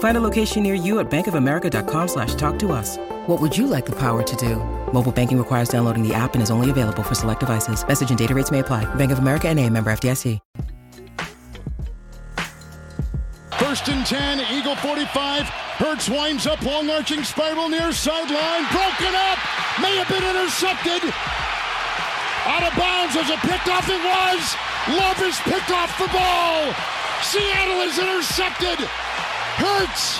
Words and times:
Find 0.00 0.16
a 0.16 0.20
location 0.20 0.62
near 0.62 0.74
you 0.74 0.98
at 0.98 1.10
bankofamerica.com 1.10 2.08
slash 2.08 2.34
talk 2.34 2.58
to 2.60 2.72
us. 2.72 2.96
What 3.26 3.38
would 3.40 3.56
you 3.56 3.66
like 3.66 3.84
the 3.84 3.96
power 3.96 4.22
to 4.22 4.36
do? 4.36 4.56
Mobile 4.92 5.12
banking 5.12 5.38
requires 5.38 5.68
downloading 5.68 6.02
the 6.06 6.14
app 6.14 6.34
and 6.34 6.42
is 6.42 6.50
only 6.50 6.70
available 6.70 7.02
for 7.02 7.14
select 7.14 7.40
devices. 7.40 7.86
Message 7.86 8.08
and 8.10 8.18
data 8.18 8.34
rates 8.34 8.50
may 8.50 8.60
apply. 8.60 8.92
Bank 8.96 9.12
of 9.12 9.18
America 9.18 9.48
and 9.48 9.58
a 9.58 9.68
member 9.68 9.92
FDIC. 9.92 10.40
First 13.58 13.88
and 13.88 14.06
10, 14.06 14.40
Eagle 14.58 14.74
45. 14.76 15.42
Hurts 15.76 16.08
winds 16.08 16.46
up, 16.46 16.62
long 16.62 16.88
arching 16.88 17.22
spiral 17.22 17.68
near 17.68 17.92
sideline. 17.92 18.64
Broken 18.72 19.12
up. 19.12 19.38
May 19.84 20.00
have 20.00 20.08
been 20.08 20.24
intercepted. 20.24 21.12
Out 22.48 22.64
of 22.64 22.72
bounds 22.72 23.16
as 23.20 23.28
a 23.28 23.36
picked 23.44 23.68
off 23.68 23.84
it 23.84 24.00
was. 24.00 24.42
Love 24.96 25.20
is 25.22 25.36
picked 25.44 25.70
off 25.70 25.92
the 26.00 26.08
ball. 26.08 26.72
Seattle 27.20 27.82
is 27.84 27.98
intercepted. 27.98 28.88
Hurts 29.60 30.18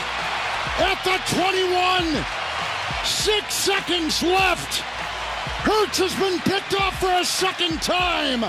at 0.80 1.02
the 1.02 1.16
21. 1.34 2.24
Six 3.04 3.54
seconds 3.54 4.22
left. 4.22 4.82
Hurts 5.62 5.98
has 5.98 6.14
been 6.16 6.38
picked 6.40 6.74
off 6.78 7.00
for 7.00 7.10
a 7.10 7.24
second 7.24 7.80
time. 7.80 8.44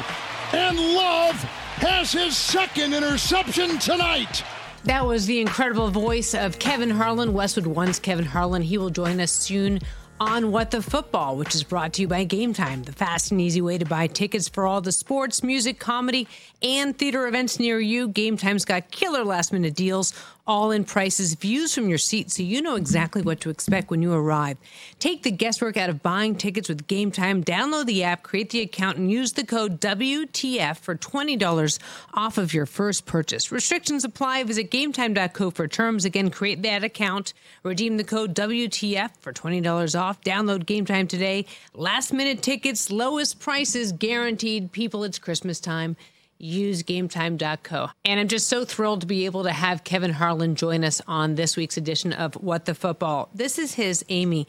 And 0.54 0.78
Love 0.78 1.36
has 1.80 2.12
his 2.12 2.36
second 2.36 2.94
interception 2.94 3.80
tonight. 3.80 4.44
That 4.84 5.06
was 5.06 5.28
the 5.28 5.40
incredible 5.40 5.90
voice 5.90 6.34
of 6.34 6.60
Kevin 6.60 6.90
Harlan, 6.90 7.32
Westwood 7.34 7.68
One's 7.68 8.00
Kevin 8.00 8.26
Harlan. 8.26 8.62
He 8.62 8.78
will 8.78 8.90
join 8.90 9.22
us 9.22 9.32
soon 9.32 9.80
on 10.22 10.52
What 10.52 10.70
the 10.70 10.84
Football, 10.84 11.36
which 11.36 11.56
is 11.56 11.64
brought 11.64 11.94
to 11.94 12.04
you 12.04 12.08
by 12.08 12.26
Game 12.26 12.54
Time, 12.54 12.84
the 12.84 12.92
fast 12.92 13.32
and 13.32 13.42
easy 13.42 13.60
way 13.60 13.80
to 13.80 13.86
buy 13.86 14.06
tickets 14.06 14.48
for 14.48 14.68
all 14.68 14.80
the 14.80 14.92
sports, 14.92 15.42
music, 15.42 15.80
comedy, 15.80 16.28
and 16.62 16.96
theater 16.96 17.26
events 17.26 17.60
near 17.60 17.80
you. 17.80 18.08
Game 18.08 18.38
Time's 18.38 18.64
got 18.64 18.92
killer 18.92 19.26
last 19.26 19.52
minute 19.52 19.74
deals, 19.74 20.14
all 20.46 20.70
in 20.70 20.84
prices, 20.84 21.34
views 21.34 21.74
from 21.74 21.90
your 21.90 21.98
seat, 21.98 22.30
so 22.30 22.44
you 22.44 22.62
know 22.62 22.76
exactly 22.76 23.24
what 23.24 23.40
to 23.40 23.50
expect 23.50 23.90
when 23.90 24.02
you 24.02 24.14
arrive. 24.14 24.58
Take 25.00 25.24
the 25.24 25.32
guesswork 25.32 25.78
out 25.78 25.90
of 25.90 26.04
buying 26.04 26.36
tickets 26.36 26.70
with 26.70 26.88
Game 26.88 27.12
Time. 27.12 27.44
Download 27.44 27.86
the 27.86 28.04
app, 28.04 28.22
create 28.22 28.52
the 28.52 28.62
account, 28.62 28.98
and 28.98 29.10
use 29.10 29.34
the 29.34 29.46
code 29.46 29.80
WTF 29.80 30.78
for 30.78 30.96
$20 30.96 31.80
off 32.14 32.38
of 32.38 32.54
your 32.54 32.66
first 32.66 33.06
purchase. 33.06 33.52
Restrictions 33.52 34.04
apply. 34.04 34.44
Visit 34.44 34.70
gametime.co 34.70 35.50
for 35.52 35.68
terms. 35.68 36.06
Again, 36.06 36.30
create 36.30 36.62
that 36.64 36.84
account, 36.84 37.34
redeem 37.64 37.98
the 37.98 38.04
code 38.04 38.36
WTF 38.36 39.12
for 39.20 39.34
$20 39.34 40.00
off 40.00 40.11
off. 40.12 40.22
Download 40.22 40.66
Game 40.66 40.84
Time 40.86 41.08
today. 41.08 41.46
Last 41.74 42.12
minute 42.12 42.42
tickets, 42.42 42.92
lowest 42.92 43.40
prices 43.40 43.94
guaranteed. 43.94 44.74
People, 44.74 45.06
it's 45.06 45.18
Christmas 45.18 45.62
time. 45.62 45.96
Use 46.38 46.84
gametime.co. 46.84 47.90
And 48.04 48.20
I'm 48.20 48.28
just 48.28 48.50
so 48.50 48.66
thrilled 48.66 49.02
to 49.02 49.08
be 49.08 49.26
able 49.26 49.44
to 49.44 49.52
have 49.52 49.86
Kevin 49.86 50.12
Harlan 50.12 50.56
join 50.56 50.84
us 50.84 51.02
on 51.08 51.36
this 51.36 51.56
week's 51.56 51.78
edition 51.78 52.12
of 52.12 52.34
What 52.36 52.66
the 52.66 52.76
Football. 52.76 53.30
This 53.34 53.58
is 53.58 53.76
his, 53.76 54.04
Amy, 54.10 54.48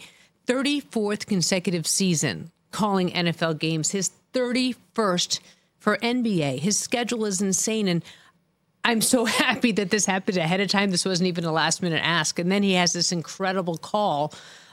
34th 0.49 1.27
consecutive 1.27 1.87
season 1.87 2.51
calling 2.73 3.11
NFL 3.11 3.61
games, 3.61 3.93
his 3.93 4.11
31st 4.35 5.39
for 5.79 5.97
NBA. 5.99 6.59
His 6.59 6.77
schedule 6.77 7.25
is 7.25 7.41
insane. 7.41 7.87
And 7.87 8.03
I'm 8.85 9.01
so 9.01 9.25
happy 9.27 9.71
that 9.73 9.91
this 9.91 10.07
happened 10.07 10.39
ahead 10.39 10.61
of 10.61 10.69
time. 10.69 10.91
This 10.91 11.05
wasn't 11.05 11.29
even 11.29 11.45
a 11.45 11.53
last 11.53 11.83
minute 11.83 12.01
ask. 12.03 12.41
And 12.41 12.51
then 12.51 12.65
he 12.65 12.73
has 12.73 12.93
this 12.93 13.13
incredible 13.13 13.77
call 13.77 14.33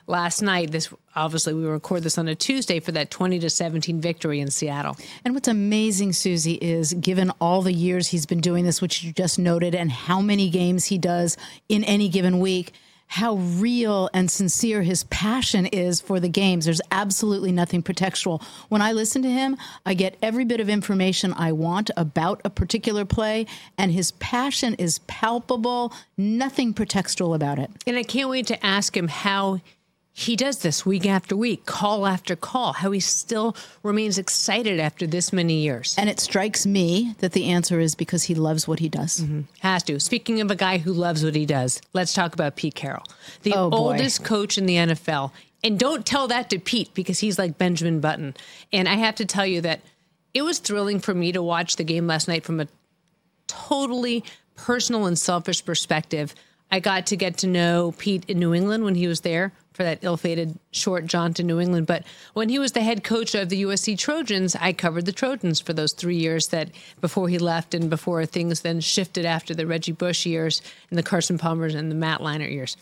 last 0.09 0.41
night. 0.41 0.71
This 0.71 0.89
obviously 1.15 1.53
we 1.53 1.65
record 1.65 2.03
this 2.03 2.17
on 2.17 2.27
a 2.27 2.35
Tuesday 2.35 2.79
for 2.79 2.91
that 2.93 3.11
20 3.11 3.39
to 3.39 3.49
17 3.49 4.01
victory 4.01 4.39
in 4.39 4.49
Seattle. 4.49 4.97
And 5.23 5.33
what's 5.33 5.47
amazing, 5.47 6.13
Suzy, 6.13 6.53
is 6.55 6.93
given 6.93 7.31
all 7.39 7.61
the 7.61 7.73
years 7.73 8.07
he's 8.07 8.25
been 8.25 8.41
doing 8.41 8.65
this, 8.65 8.81
which 8.81 9.03
you 9.03 9.13
just 9.13 9.39
noted, 9.39 9.75
and 9.75 9.91
how 9.91 10.21
many 10.21 10.49
games 10.49 10.85
he 10.85 10.97
does 10.97 11.37
in 11.69 11.83
any 11.83 12.09
given 12.09 12.39
week 12.39 12.73
how 13.09 13.33
real 13.33 14.07
and 14.13 14.29
sincere 14.29 14.83
his 14.83 15.03
passion 15.05 15.65
is 15.65 15.99
for 15.99 16.19
the 16.19 16.29
games. 16.29 16.65
There's 16.65 16.81
absolutely 16.91 17.51
nothing 17.51 17.81
pretextual. 17.81 18.43
When 18.69 18.83
I 18.83 18.91
listen 18.91 19.23
to 19.23 19.31
him, 19.31 19.57
I 19.83 19.95
get 19.95 20.15
every 20.21 20.45
bit 20.45 20.59
of 20.59 20.69
information 20.69 21.33
I 21.33 21.51
want 21.51 21.89
about 21.97 22.39
a 22.45 22.51
particular 22.51 23.05
play, 23.05 23.47
and 23.79 23.91
his 23.91 24.11
passion 24.11 24.75
is 24.75 24.99
palpable, 24.99 25.91
nothing 26.17 26.71
pretextual 26.71 27.33
about 27.33 27.57
it. 27.57 27.71
And 27.87 27.97
I 27.97 28.03
can't 28.03 28.29
wait 28.29 28.45
to 28.45 28.63
ask 28.63 28.95
him 28.95 29.07
how 29.07 29.59
he 30.19 30.35
does 30.35 30.59
this 30.59 30.85
week 30.85 31.05
after 31.05 31.33
week, 31.33 31.65
call 31.65 32.05
after 32.05 32.35
call, 32.35 32.73
how 32.73 32.91
he 32.91 32.99
still 32.99 33.55
remains 33.83 34.17
excited 34.17 34.77
after 34.77 35.07
this 35.07 35.31
many 35.31 35.61
years. 35.61 35.95
And 35.97 36.09
it 36.09 36.19
strikes 36.19 36.65
me 36.65 37.15
that 37.19 37.31
the 37.31 37.45
answer 37.45 37.79
is 37.79 37.95
because 37.95 38.23
he 38.23 38.35
loves 38.35 38.67
what 38.67 38.79
he 38.79 38.89
does. 38.89 39.21
Mm-hmm. 39.21 39.41
Has 39.59 39.81
to. 39.83 39.97
Speaking 39.97 40.41
of 40.41 40.51
a 40.51 40.57
guy 40.57 40.77
who 40.77 40.91
loves 40.91 41.23
what 41.23 41.35
he 41.35 41.45
does, 41.45 41.81
let's 41.93 42.13
talk 42.13 42.33
about 42.33 42.57
Pete 42.57 42.75
Carroll, 42.75 43.05
the 43.43 43.53
oh, 43.53 43.69
oldest 43.71 44.25
coach 44.25 44.57
in 44.57 44.65
the 44.65 44.75
NFL. 44.75 45.31
And 45.63 45.79
don't 45.79 46.05
tell 46.05 46.27
that 46.27 46.49
to 46.49 46.59
Pete 46.59 46.93
because 46.93 47.19
he's 47.19 47.39
like 47.39 47.57
Benjamin 47.57 48.01
Button. 48.01 48.35
And 48.73 48.89
I 48.89 48.95
have 48.95 49.15
to 49.15 49.25
tell 49.25 49.45
you 49.45 49.61
that 49.61 49.79
it 50.33 50.41
was 50.41 50.59
thrilling 50.59 50.99
for 50.99 51.13
me 51.13 51.31
to 51.31 51.41
watch 51.41 51.77
the 51.77 51.85
game 51.85 52.07
last 52.07 52.27
night 52.27 52.43
from 52.43 52.59
a 52.59 52.67
totally 53.47 54.25
personal 54.57 55.05
and 55.05 55.17
selfish 55.17 55.63
perspective. 55.63 56.35
I 56.71 56.79
got 56.79 57.07
to 57.07 57.15
get 57.15 57.37
to 57.37 57.47
know 57.47 57.93
Pete 57.97 58.25
in 58.27 58.39
New 58.39 58.53
England 58.53 58.83
when 58.83 58.95
he 58.95 59.07
was 59.07 59.21
there 59.21 59.51
for 59.73 59.83
that 59.83 59.99
ill-fated 60.01 60.59
short 60.71 61.05
jaunt 61.05 61.37
to 61.37 61.43
New 61.43 61.59
England. 61.59 61.87
But 61.87 62.03
when 62.33 62.49
he 62.49 62.59
was 62.59 62.73
the 62.73 62.81
head 62.81 63.03
coach 63.03 63.33
of 63.33 63.49
the 63.49 63.63
USC 63.63 63.97
Trojans, 63.97 64.55
I 64.55 64.73
covered 64.73 65.05
the 65.05 65.11
Trojans 65.11 65.59
for 65.59 65.73
those 65.73 65.93
three 65.93 66.17
years 66.17 66.47
that 66.47 66.69
before 67.01 67.29
he 67.29 67.39
left 67.39 67.73
and 67.73 67.89
before 67.89 68.25
things 68.25 68.61
then 68.61 68.81
shifted 68.81 69.25
after 69.25 69.55
the 69.55 69.65
Reggie 69.65 69.93
Bush 69.93 70.25
years 70.25 70.61
and 70.89 70.99
the 70.99 71.03
Carson 71.03 71.37
Palmers 71.37 71.75
and 71.75 71.89
the 71.89 71.95
Matt 71.95 72.19
Leinart 72.19 72.51
years. 72.51 72.77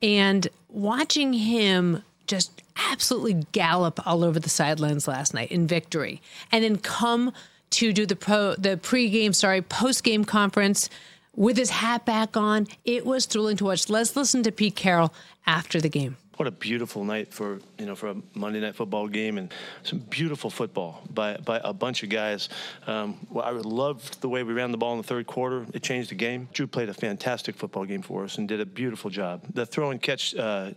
And 0.00 0.48
watching 0.68 1.32
him 1.32 2.02
just 2.26 2.62
absolutely 2.76 3.44
gallop 3.52 4.04
all 4.06 4.24
over 4.24 4.40
the 4.40 4.48
sidelines 4.48 5.06
last 5.06 5.34
night 5.34 5.52
in 5.52 5.66
victory, 5.66 6.22
and 6.50 6.64
then 6.64 6.78
come 6.78 7.32
to 7.70 7.92
do 7.92 8.06
the 8.06 8.16
pro 8.16 8.54
the 8.54 8.76
pregame, 8.76 9.34
sorry, 9.34 9.62
postgame 9.62 10.26
conference 10.26 10.88
with 11.34 11.56
his 11.56 11.70
hat 11.70 12.04
back 12.04 12.36
on. 12.36 12.66
It 12.84 13.04
was 13.06 13.26
thrilling 13.26 13.56
to 13.58 13.64
watch. 13.64 13.88
Let's 13.88 14.16
listen 14.16 14.42
to 14.44 14.52
Pete 14.52 14.76
Carroll 14.76 15.12
after 15.46 15.80
the 15.80 15.88
game 15.88 16.16
what 16.42 16.48
a 16.48 16.50
beautiful 16.50 17.04
night 17.04 17.32
for 17.32 17.60
you 17.78 17.86
know 17.86 17.94
for 17.94 18.08
a 18.08 18.16
Monday 18.34 18.58
night 18.58 18.74
football 18.74 19.06
game 19.06 19.38
and 19.38 19.52
some 19.84 19.98
beautiful 19.98 20.50
football 20.50 21.02
by 21.14 21.36
by 21.36 21.60
a 21.62 21.72
bunch 21.72 22.02
of 22.02 22.08
guys. 22.08 22.48
Um, 22.86 23.24
well, 23.30 23.44
I 23.44 23.50
loved 23.50 24.20
the 24.20 24.28
way 24.28 24.42
we 24.42 24.52
ran 24.52 24.72
the 24.72 24.78
ball 24.78 24.92
in 24.92 24.98
the 24.98 25.06
third 25.06 25.26
quarter. 25.28 25.66
It 25.72 25.82
changed 25.84 26.10
the 26.10 26.16
game. 26.16 26.48
Drew 26.52 26.66
played 26.66 26.88
a 26.88 26.94
fantastic 26.94 27.54
football 27.54 27.84
game 27.84 28.02
for 28.02 28.24
us 28.24 28.38
and 28.38 28.48
did 28.48 28.60
a 28.60 28.66
beautiful 28.66 29.08
job. 29.08 29.42
The 29.54 29.66
throw 29.66 29.90
and 29.90 30.02
catch. 30.02 30.34
Uh, 30.34 30.72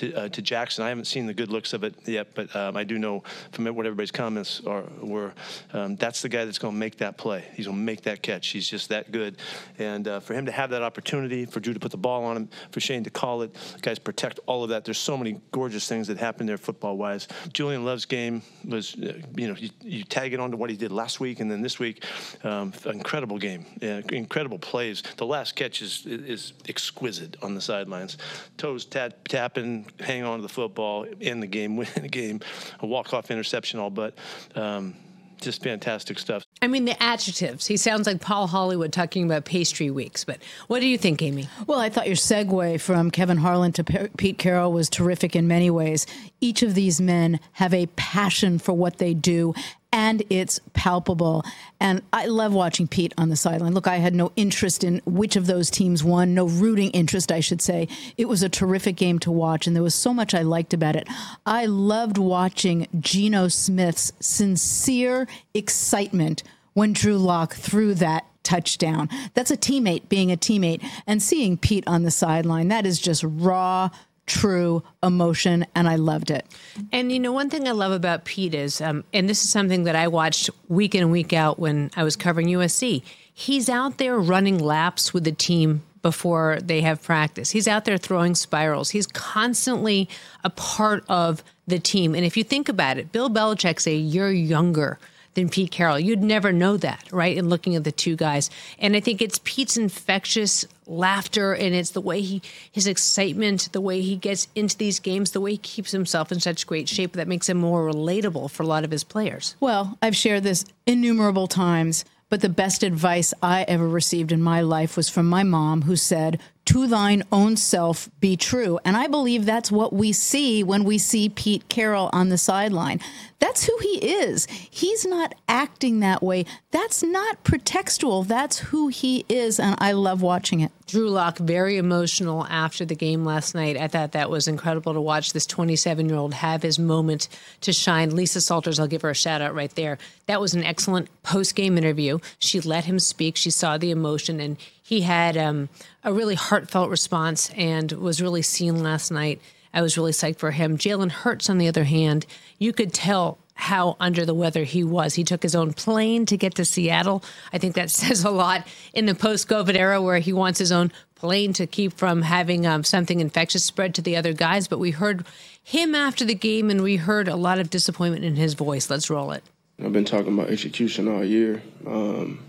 to, 0.00 0.14
uh, 0.14 0.28
to 0.30 0.42
Jaxon. 0.42 0.80
I 0.80 0.88
haven't 0.88 1.04
seen 1.04 1.26
the 1.26 1.34
good 1.34 1.50
looks 1.50 1.72
of 1.72 1.84
it 1.84 1.94
yet, 2.06 2.34
but 2.34 2.54
um, 2.56 2.76
I 2.76 2.84
do 2.84 2.98
know 2.98 3.22
from 3.52 3.66
what 3.66 3.86
everybody's 3.86 4.10
comments 4.10 4.62
are 4.66 4.84
were 5.00 5.32
um, 5.72 5.96
that's 5.96 6.22
the 6.22 6.28
guy 6.28 6.44
that's 6.44 6.58
going 6.58 6.74
to 6.74 6.78
make 6.78 6.96
that 6.98 7.18
play. 7.18 7.44
He's 7.54 7.66
going 7.66 7.78
to 7.78 7.82
make 7.82 8.02
that 8.02 8.22
catch. 8.22 8.48
He's 8.48 8.68
just 8.68 8.88
that 8.88 9.12
good. 9.12 9.36
And 9.78 10.08
uh, 10.08 10.20
for 10.20 10.34
him 10.34 10.46
to 10.46 10.52
have 10.52 10.70
that 10.70 10.82
opportunity, 10.82 11.44
for 11.44 11.60
Drew 11.60 11.74
to 11.74 11.80
put 11.80 11.90
the 11.90 11.98
ball 11.98 12.24
on 12.24 12.36
him, 12.36 12.48
for 12.70 12.80
Shane 12.80 13.04
to 13.04 13.10
call 13.10 13.42
it, 13.42 13.54
guys 13.82 13.98
protect 13.98 14.40
all 14.46 14.64
of 14.64 14.70
that. 14.70 14.84
There's 14.84 14.98
so 14.98 15.16
many 15.16 15.40
gorgeous 15.52 15.86
things 15.86 16.08
that 16.08 16.16
happened 16.16 16.48
there 16.48 16.58
football 16.58 16.96
wise. 16.96 17.28
Julian 17.52 17.84
Love's 17.84 18.06
game 18.06 18.42
was, 18.64 18.94
uh, 18.94 19.20
you 19.36 19.48
know, 19.48 19.56
you, 19.56 19.70
you, 19.82 20.04
tag 20.04 20.32
it 20.32 20.40
on 20.40 20.50
to 20.50 20.56
what 20.56 20.70
he 20.70 20.76
did 20.76 20.92
last 20.92 21.20
week 21.20 21.40
and 21.40 21.50
then 21.50 21.60
this 21.60 21.78
week, 21.78 22.04
um, 22.42 22.72
incredible 22.86 23.38
game, 23.38 23.66
yeah, 23.80 24.00
incredible 24.10 24.58
plays. 24.58 25.02
The 25.16 25.26
last 25.26 25.56
catch 25.56 25.82
is, 25.82 26.06
is 26.06 26.54
exquisite 26.68 27.36
on 27.42 27.54
the 27.54 27.60
sidelines. 27.60 28.16
Toes 28.56 28.84
tap, 28.84 29.28
tapping, 29.28 29.86
hang 29.98 30.24
on 30.24 30.38
to 30.38 30.42
the 30.42 30.48
football 30.48 31.06
in 31.20 31.40
the 31.40 31.46
game, 31.46 31.76
win 31.78 31.88
the 31.94 32.08
game, 32.08 32.40
a 32.80 32.86
walk-off 32.86 33.30
interception 33.30 33.80
all 33.80 33.90
but. 33.90 34.16
Um, 34.54 34.94
just 35.40 35.62
fantastic 35.62 36.18
stuff. 36.18 36.44
I 36.62 36.68
mean, 36.68 36.84
the 36.84 37.02
adjectives. 37.02 37.66
He 37.66 37.76
sounds 37.76 38.06
like 38.06 38.20
Paul 38.20 38.46
Hollywood 38.46 38.92
talking 38.92 39.24
about 39.24 39.44
pastry 39.44 39.90
weeks. 39.90 40.24
But 40.24 40.38
what 40.66 40.80
do 40.80 40.86
you 40.86 40.98
think, 40.98 41.22
Amy? 41.22 41.48
Well, 41.66 41.80
I 41.80 41.88
thought 41.88 42.06
your 42.06 42.16
segue 42.16 42.80
from 42.80 43.10
Kevin 43.10 43.38
Harlan 43.38 43.72
to 43.72 43.84
P- 43.84 44.08
Pete 44.16 44.38
Carroll 44.38 44.72
was 44.72 44.90
terrific 44.90 45.34
in 45.34 45.48
many 45.48 45.70
ways. 45.70 46.06
Each 46.40 46.62
of 46.62 46.74
these 46.74 47.00
men 47.00 47.40
have 47.52 47.72
a 47.72 47.86
passion 47.96 48.58
for 48.58 48.72
what 48.74 48.98
they 48.98 49.14
do, 49.14 49.54
and 49.92 50.22
it's 50.30 50.60
palpable. 50.72 51.44
And 51.80 52.02
I 52.12 52.26
love 52.26 52.52
watching 52.52 52.86
Pete 52.86 53.12
on 53.18 53.28
the 53.28 53.36
sideline. 53.36 53.74
Look, 53.74 53.86
I 53.86 53.96
had 53.96 54.14
no 54.14 54.32
interest 54.36 54.84
in 54.84 55.00
which 55.04 55.36
of 55.36 55.46
those 55.46 55.70
teams 55.70 56.04
won, 56.04 56.34
no 56.34 56.46
rooting 56.46 56.90
interest, 56.90 57.32
I 57.32 57.40
should 57.40 57.60
say. 57.60 57.88
It 58.16 58.28
was 58.28 58.42
a 58.42 58.48
terrific 58.48 58.96
game 58.96 59.18
to 59.20 59.30
watch, 59.30 59.66
and 59.66 59.74
there 59.74 59.82
was 59.82 59.94
so 59.94 60.14
much 60.14 60.34
I 60.34 60.42
liked 60.42 60.72
about 60.72 60.96
it. 60.96 61.08
I 61.44 61.66
loved 61.66 62.18
watching 62.18 62.86
Geno 63.00 63.48
Smith's 63.48 64.12
sincere 64.20 65.26
excitement 65.54 66.42
when 66.74 66.92
Drew 66.92 67.18
Lock 67.18 67.54
threw 67.54 67.94
that 67.94 68.26
touchdown. 68.42 69.08
That's 69.34 69.50
a 69.50 69.56
teammate 69.56 70.08
being 70.08 70.32
a 70.32 70.36
teammate. 70.36 70.84
And 71.06 71.22
seeing 71.22 71.56
Pete 71.56 71.84
on 71.86 72.02
the 72.02 72.10
sideline, 72.10 72.68
that 72.68 72.86
is 72.86 72.98
just 72.98 73.24
raw 73.24 73.90
true 74.30 74.82
emotion, 75.02 75.66
and 75.74 75.88
I 75.88 75.96
loved 75.96 76.30
it. 76.30 76.46
And 76.92 77.10
you 77.10 77.18
know, 77.18 77.32
one 77.32 77.50
thing 77.50 77.66
I 77.66 77.72
love 77.72 77.92
about 77.92 78.24
Pete 78.24 78.54
is, 78.54 78.80
um, 78.80 79.04
and 79.12 79.28
this 79.28 79.42
is 79.44 79.50
something 79.50 79.84
that 79.84 79.96
I 79.96 80.08
watched 80.08 80.48
week 80.68 80.94
in 80.94 81.02
and 81.02 81.12
week 81.12 81.32
out 81.32 81.58
when 81.58 81.90
I 81.96 82.04
was 82.04 82.16
covering 82.16 82.46
USC. 82.46 83.02
He's 83.32 83.68
out 83.68 83.98
there 83.98 84.18
running 84.18 84.58
laps 84.58 85.12
with 85.12 85.24
the 85.24 85.32
team 85.32 85.82
before 86.02 86.58
they 86.62 86.80
have 86.80 87.02
practice. 87.02 87.50
He's 87.50 87.68
out 87.68 87.84
there 87.84 87.98
throwing 87.98 88.34
spirals. 88.34 88.90
He's 88.90 89.06
constantly 89.06 90.08
a 90.44 90.50
part 90.50 91.04
of 91.08 91.42
the 91.66 91.78
team. 91.78 92.14
And 92.14 92.24
if 92.24 92.36
you 92.36 92.44
think 92.44 92.68
about 92.68 92.98
it, 92.98 93.12
Bill 93.12 93.28
Belichick's 93.28 93.86
a 93.86 93.94
year 93.94 94.30
younger 94.30 94.98
than 95.40 95.48
Pete 95.48 95.70
Carroll. 95.70 95.98
You'd 95.98 96.22
never 96.22 96.52
know 96.52 96.76
that, 96.76 97.08
right? 97.10 97.36
In 97.36 97.48
looking 97.48 97.74
at 97.74 97.84
the 97.84 97.92
two 97.92 98.16
guys. 98.16 98.50
And 98.78 98.94
I 98.94 99.00
think 99.00 99.20
it's 99.20 99.40
Pete's 99.44 99.76
infectious 99.76 100.64
laughter 100.86 101.52
and 101.52 101.74
it's 101.74 101.90
the 101.90 102.00
way 102.00 102.20
he 102.20 102.42
his 102.70 102.86
excitement, 102.86 103.70
the 103.72 103.80
way 103.80 104.00
he 104.00 104.16
gets 104.16 104.48
into 104.54 104.76
these 104.76 104.98
games, 104.98 105.30
the 105.30 105.40
way 105.40 105.52
he 105.52 105.58
keeps 105.58 105.92
himself 105.92 106.32
in 106.32 106.40
such 106.40 106.66
great 106.66 106.88
shape 106.88 107.12
that 107.12 107.28
makes 107.28 107.48
him 107.48 107.56
more 107.56 107.88
relatable 107.88 108.50
for 108.50 108.62
a 108.62 108.66
lot 108.66 108.84
of 108.84 108.90
his 108.90 109.04
players. 109.04 109.56
Well, 109.60 109.96
I've 110.02 110.16
shared 110.16 110.42
this 110.42 110.64
innumerable 110.86 111.46
times, 111.46 112.04
but 112.28 112.40
the 112.40 112.48
best 112.48 112.82
advice 112.82 113.32
I 113.42 113.62
ever 113.62 113.88
received 113.88 114.32
in 114.32 114.42
my 114.42 114.60
life 114.60 114.96
was 114.96 115.08
from 115.08 115.28
my 115.28 115.42
mom 115.42 115.82
who 115.82 115.96
said, 115.96 116.40
to 116.70 116.86
thine 116.86 117.24
own 117.32 117.56
self 117.56 118.08
be 118.20 118.36
true. 118.36 118.78
And 118.84 118.96
I 118.96 119.08
believe 119.08 119.44
that's 119.44 119.72
what 119.72 119.92
we 119.92 120.12
see 120.12 120.62
when 120.62 120.84
we 120.84 120.98
see 120.98 121.28
Pete 121.28 121.68
Carroll 121.68 122.08
on 122.12 122.28
the 122.28 122.38
sideline. 122.38 123.00
That's 123.40 123.64
who 123.64 123.76
he 123.80 123.96
is. 123.98 124.46
He's 124.46 125.04
not 125.04 125.34
acting 125.48 125.98
that 126.00 126.22
way. 126.22 126.44
That's 126.70 127.02
not 127.02 127.42
pretextual. 127.42 128.24
That's 128.24 128.58
who 128.58 128.86
he 128.86 129.24
is. 129.28 129.58
And 129.58 129.74
I 129.80 129.92
love 129.92 130.22
watching 130.22 130.60
it. 130.60 130.70
Drew 130.86 131.08
Lock, 131.08 131.38
very 131.38 131.76
emotional 131.76 132.46
after 132.46 132.84
the 132.84 132.94
game 132.94 133.24
last 133.24 133.54
night. 133.54 133.76
I 133.76 133.88
thought 133.88 134.12
that 134.12 134.30
was 134.30 134.46
incredible 134.46 134.92
to 134.92 135.00
watch 135.00 135.32
this 135.32 135.46
27 135.46 136.08
year 136.08 136.18
old 136.18 136.34
have 136.34 136.62
his 136.62 136.78
moment 136.78 137.28
to 137.62 137.72
shine. 137.72 138.14
Lisa 138.14 138.40
Salters, 138.40 138.78
I'll 138.78 138.86
give 138.86 139.02
her 139.02 139.10
a 139.10 139.14
shout 139.14 139.40
out 139.40 139.54
right 139.54 139.74
there. 139.74 139.98
That 140.26 140.40
was 140.40 140.54
an 140.54 140.62
excellent 140.62 141.08
post 141.22 141.56
game 141.56 141.78
interview. 141.78 142.18
She 142.38 142.60
let 142.60 142.84
him 142.84 142.98
speak. 142.98 143.36
She 143.36 143.50
saw 143.50 143.78
the 143.78 143.90
emotion 143.90 144.38
and 144.38 144.56
he 144.90 145.02
had 145.02 145.36
um, 145.36 145.68
a 146.02 146.12
really 146.12 146.34
heartfelt 146.34 146.90
response 146.90 147.48
and 147.50 147.92
was 147.92 148.20
really 148.20 148.42
seen 148.42 148.82
last 148.82 149.12
night. 149.12 149.40
I 149.72 149.82
was 149.82 149.96
really 149.96 150.10
psyched 150.10 150.40
for 150.40 150.50
him. 150.50 150.76
Jalen 150.76 151.12
Hurts, 151.12 151.48
on 151.48 151.58
the 151.58 151.68
other 151.68 151.84
hand, 151.84 152.26
you 152.58 152.72
could 152.72 152.92
tell 152.92 153.38
how 153.54 153.96
under 154.00 154.26
the 154.26 154.34
weather 154.34 154.64
he 154.64 154.82
was. 154.82 155.14
He 155.14 155.22
took 155.22 155.44
his 155.44 155.54
own 155.54 155.74
plane 155.74 156.26
to 156.26 156.36
get 156.36 156.56
to 156.56 156.64
Seattle. 156.64 157.22
I 157.52 157.58
think 157.58 157.76
that 157.76 157.88
says 158.00 158.24
a 158.24 158.32
lot 158.32 158.66
in 158.92 159.06
the 159.06 159.14
post 159.14 159.46
COVID 159.46 159.76
era 159.76 160.02
where 160.02 160.18
he 160.18 160.32
wants 160.32 160.58
his 160.58 160.72
own 160.72 160.90
plane 161.14 161.52
to 161.52 161.68
keep 161.68 161.92
from 161.92 162.22
having 162.22 162.66
um, 162.66 162.82
something 162.82 163.20
infectious 163.20 163.64
spread 163.64 163.94
to 163.94 164.02
the 164.02 164.16
other 164.16 164.32
guys. 164.32 164.66
But 164.66 164.80
we 164.80 164.90
heard 164.90 165.24
him 165.62 165.94
after 165.94 166.24
the 166.24 166.34
game 166.34 166.68
and 166.68 166.82
we 166.82 166.96
heard 166.96 167.28
a 167.28 167.36
lot 167.36 167.60
of 167.60 167.70
disappointment 167.70 168.24
in 168.24 168.34
his 168.34 168.54
voice. 168.54 168.90
Let's 168.90 169.08
roll 169.08 169.30
it. 169.30 169.44
I've 169.80 169.92
been 169.92 170.04
talking 170.04 170.34
about 170.34 170.50
execution 170.50 171.06
all 171.06 171.24
year. 171.24 171.62
Um, 171.86 172.40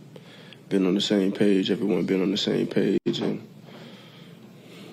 been 0.71 0.87
on 0.87 0.95
the 0.95 1.01
same 1.01 1.33
page. 1.33 1.69
Everyone 1.69 2.05
been 2.05 2.21
on 2.21 2.31
the 2.31 2.37
same 2.37 2.65
page, 2.65 2.97
and 3.05 3.45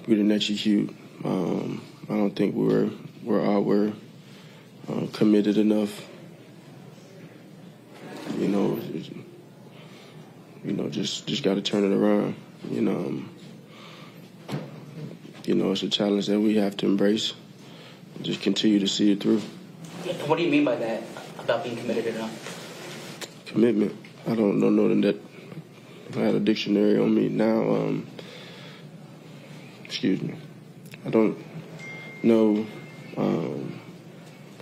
we 0.08 0.16
didn't 0.16 0.32
execute. 0.32 0.94
Um, 1.24 1.80
I 2.10 2.14
don't 2.14 2.34
think 2.34 2.56
we 2.56 2.66
were 2.66 2.90
we're 3.22 3.46
all 3.46 3.62
were 3.62 3.92
uh, 4.88 5.06
committed 5.12 5.56
enough. 5.56 6.04
You 8.36 8.48
know, 8.48 8.80
you 10.64 10.72
know, 10.72 10.88
just 10.90 11.28
just 11.28 11.44
got 11.44 11.54
to 11.54 11.62
turn 11.62 11.84
it 11.84 11.96
around. 11.96 12.34
You 12.68 12.80
know, 12.80 12.96
um, 12.96 13.30
you 15.44 15.54
know, 15.54 15.70
it's 15.70 15.84
a 15.84 15.88
challenge 15.88 16.26
that 16.26 16.40
we 16.40 16.56
have 16.56 16.76
to 16.78 16.86
embrace. 16.86 17.34
Just 18.22 18.42
continue 18.42 18.80
to 18.80 18.88
see 18.88 19.12
it 19.12 19.20
through. 19.20 19.38
What 20.26 20.38
do 20.38 20.42
you 20.42 20.50
mean 20.50 20.64
by 20.64 20.74
that? 20.74 21.04
About 21.38 21.62
being 21.62 21.76
committed 21.76 22.06
enough? 22.06 23.44
Commitment. 23.46 23.94
I 24.26 24.34
don't 24.34 24.58
know 24.58 25.00
that 25.02 25.27
I 26.16 26.20
had 26.20 26.34
a 26.34 26.40
dictionary 26.40 26.98
on 26.98 27.14
me 27.14 27.28
now. 27.28 27.60
Um, 27.74 28.06
excuse 29.84 30.22
me. 30.22 30.34
I 31.04 31.10
don't 31.10 31.38
know 32.22 32.66
um, 33.16 33.80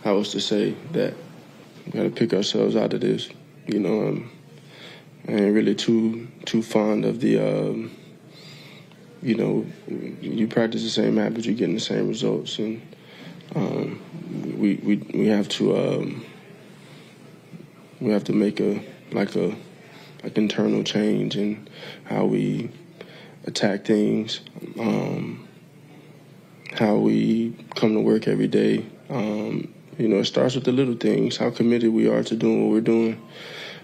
how 0.03 0.17
else 0.17 0.33
to 0.33 0.41
say 0.41 0.75
that. 0.93 1.15
We 1.87 1.93
got 1.93 2.03
to 2.03 2.11
pick 2.11 2.33
ourselves 2.35 2.75
out 2.75 2.93
of 2.95 3.01
this. 3.01 3.29
You 3.67 3.79
know, 3.79 4.09
um, 4.09 4.31
I 5.29 5.33
ain't 5.33 5.55
really 5.55 5.75
too 5.75 6.29
too 6.45 6.63
fond 6.63 7.05
of 7.05 7.21
the. 7.21 7.39
Um, 7.39 7.91
you 9.23 9.35
know, 9.35 9.67
you 10.21 10.47
practice 10.47 10.83
the 10.83 10.91
same 10.91 11.17
habits, 11.17 11.47
you're 11.47 11.57
getting 11.57 11.75
the 11.75 11.81
same 11.81 12.07
results, 12.07 12.59
and 12.59 12.81
um, 13.55 14.01
we 14.59 14.77
we 14.77 14.97
we 15.15 15.27
have 15.27 15.49
to 15.49 15.77
um, 15.77 16.25
we 18.01 18.13
have 18.13 18.25
to 18.25 18.33
make 18.33 18.61
a 18.61 18.81
like 19.13 19.35
a 19.37 19.57
like 20.23 20.37
internal 20.37 20.83
change 20.83 21.37
in 21.37 21.69
how 22.05 22.25
we 22.25 22.71
attack 23.45 23.85
things, 23.85 24.41
um, 24.79 25.47
how 26.73 26.97
we 26.97 27.55
come 27.75 27.95
to 27.95 28.01
work 28.01 28.29
every 28.29 28.49
day. 28.49 28.85
Um, 29.09 29.73
you 29.99 30.09
know, 30.09 30.19
it 30.19 30.25
starts 30.27 30.55
with 30.55 30.65
the 30.65 30.73
little 30.73 30.97
things, 30.97 31.37
how 31.37 31.51
committed 31.51 31.93
we 31.93 32.09
are 32.09 32.23
to 32.25 32.37
doing 32.37 32.65
what 32.65 32.73
we're 32.73 32.81
doing, 32.81 33.21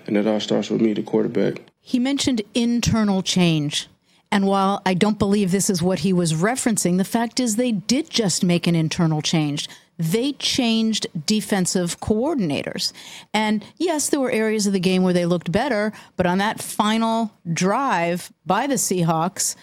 and 0.07 0.17
it 0.17 0.27
all 0.27 0.41
starts 0.41 0.69
with 0.69 0.81
me, 0.81 0.93
the 0.93 1.03
quarterback. 1.03 1.61
He 1.81 1.99
mentioned 1.99 2.43
internal 2.55 3.23
change. 3.23 3.89
And 4.31 4.47
while 4.47 4.81
I 4.87 4.95
don't 4.95 5.19
believe 5.19 5.51
this 5.51 5.69
is 5.69 5.83
what 5.83 6.01
he 6.01 6.13
was 6.13 6.33
referencing, 6.33 6.97
the 6.97 7.05
fact 7.05 7.39
is 7.39 7.57
they 7.57 7.73
did 7.73 8.09
just 8.09 8.43
make 8.43 8.67
an 8.67 8.75
internal 8.75 9.21
change 9.21 9.69
they 10.03 10.33
changed 10.33 11.07
defensive 11.27 12.01
coordinators. 12.01 12.93
And 13.33 13.65
yes, 13.77 14.09
there 14.09 14.21
were 14.21 14.31
areas 14.31 14.67
of 14.67 14.73
the 14.73 14.81
game 14.81 15.03
where 15.03 15.13
they 15.13 15.27
looked 15.27 15.53
better, 15.53 15.93
but 16.17 16.27
on 16.27 16.39
that 16.39 16.61
final 16.61 17.33
drive 17.53 18.33
by 18.45 18.67
the 18.67 18.75
Seahawks, 18.75 19.55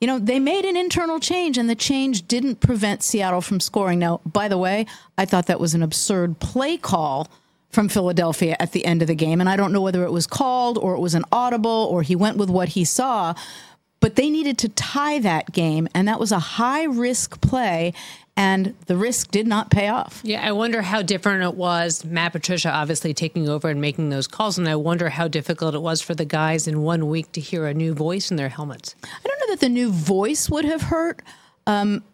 you 0.00 0.06
know, 0.06 0.18
they 0.18 0.38
made 0.38 0.64
an 0.64 0.76
internal 0.76 1.20
change 1.20 1.58
and 1.58 1.68
the 1.68 1.74
change 1.74 2.26
didn't 2.28 2.60
prevent 2.60 3.02
Seattle 3.02 3.40
from 3.40 3.60
scoring. 3.60 3.98
Now, 3.98 4.20
by 4.24 4.48
the 4.48 4.58
way, 4.58 4.86
I 5.18 5.24
thought 5.24 5.46
that 5.46 5.60
was 5.60 5.74
an 5.74 5.82
absurd 5.82 6.38
play 6.38 6.76
call 6.76 7.28
from 7.70 7.88
Philadelphia 7.88 8.56
at 8.58 8.72
the 8.72 8.84
end 8.86 9.02
of 9.02 9.08
the 9.08 9.14
game. 9.14 9.40
And 9.40 9.48
I 9.48 9.56
don't 9.56 9.72
know 9.72 9.82
whether 9.82 10.04
it 10.04 10.12
was 10.12 10.26
called 10.26 10.78
or 10.78 10.94
it 10.94 11.00
was 11.00 11.14
an 11.14 11.24
audible 11.32 11.88
or 11.90 12.02
he 12.02 12.16
went 12.16 12.36
with 12.36 12.48
what 12.48 12.70
he 12.70 12.84
saw. 12.84 13.34
But 14.00 14.16
they 14.16 14.28
needed 14.28 14.58
to 14.58 14.68
tie 14.68 15.18
that 15.20 15.52
game, 15.52 15.88
and 15.94 16.06
that 16.06 16.20
was 16.20 16.30
a 16.30 16.38
high 16.38 16.84
risk 16.84 17.40
play 17.40 17.94
and 18.36 18.74
the 18.86 18.96
risk 18.96 19.30
did 19.30 19.46
not 19.46 19.70
pay 19.70 19.88
off. 19.88 20.20
Yeah, 20.22 20.46
I 20.46 20.52
wonder 20.52 20.82
how 20.82 21.00
different 21.00 21.42
it 21.42 21.54
was. 21.54 22.04
Matt 22.04 22.32
Patricia 22.32 22.70
obviously 22.70 23.14
taking 23.14 23.48
over 23.48 23.70
and 23.70 23.80
making 23.80 24.10
those 24.10 24.26
calls, 24.26 24.58
and 24.58 24.68
I 24.68 24.76
wonder 24.76 25.08
how 25.08 25.26
difficult 25.26 25.74
it 25.74 25.80
was 25.80 26.02
for 26.02 26.14
the 26.14 26.26
guys 26.26 26.68
in 26.68 26.82
one 26.82 27.08
week 27.08 27.32
to 27.32 27.40
hear 27.40 27.66
a 27.66 27.72
new 27.72 27.94
voice 27.94 28.30
in 28.30 28.36
their 28.36 28.50
helmets. 28.50 28.94
I 29.02 29.26
don't 29.26 29.40
know 29.40 29.54
that 29.54 29.60
the 29.60 29.70
new 29.70 29.90
voice 29.90 30.50
would 30.50 30.66
have 30.66 30.82
hurt. 30.82 31.22
Um, 31.66 32.04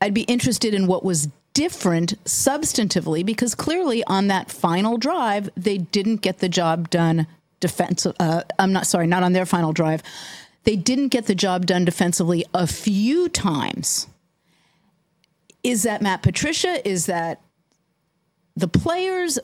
I'd 0.00 0.14
be 0.14 0.22
interested 0.22 0.74
in 0.74 0.86
what 0.86 1.04
was 1.04 1.28
different 1.54 2.22
substantively 2.24 3.24
because 3.24 3.54
clearly 3.54 4.02
on 4.06 4.26
that 4.26 4.50
final 4.50 4.98
drive 4.98 5.48
they 5.56 5.78
didn't 5.78 6.16
get 6.16 6.38
the 6.38 6.48
job 6.48 6.90
done 6.90 7.26
defensive. 7.60 8.14
Uh, 8.18 8.42
I'm 8.58 8.72
not 8.72 8.86
sorry, 8.86 9.06
not 9.06 9.22
on 9.22 9.32
their 9.32 9.46
final 9.46 9.72
drive. 9.72 10.02
They 10.64 10.76
didn't 10.76 11.08
get 11.08 11.26
the 11.26 11.34
job 11.34 11.66
done 11.66 11.84
defensively 11.84 12.44
a 12.54 12.66
few 12.66 13.28
times 13.28 14.08
is 15.64 15.82
that 15.82 16.02
Matt 16.02 16.22
Patricia? 16.22 16.86
Is 16.86 17.06
that 17.06 17.40
the 18.54 18.68
players? 18.68 19.38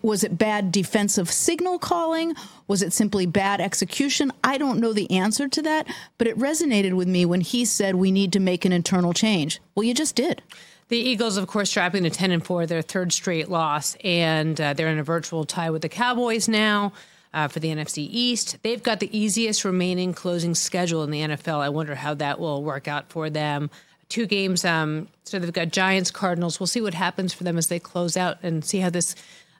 Was 0.00 0.24
it 0.24 0.38
bad 0.38 0.72
defensive 0.72 1.30
signal 1.30 1.78
calling? 1.78 2.34
Was 2.68 2.80
it 2.80 2.94
simply 2.94 3.26
bad 3.26 3.60
execution? 3.60 4.32
I 4.42 4.56
don't 4.56 4.80
know 4.80 4.94
the 4.94 5.10
answer 5.10 5.46
to 5.48 5.60
that, 5.62 5.86
but 6.16 6.26
it 6.26 6.38
resonated 6.38 6.94
with 6.94 7.08
me 7.08 7.26
when 7.26 7.42
he 7.42 7.66
said 7.66 7.96
we 7.96 8.10
need 8.10 8.32
to 8.32 8.40
make 8.40 8.64
an 8.64 8.72
internal 8.72 9.12
change. 9.12 9.60
Well, 9.74 9.84
you 9.84 9.92
just 9.92 10.16
did. 10.16 10.40
The 10.88 10.96
Eagles, 10.96 11.36
of 11.36 11.46
course, 11.48 11.72
dropping 11.72 12.04
to 12.04 12.10
10 12.10 12.30
and 12.30 12.44
4, 12.44 12.66
their 12.66 12.82
third 12.82 13.12
straight 13.12 13.50
loss, 13.50 13.96
and 14.04 14.58
uh, 14.60 14.74
they're 14.74 14.88
in 14.88 14.98
a 14.98 15.04
virtual 15.04 15.44
tie 15.44 15.70
with 15.70 15.82
the 15.82 15.88
Cowboys 15.88 16.48
now 16.48 16.92
uh, 17.34 17.48
for 17.48 17.58
the 17.58 17.68
NFC 17.68 18.06
East. 18.10 18.58
They've 18.62 18.82
got 18.82 19.00
the 19.00 19.18
easiest 19.18 19.64
remaining 19.64 20.14
closing 20.14 20.54
schedule 20.54 21.02
in 21.02 21.10
the 21.10 21.20
NFL. 21.20 21.60
I 21.60 21.68
wonder 21.68 21.94
how 21.94 22.14
that 22.14 22.38
will 22.38 22.62
work 22.62 22.86
out 22.86 23.10
for 23.10 23.28
them. 23.28 23.70
Two 24.08 24.26
games, 24.26 24.64
um, 24.64 25.08
so 25.24 25.38
they've 25.38 25.52
got 25.52 25.68
Giants, 25.68 26.10
Cardinals. 26.10 26.60
We'll 26.60 26.66
see 26.66 26.80
what 26.80 26.94
happens 26.94 27.32
for 27.32 27.44
them 27.44 27.56
as 27.58 27.68
they 27.68 27.78
close 27.78 28.16
out 28.16 28.38
and 28.42 28.64
see 28.64 28.78
how 28.78 28.90
this 28.90 29.14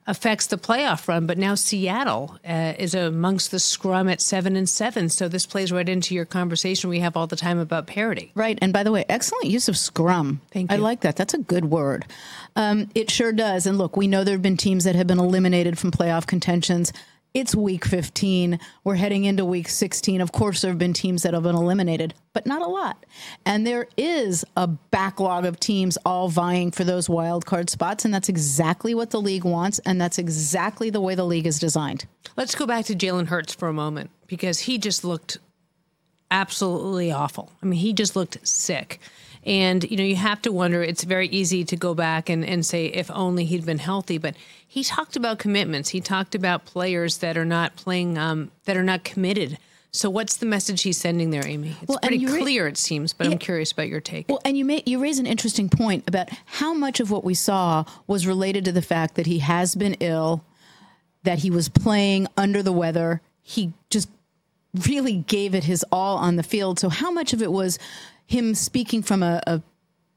affects 0.06 0.46
the 0.46 0.58
playoff 0.58 1.08
run. 1.08 1.26
But 1.26 1.38
now 1.38 1.54
Seattle 1.54 2.38
uh, 2.46 2.74
is 2.78 2.94
amongst 2.94 3.50
the 3.50 3.58
scrum 3.58 4.08
at 4.08 4.20
seven 4.20 4.56
and 4.56 4.68
seven. 4.68 5.08
So 5.08 5.28
this 5.28 5.46
plays 5.46 5.72
right 5.72 5.88
into 5.88 6.14
your 6.14 6.24
conversation 6.24 6.90
we 6.90 7.00
have 7.00 7.16
all 7.16 7.26
the 7.26 7.36
time 7.36 7.58
about 7.58 7.86
parity. 7.86 8.30
Right. 8.34 8.58
And 8.60 8.72
by 8.72 8.82
the 8.82 8.92
way, 8.92 9.04
excellent 9.08 9.46
use 9.46 9.68
of 9.68 9.76
scrum. 9.76 10.40
Thank 10.50 10.70
you. 10.70 10.76
I 10.76 10.80
like 10.80 11.00
that. 11.00 11.16
That's 11.16 11.34
a 11.34 11.38
good 11.38 11.66
word. 11.66 12.04
Um, 12.56 12.90
it 12.94 13.10
sure 13.10 13.32
does. 13.32 13.66
And 13.66 13.78
look, 13.78 13.96
we 13.96 14.06
know 14.06 14.24
there 14.24 14.34
have 14.34 14.42
been 14.42 14.56
teams 14.56 14.84
that 14.84 14.94
have 14.94 15.06
been 15.06 15.18
eliminated 15.18 15.78
from 15.78 15.90
playoff 15.90 16.26
contentions. 16.26 16.92
It's 17.34 17.52
week 17.52 17.84
15. 17.84 18.60
We're 18.84 18.94
heading 18.94 19.24
into 19.24 19.44
week 19.44 19.68
16. 19.68 20.20
Of 20.20 20.30
course, 20.30 20.62
there 20.62 20.70
have 20.70 20.78
been 20.78 20.92
teams 20.92 21.24
that 21.24 21.34
have 21.34 21.42
been 21.42 21.56
eliminated, 21.56 22.14
but 22.32 22.46
not 22.46 22.62
a 22.62 22.66
lot. 22.66 23.04
And 23.44 23.66
there 23.66 23.88
is 23.96 24.44
a 24.56 24.68
backlog 24.68 25.44
of 25.44 25.58
teams 25.58 25.98
all 26.06 26.28
vying 26.28 26.70
for 26.70 26.84
those 26.84 27.08
wild 27.08 27.44
card 27.44 27.70
spots. 27.70 28.04
And 28.04 28.14
that's 28.14 28.28
exactly 28.28 28.94
what 28.94 29.10
the 29.10 29.20
league 29.20 29.42
wants. 29.42 29.80
And 29.80 30.00
that's 30.00 30.16
exactly 30.16 30.90
the 30.90 31.00
way 31.00 31.16
the 31.16 31.26
league 31.26 31.48
is 31.48 31.58
designed. 31.58 32.06
Let's 32.36 32.54
go 32.54 32.66
back 32.66 32.84
to 32.84 32.94
Jalen 32.94 33.26
Hurts 33.26 33.52
for 33.52 33.66
a 33.66 33.72
moment 33.72 34.10
because 34.28 34.60
he 34.60 34.78
just 34.78 35.02
looked 35.02 35.38
absolutely 36.30 37.10
awful. 37.10 37.50
I 37.60 37.66
mean, 37.66 37.80
he 37.80 37.92
just 37.92 38.14
looked 38.14 38.46
sick. 38.46 39.00
And, 39.46 39.84
you 39.90 39.96
know, 39.96 40.04
you 40.04 40.16
have 40.16 40.40
to 40.42 40.52
wonder, 40.52 40.82
it's 40.82 41.04
very 41.04 41.28
easy 41.28 41.64
to 41.64 41.76
go 41.76 41.94
back 41.94 42.30
and, 42.30 42.44
and 42.44 42.64
say, 42.64 42.86
if 42.86 43.10
only 43.10 43.44
he'd 43.44 43.66
been 43.66 43.78
healthy. 43.78 44.18
But 44.18 44.36
he 44.74 44.82
talked 44.82 45.14
about 45.14 45.38
commitments. 45.38 45.90
He 45.90 46.00
talked 46.00 46.34
about 46.34 46.64
players 46.64 47.18
that 47.18 47.36
are 47.36 47.44
not 47.44 47.76
playing, 47.76 48.18
um, 48.18 48.50
that 48.64 48.76
are 48.76 48.82
not 48.82 49.04
committed. 49.04 49.56
So 49.92 50.10
what's 50.10 50.36
the 50.38 50.46
message 50.46 50.82
he's 50.82 50.96
sending 50.96 51.30
there, 51.30 51.46
Amy? 51.46 51.76
It's 51.80 51.88
Well, 51.88 52.00
pretty 52.02 52.26
ra- 52.26 52.38
clear, 52.38 52.66
it 52.66 52.76
seems, 52.76 53.12
but 53.12 53.28
Yeah. 53.28 53.34
I'm 53.34 53.38
curious 53.38 53.70
about 53.70 53.86
your 53.86 54.00
take. 54.00 54.28
Well, 54.28 54.40
and 54.44 54.58
you 54.58 54.64
may, 54.64 54.82
you 54.84 54.98
raise 54.98 55.20
an 55.20 55.26
interesting 55.26 55.68
point 55.68 56.02
about 56.08 56.28
how 56.44 56.74
much 56.74 56.98
of 56.98 57.12
what 57.12 57.22
we 57.22 57.34
saw 57.34 57.84
was 58.08 58.26
related 58.26 58.64
to 58.64 58.72
the 58.72 58.82
fact 58.82 59.14
that 59.14 59.26
he 59.26 59.38
has 59.38 59.76
been 59.76 59.94
ill, 60.00 60.42
that 61.22 61.38
he 61.38 61.52
was 61.52 61.68
playing 61.68 62.26
under 62.36 62.60
the 62.60 62.72
weather. 62.72 63.20
He 63.42 63.74
just 63.90 64.08
really 64.88 65.18
gave 65.18 65.54
it 65.54 65.62
his 65.62 65.84
all 65.92 66.16
on 66.16 66.34
the 66.34 66.42
field. 66.42 66.80
So 66.80 66.88
how 66.88 67.12
much 67.12 67.32
of 67.32 67.40
it 67.40 67.52
was 67.52 67.78
him 68.26 68.56
speaking 68.56 69.04
from 69.04 69.22
a, 69.22 69.40
a 69.46 69.62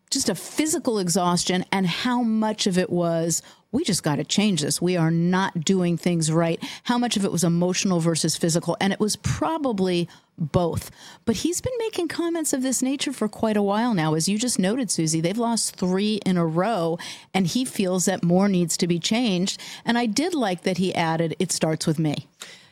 just 0.09 0.29
a 0.29 0.35
physical 0.35 0.97
exhaustion 0.97 1.65
and 1.71 1.85
how 1.85 2.23
much 2.23 2.65
of 2.65 2.77
it 2.77 2.89
was 2.89 3.43
we 3.71 3.83
just 3.83 4.03
got 4.03 4.15
to 4.15 4.23
change 4.23 4.61
this. 4.61 4.81
We 4.81 4.97
are 4.97 5.11
not 5.11 5.65
doing 5.65 5.97
things 5.97 6.31
right. 6.31 6.61
How 6.83 6.97
much 6.97 7.17
of 7.17 7.25
it 7.25 7.31
was 7.31 7.43
emotional 7.43 7.99
versus 7.99 8.37
physical? 8.37 8.77
And 8.79 8.93
it 8.93 8.99
was 8.99 9.15
probably 9.17 10.07
both. 10.37 10.91
But 11.25 11.37
he's 11.37 11.61
been 11.61 11.73
making 11.79 12.07
comments 12.07 12.53
of 12.53 12.61
this 12.61 12.81
nature 12.81 13.11
for 13.11 13.27
quite 13.27 13.57
a 13.57 13.61
while 13.61 13.93
now. 13.93 14.13
As 14.13 14.29
you 14.29 14.37
just 14.37 14.59
noted, 14.59 14.89
Suzy, 14.91 15.19
they've 15.19 15.37
lost 15.37 15.75
three 15.75 16.19
in 16.25 16.37
a 16.37 16.45
row, 16.45 16.97
and 17.33 17.47
he 17.47 17.65
feels 17.65 18.05
that 18.05 18.23
more 18.23 18.47
needs 18.47 18.77
to 18.77 18.87
be 18.87 18.99
changed. 18.99 19.61
And 19.83 19.97
I 19.97 20.05
did 20.05 20.33
like 20.33 20.61
that 20.61 20.77
he 20.77 20.93
added, 20.95 21.35
it 21.39 21.51
starts 21.51 21.87
with 21.87 21.99
me. 21.99 22.27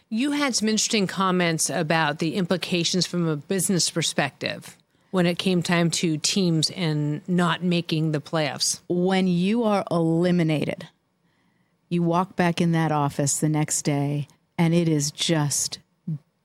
You 0.10 0.32
had 0.32 0.56
some 0.56 0.70
interesting 0.70 1.08
comments 1.08 1.70
about 1.70 2.20
the 2.20 2.36
implications 2.36 3.06
from 3.08 3.28
a 3.28 3.36
business 3.36 3.90
perspective 3.90 4.78
when 5.16 5.26
it 5.26 5.40
came 5.40 5.64
time 5.64 5.90
to 5.90 6.18
teams 6.18 6.70
and 6.72 7.22
not 7.26 7.64
making 7.64 8.12
the 8.12 8.20
playoffs. 8.20 8.82
when 8.90 9.28
you 9.28 9.64
are 9.64 9.86
eliminated, 9.90 10.90
you 11.88 12.04
walk 12.04 12.36
back 12.36 12.60
in 12.60 12.74
that 12.74 12.92
office 12.92 13.40
the 13.40 13.48
next 13.48 13.84
day 13.84 14.28
and 14.58 14.74
it 14.74 14.90
is 14.90 15.12
just 15.12 15.80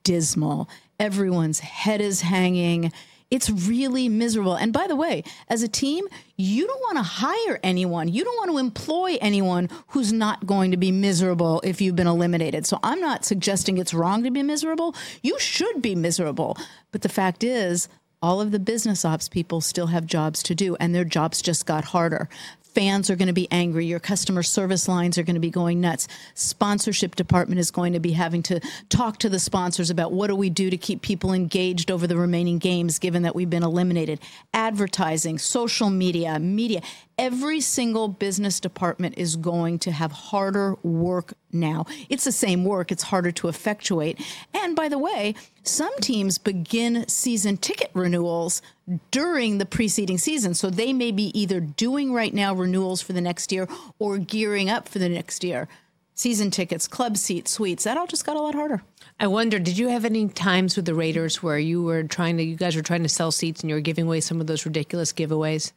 dismal. 0.05 0.69
Everyone's 1.01 1.59
head 1.59 2.01
is 2.01 2.21
hanging. 2.21 2.93
It's 3.29 3.51
really 3.51 4.09
miserable. 4.09 4.55
And 4.55 4.73
by 4.73 4.87
the 4.87 4.95
way, 4.95 5.25
as 5.49 5.65
a 5.65 5.69
team, 5.69 6.07
you 6.37 6.69
don't 6.69 6.81
want 6.81 6.99
to 6.99 7.03
hire 7.03 7.59
anyone. 7.65 8.07
You 8.07 8.23
don't 8.23 8.37
want 8.37 8.53
to 8.53 8.59
employ 8.59 9.19
anyone 9.21 9.69
who's 9.89 10.13
not 10.13 10.47
going 10.47 10.71
to 10.71 10.77
be 10.77 10.93
miserable 10.93 11.61
if 11.65 11.81
you've 11.81 11.97
been 11.97 12.07
eliminated. 12.07 12.67
So 12.67 12.79
I'm 12.85 13.01
not 13.01 13.25
suggesting 13.25 13.79
it's 13.79 13.93
wrong 13.93 14.23
to 14.23 14.31
be 14.31 14.45
miserable. 14.45 14.95
You 15.25 15.41
should 15.41 15.83
be 15.83 15.97
miserable. 15.97 16.57
But 16.93 17.03
the 17.03 17.09
fact 17.09 17.43
is, 17.43 17.89
all 18.23 18.41
of 18.41 18.51
the 18.51 18.59
business 18.59 19.05
ops 19.05 19.29
people 19.29 19.61
still 19.61 19.89
have 19.89 20.07
jobs 20.07 20.43
to 20.45 20.55
do, 20.55 20.77
and 20.77 20.95
their 20.95 21.05
jobs 21.05 21.41
just 21.41 21.67
got 21.67 21.85
harder. 21.85 22.29
Fans 22.75 23.11
are 23.11 23.17
going 23.17 23.27
to 23.27 23.33
be 23.33 23.49
angry. 23.51 23.87
Your 23.87 23.99
customer 23.99 24.45
service 24.45 24.87
lines 24.87 25.19
are 25.19 25.25
going 25.25 25.35
to 25.35 25.41
be 25.41 25.51
going 25.51 25.81
nuts. 25.81 26.07
Sponsorship 26.35 27.17
department 27.17 27.59
is 27.59 27.73
going 27.73 27.95
to 27.95 28.01
be 28.01 28.13
having 28.13 28.43
to 28.45 28.61
talk 28.89 29.19
to 29.19 29.29
the 29.29 29.41
sponsors 29.41 29.91
about 29.91 30.13
what 30.13 30.29
do 30.29 30.37
we 30.37 30.51
do 30.51 30.71
to 30.71 30.77
keep 30.77 31.03
people 31.03 31.33
engaged 31.33 31.91
over 31.91 32.07
the 32.07 32.17
remaining 32.17 32.59
games, 32.59 33.01
given 33.01 33.23
that 33.23 33.35
we've 33.35 33.51
been 33.51 33.65
eliminated. 33.65 34.21
Advertising, 34.55 35.39
social 35.39 35.91
media, 35.91 36.39
media. 36.39 36.81
Every 37.21 37.61
single 37.61 38.09
business 38.09 38.61
department 38.61 39.19
is 39.19 39.37
going 39.37 39.79
to 39.81 39.93
have 39.93 40.11
harder 40.11 40.77
work 40.83 41.35
now. 41.53 41.85
It's 42.09 42.25
the 42.25 42.33
same 42.33 42.65
work, 42.65 42.91
it's 42.91 43.03
harder 43.03 43.31
to 43.33 43.49
effectuate. 43.49 44.19
And 44.55 44.75
by 44.75 44.89
the 44.89 44.97
way, 44.97 45.35
some 45.63 45.93
teams 46.01 46.39
begin 46.39 47.07
season 47.09 47.59
ticket 47.59 47.91
renewals 47.93 48.63
during 49.11 49.59
the 49.59 49.67
preceding 49.67 50.17
season. 50.17 50.55
So 50.55 50.71
they 50.71 50.95
may 50.95 51.11
be 51.11 51.39
either 51.39 51.61
doing 51.61 52.15
right 52.15 52.33
now 52.33 52.55
renewals 52.55 53.03
for 53.03 53.13
the 53.13 53.21
next 53.21 53.53
year 53.53 53.69
or 53.99 54.17
gearing 54.17 54.71
up 54.71 54.89
for 54.89 54.99
the 54.99 55.11
next 55.11 55.45
year. 55.45 55.69
Season 56.15 56.51
tickets, 56.51 56.89
club 56.89 57.19
seats, 57.19 57.51
suites, 57.51 57.85
that 57.85 57.99
all 57.99 58.07
just 58.07 58.25
got 58.25 58.37
a 58.37 58.41
lot 58.41 58.55
harder. 58.55 58.83
I 59.19 59.27
wonder, 59.27 59.59
did 59.59 59.77
you 59.77 59.89
have 59.89 60.07
any 60.07 60.29
times 60.29 60.75
with 60.75 60.87
the 60.87 60.95
Raiders 60.95 61.43
where 61.43 61.59
you 61.59 61.83
were 61.83 62.03
trying 62.03 62.39
to, 62.39 62.43
you 62.43 62.57
guys 62.57 62.77
were 62.77 62.83
trying 62.83 63.03
to 63.03 63.11
sell 63.11 63.31
seats 63.31 63.61
and 63.61 63.69
you 63.69 63.77
were 63.77 63.83
giving 63.83 64.07
away 64.07 64.23
some 64.23 64.41
of 64.41 64.47
those 64.47 64.65
ridiculous 64.65 65.13
giveaways? 65.13 65.73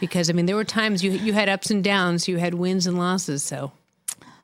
Because 0.00 0.30
I 0.30 0.32
mean, 0.32 0.46
there 0.46 0.56
were 0.56 0.64
times 0.64 1.02
you 1.02 1.12
you 1.12 1.32
had 1.32 1.48
ups 1.48 1.70
and 1.70 1.82
downs, 1.82 2.28
you 2.28 2.38
had 2.38 2.54
wins 2.54 2.86
and 2.86 2.98
losses. 2.98 3.42
So 3.42 3.72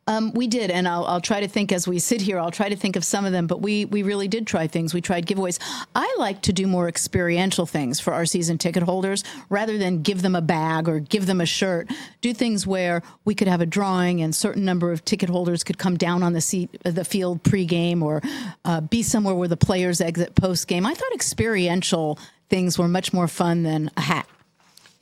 Um, 0.09 0.33
we 0.35 0.49
did, 0.49 0.73
and 0.73 0.89
I'll, 0.89 1.05
I'll 1.05 1.21
try 1.21 1.41
to 1.41 1.47
think 1.47 1.71
as 1.71 1.87
we 1.87 2.01
sit 2.01 2.21
here. 2.21 2.37
I'll 2.41 2.51
try 2.51 2.69
to 2.69 2.75
think 2.75 2.97
of 2.97 3.05
some 3.05 3.25
of 3.25 3.31
them, 3.31 3.47
but 3.47 3.63
we 3.63 3.85
we 3.85 4.03
really 4.03 4.27
did 4.27 4.49
try 4.49 4.67
things. 4.67 4.93
We 4.93 5.01
tried 5.01 5.27
giveaways. 5.27 5.61
I 5.95 6.13
like 6.19 6.43
to 6.43 6.53
do 6.53 6.67
more 6.67 6.89
experiential 6.89 7.67
things 7.67 8.01
for 8.01 8.13
our 8.13 8.27
season 8.27 8.59
ticket 8.59 8.83
holders 8.83 9.23
rather 9.49 9.79
than 9.79 10.03
give 10.03 10.23
them 10.23 10.35
a 10.35 10.41
bag 10.43 10.89
or 10.89 10.99
give 10.99 11.27
them 11.27 11.41
a 11.41 11.47
shirt. 11.47 11.89
Do 12.21 12.35
things 12.35 12.67
where 12.67 13.03
we 13.25 13.35
could 13.37 13.47
have 13.47 13.61
a 13.61 13.67
drawing, 13.67 14.23
and 14.23 14.35
certain 14.35 14.65
number 14.65 14.91
of 14.91 15.05
ticket 15.05 15.31
holders 15.31 15.63
could 15.63 15.79
come 15.79 15.97
down 15.97 16.25
on 16.25 16.33
the 16.33 16.41
seat, 16.41 16.69
the 16.83 17.05
field 17.05 17.45
pregame, 17.45 18.03
or 18.03 18.23
uh, 18.65 18.81
be 18.81 19.05
somewhere 19.05 19.37
where 19.37 19.49
the 19.49 19.57
players 19.67 20.01
exit 20.01 20.35
postgame. 20.35 20.85
I 20.85 20.95
thought 20.95 21.13
experiential 21.15 22.19
things 22.49 22.77
were 22.77 22.89
much 22.89 23.13
more 23.13 23.29
fun 23.29 23.63
than 23.63 23.89
a 23.97 24.01
hat. 24.01 24.27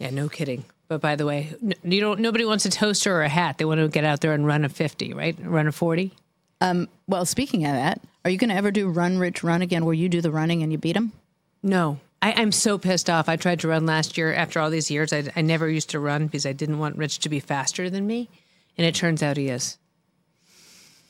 Yeah, 0.01 0.11
no 0.11 0.29
kidding. 0.29 0.65
But 0.89 1.01
by 1.01 1.15
the 1.15 1.25
way, 1.25 1.55
n- 1.63 1.75
you 1.85 2.01
don't. 2.01 2.19
Nobody 2.19 2.45
wants 2.45 2.65
a 2.65 2.71
toaster 2.71 3.15
or 3.15 3.23
a 3.23 3.29
hat. 3.29 3.59
They 3.59 3.65
want 3.65 3.79
to 3.79 3.87
get 3.87 4.03
out 4.05 4.21
there 4.21 4.33
and 4.33 4.45
run 4.45 4.65
a 4.65 4.69
fifty, 4.69 5.13
right? 5.15 5.37
Run 5.41 5.69
a 5.69 5.73
forty. 5.73 6.13
Um, 6.61 6.89
well, 7.07 7.25
speaking 7.25 7.65
of 7.65 7.73
that, 7.75 8.01
are 8.25 8.31
you 8.31 8.37
going 8.39 8.51
to 8.51 8.57
ever 8.57 8.71
do 8.73 8.89
Run 8.89 9.19
Rich 9.19 9.45
Run 9.45 9.63
again, 9.63 9.85
where 9.85 9.95
you 9.95 10.09
do 10.09 10.21
the 10.21 10.33
running 10.33 10.63
and 10.65 10.73
you 10.73 10.79
beat 10.79 10.95
them? 10.95 11.13
No, 11.63 12.01
I, 12.21 12.33
I'm 12.33 12.51
so 12.53 12.77
pissed 12.77 13.09
off. 13.09 13.29
I 13.29 13.37
tried 13.37 13.61
to 13.61 13.69
run 13.69 13.87
last 13.87 14.19
year. 14.19 14.35
After 14.35 14.59
all 14.59 14.69
these 14.71 14.91
years, 14.91 15.13
I, 15.13 15.25
I 15.37 15.43
never 15.43 15.69
used 15.71 15.91
to 15.91 16.01
run 16.01 16.27
because 16.27 16.45
I 16.45 16.53
didn't 16.53 16.79
want 16.81 16.97
Rich 16.97 17.21
to 17.21 17.29
be 17.29 17.39
faster 17.41 17.89
than 17.89 18.07
me, 18.07 18.29
and 18.77 18.87
it 18.87 18.95
turns 18.95 19.23
out 19.23 19.37
he 19.37 19.49
is. 19.49 19.79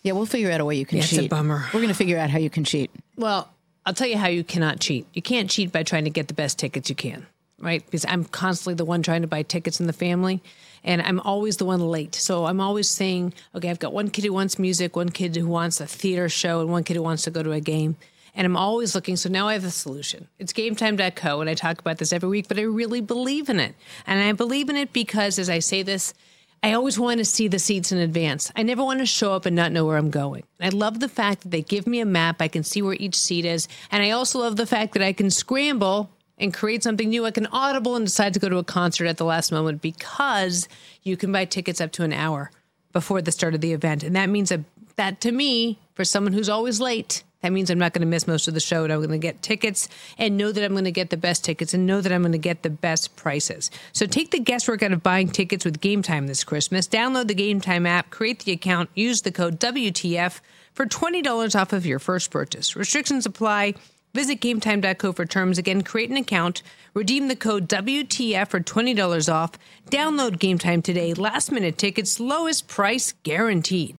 Yeah, 0.02 0.12
we'll 0.12 0.26
figure 0.26 0.50
out 0.50 0.60
a 0.60 0.64
way 0.64 0.76
you 0.76 0.86
can 0.86 0.98
Yeah, 0.98 1.04
it's 1.04 1.12
a 1.12 1.16
cheat. 1.22 1.30
bummer. 1.30 1.64
We're 1.74 1.80
going 1.80 1.88
to 1.88 1.94
figure 1.94 2.18
out 2.18 2.30
how 2.30 2.38
you 2.38 2.48
can 2.50 2.64
cheat. 2.64 2.90
Well, 3.16 3.48
I'll 3.84 3.92
tell 3.94 4.06
you 4.08 4.16
how 4.16 4.28
you 4.28 4.44
cannot 4.44 4.80
cheat. 4.80 5.06
You 5.12 5.20
can't 5.22 5.50
cheat 5.50 5.72
by 5.72 5.82
trying 5.82 6.04
to 6.04 6.10
get 6.10 6.28
the 6.28 6.34
best 6.34 6.58
tickets 6.58 6.88
you 6.88 6.94
can, 6.96 7.26
right? 7.60 7.84
Because 7.84 8.04
I'm 8.08 8.24
constantly 8.24 8.74
the 8.74 8.84
one 8.84 9.02
trying 9.02 9.22
to 9.22 9.28
buy 9.28 9.42
tickets 9.42 9.80
in 9.80 9.86
the 9.86 9.92
family, 9.92 10.42
and 10.82 11.02
I'm 11.02 11.20
always 11.20 11.58
the 11.58 11.64
one 11.64 11.80
late. 11.80 12.14
So 12.14 12.46
I'm 12.46 12.60
always 12.60 12.88
saying, 12.88 13.34
okay, 13.54 13.70
I've 13.70 13.78
got 13.78 13.92
one 13.92 14.10
kid 14.10 14.24
who 14.24 14.32
wants 14.32 14.58
music, 14.58 14.96
one 14.96 15.10
kid 15.10 15.36
who 15.36 15.46
wants 15.46 15.80
a 15.80 15.86
theater 15.86 16.28
show, 16.28 16.60
and 16.60 16.70
one 16.70 16.84
kid 16.84 16.96
who 16.96 17.02
wants 17.02 17.22
to 17.24 17.30
go 17.30 17.42
to 17.42 17.52
a 17.52 17.60
game. 17.60 17.96
And 18.34 18.46
I'm 18.46 18.56
always 18.56 18.94
looking. 18.94 19.16
So 19.16 19.28
now 19.28 19.48
I 19.48 19.54
have 19.54 19.64
a 19.64 19.70
solution. 19.70 20.28
It's 20.38 20.52
gametime.co, 20.52 21.40
and 21.40 21.50
I 21.50 21.54
talk 21.54 21.80
about 21.80 21.98
this 21.98 22.12
every 22.12 22.28
week, 22.28 22.48
but 22.48 22.58
I 22.58 22.62
really 22.62 23.00
believe 23.00 23.48
in 23.48 23.60
it. 23.60 23.74
And 24.06 24.22
I 24.22 24.32
believe 24.32 24.68
in 24.68 24.76
it 24.76 24.92
because, 24.92 25.38
as 25.38 25.50
I 25.50 25.58
say 25.58 25.82
this, 25.82 26.14
I 26.62 26.74
always 26.74 26.98
want 26.98 27.18
to 27.18 27.24
see 27.24 27.48
the 27.48 27.58
seats 27.58 27.90
in 27.90 27.98
advance. 27.98 28.52
I 28.54 28.62
never 28.62 28.84
want 28.84 29.00
to 29.00 29.06
show 29.06 29.32
up 29.32 29.46
and 29.46 29.56
not 29.56 29.72
know 29.72 29.86
where 29.86 29.96
I'm 29.96 30.10
going. 30.10 30.42
I 30.60 30.68
love 30.68 31.00
the 31.00 31.08
fact 31.08 31.42
that 31.42 31.50
they 31.50 31.62
give 31.62 31.86
me 31.86 32.00
a 32.00 32.06
map. 32.06 32.42
I 32.42 32.48
can 32.48 32.64
see 32.64 32.82
where 32.82 32.96
each 33.00 33.16
seat 33.16 33.46
is. 33.46 33.66
And 33.90 34.02
I 34.02 34.10
also 34.10 34.40
love 34.40 34.56
the 34.56 34.66
fact 34.66 34.92
that 34.92 35.02
I 35.02 35.14
can 35.14 35.30
scramble 35.30 36.10
and 36.40 36.52
create 36.52 36.82
something 36.82 37.10
new. 37.10 37.26
I 37.26 37.30
can 37.30 37.46
audible 37.46 37.94
and 37.94 38.06
decide 38.06 38.34
to 38.34 38.40
go 38.40 38.48
to 38.48 38.56
a 38.56 38.64
concert 38.64 39.06
at 39.06 39.18
the 39.18 39.24
last 39.24 39.52
moment 39.52 39.80
because 39.82 40.68
you 41.02 41.16
can 41.16 41.30
buy 41.30 41.44
tickets 41.44 41.80
up 41.80 41.92
to 41.92 42.02
an 42.02 42.12
hour 42.12 42.50
before 42.92 43.22
the 43.22 43.30
start 43.30 43.54
of 43.54 43.60
the 43.60 43.72
event. 43.72 44.02
And 44.02 44.16
that 44.16 44.28
means 44.28 44.50
a, 44.50 44.64
that 44.96 45.20
to 45.20 45.30
me, 45.30 45.78
for 45.94 46.04
someone 46.04 46.32
who's 46.32 46.48
always 46.48 46.80
late, 46.80 47.22
That 47.42 47.52
means 47.52 47.70
I'm 47.70 47.78
not 47.78 47.94
going 47.94 48.02
to 48.02 48.06
miss 48.06 48.26
most 48.26 48.48
of 48.48 48.54
the 48.54 48.60
show 48.60 48.84
and 48.84 48.92
I'm 48.92 48.98
going 48.98 49.10
to 49.10 49.18
get 49.18 49.40
tickets 49.42 49.88
and 50.18 50.36
know 50.36 50.52
that 50.52 50.62
I'm 50.62 50.72
going 50.72 50.84
to 50.84 50.90
get 50.90 51.10
the 51.10 51.16
best 51.16 51.44
tickets 51.44 51.72
and 51.72 51.86
know 51.86 52.00
that 52.00 52.12
I'm 52.12 52.22
going 52.22 52.32
to 52.32 52.38
get 52.38 52.62
the 52.62 52.70
best 52.70 53.16
prices. 53.16 53.70
So 53.92 54.06
take 54.06 54.30
the 54.30 54.40
guesswork 54.40 54.82
out 54.82 54.92
of 54.92 55.02
buying 55.02 55.28
tickets 55.28 55.64
with 55.64 55.80
Game 55.80 56.02
Time 56.02 56.26
this 56.26 56.44
Christmas. 56.44 56.86
Download 56.86 57.28
the 57.28 57.34
Game 57.34 57.60
Time 57.60 57.86
app, 57.86 58.10
create 58.10 58.40
the 58.40 58.52
account, 58.52 58.90
use 58.94 59.22
the 59.22 59.32
code 59.32 59.58
WTF 59.58 60.40
for 60.74 60.86
$20 60.86 61.60
off 61.60 61.72
of 61.72 61.86
your 61.86 61.98
first 61.98 62.30
purchase. 62.30 62.76
Restrictions 62.76 63.24
apply. 63.24 63.74
Visit 64.12 64.40
gametime.co 64.40 65.12
for 65.12 65.24
terms. 65.24 65.58
Again, 65.58 65.82
create 65.82 66.10
an 66.10 66.16
account, 66.16 66.62
redeem 66.94 67.28
the 67.28 67.36
code 67.36 67.68
WTF 67.68 68.48
for 68.48 68.60
$20 68.60 69.32
off. 69.32 69.52
Download 69.88 70.36
Gametime 70.36 70.82
today. 70.82 71.14
Last 71.14 71.52
minute 71.52 71.78
tickets, 71.78 72.18
lowest 72.18 72.66
price 72.66 73.14
guaranteed. 73.22 73.99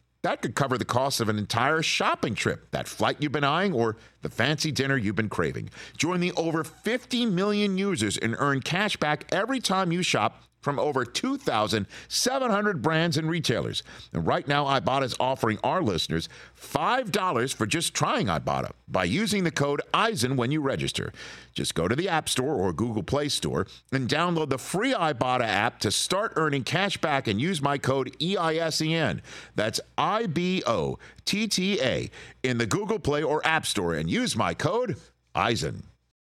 That 0.23 0.43
could 0.43 0.53
cover 0.53 0.77
the 0.77 0.85
cost 0.85 1.19
of 1.19 1.29
an 1.29 1.39
entire 1.39 1.81
shopping 1.81 2.35
trip, 2.35 2.69
that 2.71 2.87
flight 2.87 3.17
you've 3.19 3.31
been 3.31 3.43
eyeing, 3.43 3.73
or 3.73 3.97
the 4.21 4.29
fancy 4.29 4.71
dinner 4.71 4.97
you've 4.97 5.15
been 5.15 5.29
craving. 5.29 5.69
Join 5.97 6.19
the 6.19 6.31
over 6.33 6.63
50 6.63 7.25
million 7.27 7.77
users 7.77 8.17
and 8.17 8.35
earn 8.39 8.61
cash 8.61 8.97
back 8.97 9.25
every 9.31 9.59
time 9.59 9.91
you 9.91 10.03
shop 10.03 10.43
from 10.61 10.79
over 10.79 11.03
2,700 11.03 12.81
brands 12.81 13.17
and 13.17 13.29
retailers. 13.29 13.83
And 14.13 14.25
right 14.25 14.47
now, 14.47 14.65
Ibotta 14.65 15.03
is 15.03 15.15
offering 15.19 15.57
our 15.63 15.81
listeners 15.81 16.29
$5 16.59 17.53
for 17.55 17.65
just 17.65 17.93
trying 17.93 18.27
Ibotta 18.27 18.71
by 18.87 19.05
using 19.05 19.43
the 19.43 19.51
code 19.51 19.81
EISEN 19.93 20.37
when 20.37 20.51
you 20.51 20.61
register. 20.61 21.11
Just 21.53 21.75
go 21.75 21.87
to 21.87 21.95
the 21.95 22.07
App 22.07 22.29
Store 22.29 22.53
or 22.53 22.71
Google 22.71 23.03
Play 23.03 23.29
Store 23.29 23.65
and 23.91 24.07
download 24.07 24.49
the 24.49 24.57
free 24.57 24.93
Ibotta 24.93 25.45
app 25.45 25.79
to 25.79 25.91
start 25.91 26.33
earning 26.35 26.63
cash 26.63 26.97
back 26.97 27.27
and 27.27 27.41
use 27.41 27.61
my 27.61 27.77
code 27.77 28.15
EISEN. 28.19 29.21
That's 29.55 29.79
I 29.97 30.27
B 30.27 30.63
O 30.67 30.99
T 31.25 31.47
T 31.47 31.81
A 31.81 32.09
in 32.43 32.57
the 32.57 32.65
Google 32.65 32.99
Play 32.99 33.23
or 33.23 33.45
App 33.45 33.65
Store 33.65 33.95
and 33.95 34.09
use 34.09 34.35
my 34.35 34.53
code 34.53 34.97
EISEN. 35.35 35.83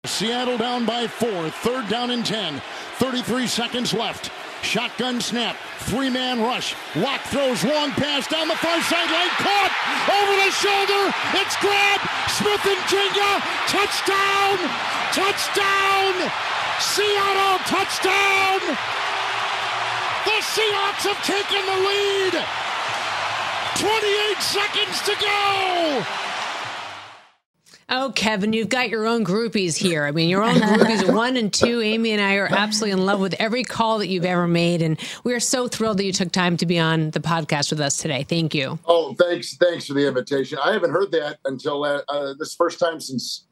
Seattle 0.05 0.57
down 0.57 0.87
by 0.87 1.07
four, 1.07 1.50
third 1.50 1.88
down 1.88 2.11
and 2.11 2.24
10. 2.24 2.62
33 2.96 3.46
seconds 3.46 3.92
left. 3.92 4.31
Shotgun 4.62 5.20
snap, 5.20 5.57
three 5.88 6.11
man 6.11 6.40
rush. 6.40 6.74
Lock 6.96 7.20
throws 7.33 7.64
long 7.64 7.90
pass 7.92 8.29
down 8.29 8.48
the 8.48 8.57
far 8.57 8.81
sideline. 8.83 9.33
Caught 9.40 9.72
over 10.09 10.35
the 10.40 10.53
shoulder. 10.53 11.03
It's 11.37 11.57
grabbed. 11.61 12.05
Smith-Njigba. 12.37 13.31
Touchdown. 13.68 14.57
Touchdown. 15.12 16.12
Seattle 16.81 17.59
touchdown. 17.68 18.61
The 20.24 20.38
Seahawks 20.40 21.05
have 21.09 21.20
taken 21.24 21.61
the 21.64 21.79
lead. 21.88 22.69
28 23.76 24.42
seconds 24.42 25.02
to 25.02 25.16
go. 25.20 26.04
Oh, 27.92 28.12
Kevin, 28.14 28.52
you've 28.52 28.68
got 28.68 28.88
your 28.88 29.04
own 29.04 29.24
groupies 29.24 29.76
here. 29.76 30.04
I 30.04 30.12
mean, 30.12 30.28
your 30.28 30.44
own 30.44 30.54
groupies, 30.54 31.12
one 31.14 31.37
and 31.37 31.52
two. 31.52 31.80
Amy 31.80 32.12
and 32.12 32.22
I 32.22 32.37
are 32.37 32.46
absolutely 32.46 32.92
in 32.92 33.04
love 33.04 33.18
with 33.18 33.35
every 33.40 33.64
call 33.64 33.98
that 33.98 34.06
you've 34.06 34.24
ever 34.24 34.46
made. 34.46 34.80
And 34.80 34.96
we 35.24 35.35
are 35.35 35.40
so 35.40 35.66
thrilled 35.66 35.98
that 35.98 36.04
you 36.04 36.12
took 36.12 36.30
time 36.30 36.56
to 36.59 36.66
be 36.66 36.78
on 36.78 37.11
the 37.11 37.18
podcast 37.18 37.70
with 37.70 37.80
us 37.80 37.96
today. 37.96 38.22
Thank 38.22 38.54
you. 38.54 38.78
Oh, 38.87 39.14
thanks. 39.14 39.56
Thanks 39.56 39.88
for 39.88 39.94
the 39.94 40.06
invitation. 40.06 40.56
I 40.62 40.72
haven't 40.72 40.92
heard 40.92 41.11
that 41.12 41.38
until 41.44 41.83
uh, 41.83 42.02
uh, 42.09 42.35
this 42.38 42.54
first 42.54 42.78
time 42.78 43.00
since 43.00 43.48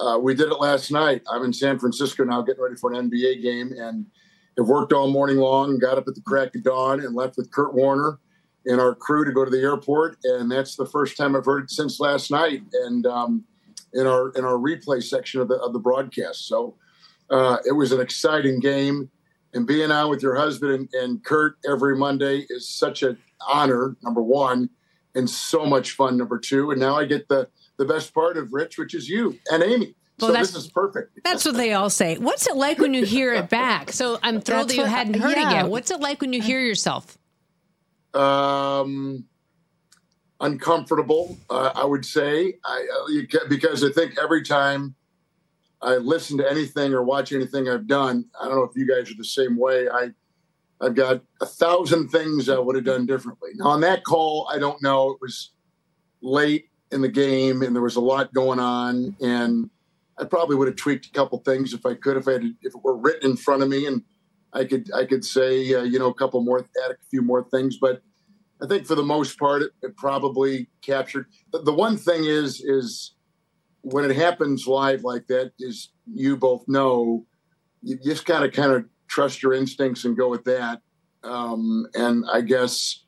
uh, 0.00 0.18
we 0.20 0.34
did 0.34 0.50
it 0.50 0.58
last 0.58 0.90
night. 0.90 1.22
I'm 1.30 1.44
in 1.44 1.52
San 1.52 1.78
Francisco 1.78 2.24
now 2.24 2.42
getting 2.42 2.62
ready 2.62 2.74
for 2.74 2.92
an 2.92 3.08
NBA 3.08 3.40
game 3.40 3.72
and 3.78 4.04
have 4.58 4.66
worked 4.66 4.92
all 4.92 5.06
morning 5.06 5.36
long, 5.36 5.78
got 5.78 5.96
up 5.96 6.08
at 6.08 6.16
the 6.16 6.22
crack 6.22 6.56
of 6.56 6.64
dawn 6.64 7.00
and 7.00 7.14
left 7.14 7.36
with 7.36 7.52
Kurt 7.52 7.72
Warner 7.72 8.18
and 8.66 8.80
our 8.80 8.94
crew 8.94 9.24
to 9.24 9.32
go 9.32 9.44
to 9.44 9.50
the 9.50 9.60
airport. 9.62 10.18
And 10.24 10.50
that's 10.50 10.76
the 10.76 10.86
first 10.86 11.16
time 11.16 11.34
I've 11.34 11.46
heard 11.46 11.64
it 11.64 11.70
since 11.70 12.00
last 12.00 12.30
night. 12.30 12.62
And, 12.84 13.06
um, 13.06 13.44
in 13.96 14.06
our 14.06 14.30
in 14.30 14.44
our 14.44 14.58
replay 14.58 15.02
section 15.02 15.40
of 15.40 15.48
the 15.48 15.56
of 15.56 15.72
the 15.72 15.78
broadcast. 15.78 16.46
So 16.46 16.76
uh, 17.30 17.58
it 17.64 17.72
was 17.72 17.92
an 17.92 18.00
exciting 18.00 18.60
game, 18.60 19.10
and 19.54 19.66
being 19.66 19.90
on 19.90 20.10
with 20.10 20.22
your 20.22 20.36
husband 20.36 20.72
and, 20.72 20.88
and 20.94 21.24
Kurt 21.24 21.56
every 21.68 21.96
Monday 21.96 22.46
is 22.50 22.68
such 22.68 23.02
an 23.02 23.18
honor. 23.46 23.96
Number 24.02 24.22
one, 24.22 24.70
and 25.14 25.28
so 25.28 25.64
much 25.64 25.92
fun. 25.92 26.16
Number 26.16 26.38
two, 26.38 26.70
and 26.70 26.80
now 26.80 26.96
I 26.96 27.06
get 27.06 27.28
the 27.28 27.48
the 27.78 27.84
best 27.84 28.14
part 28.14 28.36
of 28.36 28.52
Rich, 28.52 28.78
which 28.78 28.94
is 28.94 29.08
you 29.08 29.38
and 29.50 29.62
Amy. 29.62 29.94
Well, 30.18 30.30
so 30.30 30.38
this 30.38 30.54
is 30.54 30.70
perfect. 30.70 31.18
That's 31.24 31.44
what 31.44 31.56
they 31.56 31.74
all 31.74 31.90
say. 31.90 32.16
What's 32.16 32.46
it 32.46 32.56
like 32.56 32.78
when 32.78 32.94
you 32.94 33.04
hear 33.04 33.34
it 33.34 33.50
back? 33.50 33.92
So 33.92 34.18
I'm 34.22 34.40
thrilled 34.40 34.70
that's 34.70 34.72
that 34.72 34.76
you 34.76 34.82
what, 34.82 34.90
hadn't 34.90 35.20
heard 35.20 35.36
yeah. 35.36 35.50
it 35.50 35.52
yet. 35.52 35.68
What's 35.68 35.90
it 35.90 36.00
like 36.00 36.22
when 36.22 36.32
you 36.32 36.40
hear 36.40 36.58
yourself? 36.58 37.18
Um, 38.16 39.24
uncomfortable. 40.40 41.36
Uh, 41.48 41.72
I 41.74 41.84
would 41.84 42.04
say, 42.04 42.54
I, 42.64 42.86
uh, 43.08 43.42
because 43.48 43.84
I 43.84 43.90
think 43.90 44.18
every 44.18 44.42
time 44.42 44.94
I 45.82 45.96
listen 45.96 46.38
to 46.38 46.50
anything 46.50 46.92
or 46.94 47.02
watch 47.02 47.32
anything 47.32 47.68
I've 47.68 47.86
done, 47.86 48.26
I 48.40 48.46
don't 48.46 48.56
know 48.56 48.64
if 48.64 48.76
you 48.76 48.88
guys 48.88 49.10
are 49.10 49.16
the 49.16 49.24
same 49.24 49.56
way. 49.56 49.88
I 49.88 50.10
I've 50.80 50.94
got 50.94 51.22
a 51.40 51.46
thousand 51.46 52.08
things 52.08 52.50
I 52.50 52.58
would 52.58 52.76
have 52.76 52.84
done 52.84 53.06
differently. 53.06 53.50
Now 53.54 53.68
on 53.68 53.80
that 53.80 54.04
call, 54.04 54.46
I 54.52 54.58
don't 54.58 54.82
know. 54.82 55.12
It 55.12 55.18
was 55.22 55.52
late 56.20 56.68
in 56.92 57.00
the 57.00 57.08
game, 57.08 57.62
and 57.62 57.74
there 57.74 57.82
was 57.82 57.96
a 57.96 58.00
lot 58.00 58.32
going 58.34 58.60
on, 58.60 59.16
and 59.20 59.70
I 60.18 60.24
probably 60.24 60.56
would 60.56 60.68
have 60.68 60.76
tweaked 60.76 61.06
a 61.06 61.10
couple 61.10 61.38
things 61.38 61.72
if 61.72 61.86
I 61.86 61.94
could, 61.94 62.16
if 62.16 62.28
I 62.28 62.32
had, 62.32 62.42
if 62.62 62.74
it 62.74 62.84
were 62.84 62.96
written 62.96 63.30
in 63.30 63.36
front 63.36 63.62
of 63.62 63.68
me, 63.68 63.86
and 63.86 64.02
I 64.52 64.64
could 64.64 64.90
I 64.94 65.04
could 65.04 65.24
say 65.24 65.74
uh, 65.74 65.82
you 65.82 65.98
know 65.98 66.08
a 66.08 66.14
couple 66.14 66.40
more, 66.42 66.58
add 66.58 66.90
a 66.90 66.96
few 67.10 67.22
more 67.22 67.44
things, 67.50 67.78
but 67.78 68.02
I 68.62 68.66
think 68.66 68.86
for 68.86 68.94
the 68.94 69.02
most 69.02 69.38
part, 69.38 69.62
it, 69.62 69.72
it 69.82 69.96
probably 69.96 70.68
captured. 70.82 71.26
The, 71.52 71.62
the, 71.62 71.74
one 71.74 71.96
thing 71.96 72.24
is, 72.24 72.62
is 72.62 73.14
when 73.82 74.10
it 74.10 74.16
happens 74.16 74.66
live 74.66 75.04
like 75.04 75.26
that, 75.26 75.52
is 75.58 75.90
you 76.06 76.36
both 76.36 76.64
know, 76.66 77.26
you 77.82 77.98
just 78.02 78.28
of 78.30 78.52
kind 78.52 78.72
of 78.72 78.84
trust 79.08 79.42
your 79.42 79.52
instincts 79.52 80.04
and 80.04 80.16
go 80.16 80.28
with 80.28 80.44
that. 80.44 80.80
Um, 81.22 81.86
and 81.94 82.24
I 82.32 82.40
guess 82.40 83.04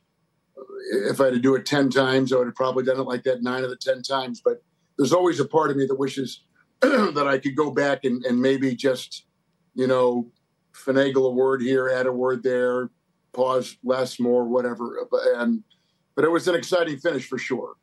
if 1.09 1.21
I 1.21 1.27
had 1.27 1.35
to 1.35 1.41
do 1.41 1.55
it 1.55 1.65
ten 1.65 1.89
times, 1.89 2.33
I 2.33 2.37
would 2.37 2.49
have 2.49 2.55
probably 2.55 2.85
done 2.85 3.01
it 3.01 3.05
like 3.05 3.23
that 3.25 3.43
nine 3.43 3.65
of 3.65 3.71
the 3.71 3.77
ten 3.77 4.03
times. 4.03 4.43
But 4.45 4.63
there's 4.99 5.13
always 5.13 5.41
a 5.41 5.47
part 5.47 5.71
of 5.71 5.77
me 5.77 5.87
that 5.87 5.99
wishes 5.99 6.43
that 6.81 7.27
I 7.27 7.39
could 7.39 7.57
go 7.57 7.71
back 7.71 8.05
and, 8.05 8.25
and 8.25 8.41
maybe 8.41 8.75
just, 8.75 9.25
you 9.75 9.87
know, 9.87 10.31
finagle 10.85 11.27
a 11.27 11.31
word 11.31 11.61
here, 11.61 11.89
add 11.89 12.07
a 12.07 12.13
word 12.13 12.43
there, 12.43 12.91
pause 13.33 13.77
less, 13.83 14.19
more, 14.19 14.45
whatever. 14.45 15.07
And 15.37 15.63
but 16.15 16.25
it 16.25 16.31
was 16.31 16.49
an 16.49 16.55
exciting 16.55 16.99
finish 16.99 17.29
for 17.29 17.39
sure. 17.39 17.75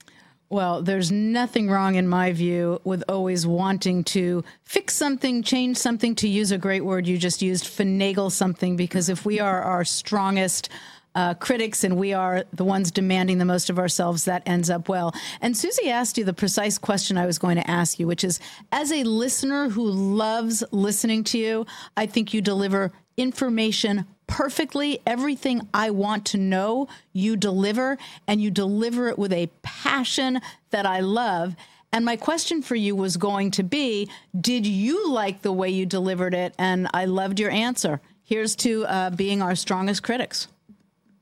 Well, 0.49 0.83
there's 0.83 1.11
nothing 1.11 1.69
wrong, 1.69 1.95
in 1.95 2.07
my 2.07 2.31
view, 2.31 2.79
with 2.83 3.03
always 3.09 3.47
wanting 3.47 4.03
to 4.05 4.43
fix 4.63 4.93
something, 4.93 5.41
change 5.41 5.77
something, 5.77 6.13
to 6.15 6.27
use 6.27 6.51
a 6.51 6.57
great 6.57 6.85
word 6.85 7.07
you 7.07 7.17
just 7.17 7.41
used, 7.41 7.65
finagle 7.65 8.31
something, 8.31 8.75
because 8.75 9.09
if 9.09 9.25
we 9.25 9.39
are 9.39 9.61
our 9.63 9.83
strongest, 9.83 10.69
uh, 11.15 11.33
critics 11.33 11.83
and 11.83 11.97
we 11.97 12.13
are 12.13 12.43
the 12.53 12.65
ones 12.65 12.91
demanding 12.91 13.37
the 13.37 13.45
most 13.45 13.69
of 13.69 13.79
ourselves, 13.79 14.25
that 14.25 14.43
ends 14.45 14.69
up 14.69 14.89
well. 14.89 15.13
And 15.41 15.55
Suzy 15.55 15.89
asked 15.89 16.17
you 16.17 16.25
the 16.25 16.33
precise 16.33 16.77
question 16.77 17.17
I 17.17 17.25
was 17.25 17.39
going 17.39 17.55
to 17.55 17.69
ask 17.69 17.99
you, 17.99 18.07
which 18.07 18.23
is 18.23 18.39
as 18.71 18.91
a 18.91 19.03
listener 19.03 19.69
who 19.69 19.89
loves 19.89 20.63
listening 20.71 21.23
to 21.25 21.37
you, 21.37 21.65
I 21.95 22.05
think 22.05 22.33
you 22.33 22.41
deliver 22.41 22.91
information 23.17 24.05
perfectly. 24.27 24.99
Everything 25.05 25.67
I 25.73 25.91
want 25.91 26.25
to 26.27 26.37
know, 26.37 26.87
you 27.13 27.35
deliver, 27.35 27.97
and 28.27 28.41
you 28.41 28.51
deliver 28.51 29.07
it 29.07 29.17
with 29.17 29.31
a 29.31 29.49
passion 29.61 30.41
that 30.71 30.85
I 30.85 30.99
love. 30.99 31.55
And 31.91 32.03
my 32.03 32.17
question 32.17 32.61
for 32.61 32.75
you 32.75 32.95
was 32.95 33.15
going 33.15 33.51
to 33.51 33.63
be 33.63 34.09
Did 34.39 34.67
you 34.67 35.09
like 35.09 35.41
the 35.41 35.53
way 35.53 35.69
you 35.69 35.85
delivered 35.85 36.33
it? 36.33 36.53
And 36.59 36.89
I 36.93 37.05
loved 37.05 37.39
your 37.39 37.51
answer. 37.51 38.01
Here's 38.23 38.55
to 38.57 38.85
uh, 38.85 39.09
being 39.11 39.41
our 39.41 39.55
strongest 39.55 40.03
critics. 40.03 40.47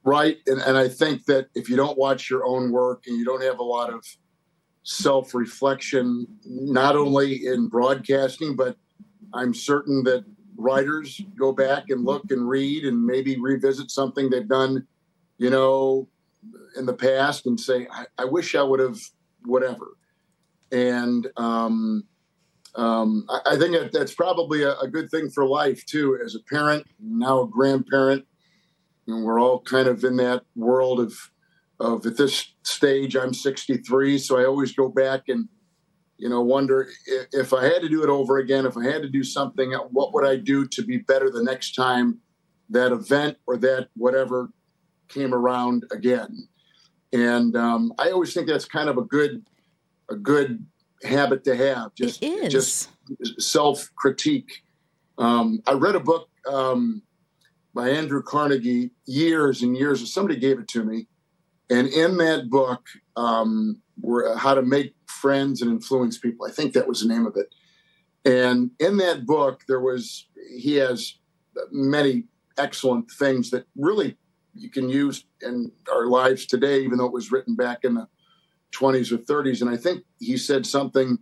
Right. 0.06 0.38
And, 0.48 0.62
and 0.62 0.78
I 0.78 0.90
think 0.90 1.26
that 1.26 1.48
if 1.56 1.70
you 1.70 1.78
don't 1.78 1.98
watch 1.98 2.30
your 2.30 2.46
own 2.46 2.72
work 2.72 3.04
and 3.08 3.18
you 3.18 3.24
don't 3.24 3.42
have 3.42 3.60
a 3.60 3.64
lot 3.64 3.92
of 3.92 4.06
self 4.84 5.34
reflection, 5.34 6.28
not 6.46 6.96
only 6.96 7.48
in 7.48 7.68
broadcasting, 7.68 8.56
but 8.56 8.76
I'm 9.34 9.54
certain 9.54 10.04
that 10.04 10.26
writers 10.56 11.22
go 11.38 11.52
back 11.52 11.86
and 11.90 12.06
look 12.06 12.32
and 12.32 12.48
read 12.48 12.86
and 12.86 13.04
maybe 13.04 13.40
revisit 13.40 13.90
something 13.92 14.30
they've 14.30 14.48
done, 14.48 14.86
you 15.38 15.50
know, 15.50 16.08
in 16.78 16.86
the 16.86 16.94
past 16.94 17.46
and 17.46 17.60
say, 17.60 17.88
I, 17.92 18.06
I 18.18 18.26
wish 18.26 18.56
I 18.56 18.62
would 18.62 18.80
have 18.80 19.00
whatever. 19.46 19.98
And 20.72 21.28
um, 21.38 22.04
um, 22.76 23.26
I, 23.30 23.54
I, 23.54 23.58
think 23.58 23.74
that 23.74 23.92
that's 23.92 24.14
probably 24.14 24.64
a, 24.64 24.76
a, 24.80 24.88
good 24.88 25.12
thing 25.12 25.30
for 25.30 25.46
life 25.46 25.86
too. 25.86 26.20
As 26.24 26.34
a 26.36 26.40
parent, 26.40 26.88
now 27.00 27.42
a 27.42 27.48
grandparent, 27.48 28.26
and 29.08 29.24
we're 29.24 29.40
all 29.40 29.62
kind 29.62 29.88
of 29.88 30.04
in 30.04 30.18
that 30.18 30.44
world 30.56 31.00
of 31.00 31.14
of 31.80 32.06
at 32.06 32.18
this 32.18 32.54
stage 32.64 33.16
i'm 33.16 33.34
63 33.34 34.18
so 34.18 34.40
i 34.40 34.46
always 34.46 34.74
go 34.74 34.88
back 34.88 35.24
and 35.28 35.48
you 36.18 36.30
know 36.30 36.42
wonder 36.42 36.88
if, 37.06 37.28
if 37.32 37.54
i 37.54 37.64
had 37.64 37.82
to 37.82 37.90
do 37.90 38.04
it 38.04 38.10
over 38.10 38.38
again 38.38 38.66
if 38.66 38.78
i 38.78 38.84
had 38.84 39.02
to 39.02 39.10
do 39.10 39.24
something 39.24 39.72
what 39.92 40.14
would 40.14 40.26
i 40.26 40.36
do 40.36 40.66
to 40.68 40.84
be 40.84 40.98
better 40.98 41.30
the 41.30 41.44
next 41.44 41.74
time 41.74 42.20
that 42.70 42.92
event 42.92 43.38
or 43.46 43.58
that 43.58 43.90
whatever 43.96 44.50
came 45.08 45.34
around 45.34 45.86
again? 45.92 46.48
And 47.14 47.56
um, 47.56 47.94
i 48.00 48.10
always 48.10 48.34
think 48.34 48.48
that's 48.48 48.66
kind 48.66 48.90
of 48.90 48.98
a 48.98 49.04
good 49.04 49.46
a 50.10 50.16
good 50.16 50.66
habit 51.04 51.44
to 51.44 51.56
have 51.56 51.94
just 51.96 52.24
just 52.50 52.90
self 53.40 53.90
critique 53.96 54.64
um, 55.20 55.62
i 55.68 55.74
read 55.74 55.96
a 55.96 56.00
book 56.00 56.30
um, 56.52 57.04
by 57.74 57.90
Andrew 57.90 58.22
Carnegie 58.22 58.92
years 59.06 59.62
and 59.62 59.76
years. 59.76 60.14
Somebody 60.14 60.40
gave 60.40 60.60
it 60.60 60.68
to 60.70 60.84
me, 60.84 61.08
and 61.70 61.88
in 61.88 62.18
that 62.18 62.50
book, 62.50 62.88
um, 63.16 63.82
were 64.02 64.36
how 64.38 64.54
to 64.54 64.62
make 64.62 64.94
friends 65.08 65.62
and 65.62 65.72
influence 65.72 66.18
people. 66.18 66.46
I 66.46 66.52
think 66.52 66.74
that 66.74 66.88
was 66.88 67.02
the 67.02 67.08
name 67.08 67.26
of 67.26 67.36
it. 67.38 67.48
And 68.26 68.72
in 68.80 68.98
that 68.98 69.26
book, 69.26 69.64
there 69.68 69.80
was 69.80 70.28
he 70.56 70.76
has 70.76 71.16
many 71.72 72.26
excellent 72.58 73.10
things 73.12 73.50
that 73.52 73.66
really 73.76 74.18
you 74.56 74.70
can 74.70 74.90
use 74.90 75.26
in 75.42 75.72
our 75.92 76.08
lives 76.08 76.46
today, 76.46 76.82
even 76.82 76.98
though 76.98 77.06
it 77.06 77.14
was 77.14 77.32
written 77.32 77.56
back 77.56 77.80
in 77.84 77.96
the 77.96 78.08
20s 78.74 79.12
or 79.12 79.18
30s. 79.18 79.62
And 79.62 79.70
I 79.70 79.78
think 79.78 80.04
he 80.20 80.38
said 80.38 80.66
something 80.66 81.18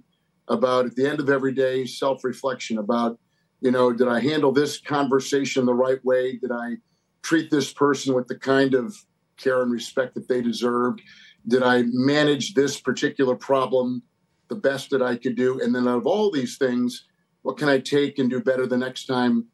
about 0.47 0.85
at 0.85 0.95
the 0.95 1.07
end 1.07 1.19
of 1.19 1.29
every 1.29 1.53
day 1.53 1.85
self 1.85 2.23
reflection 2.23 2.77
about 2.77 3.19
you 3.61 3.71
know, 3.71 3.93
did 3.93 4.07
I 4.07 4.19
handle 4.19 4.51
this 4.51 4.79
conversation 4.79 5.65
the 5.65 5.73
right 5.73 6.03
way? 6.03 6.37
Did 6.37 6.51
I 6.51 6.77
treat 7.21 7.51
this 7.51 7.71
person 7.71 8.13
with 8.13 8.27
the 8.27 8.37
kind 8.37 8.73
of 8.73 8.95
care 9.37 9.61
and 9.61 9.71
respect 9.71 10.15
that 10.15 10.27
they 10.27 10.41
deserved? 10.41 11.01
Did 11.47 11.63
I 11.63 11.83
manage 11.87 12.53
this 12.53 12.79
particular 12.79 13.35
problem 13.35 14.01
the 14.49 14.55
best 14.55 14.89
that 14.89 15.01
I 15.01 15.15
could 15.15 15.35
do? 15.35 15.61
And 15.61 15.73
then, 15.73 15.87
out 15.87 15.99
of 15.99 16.07
all 16.07 16.31
these 16.31 16.57
things, 16.57 17.05
what 17.43 17.57
can 17.57 17.69
I 17.69 17.79
take 17.79 18.19
and 18.19 18.29
do 18.29 18.41
better 18.41 18.65
the 18.65 18.77
next 18.77 19.05
time 19.05 19.45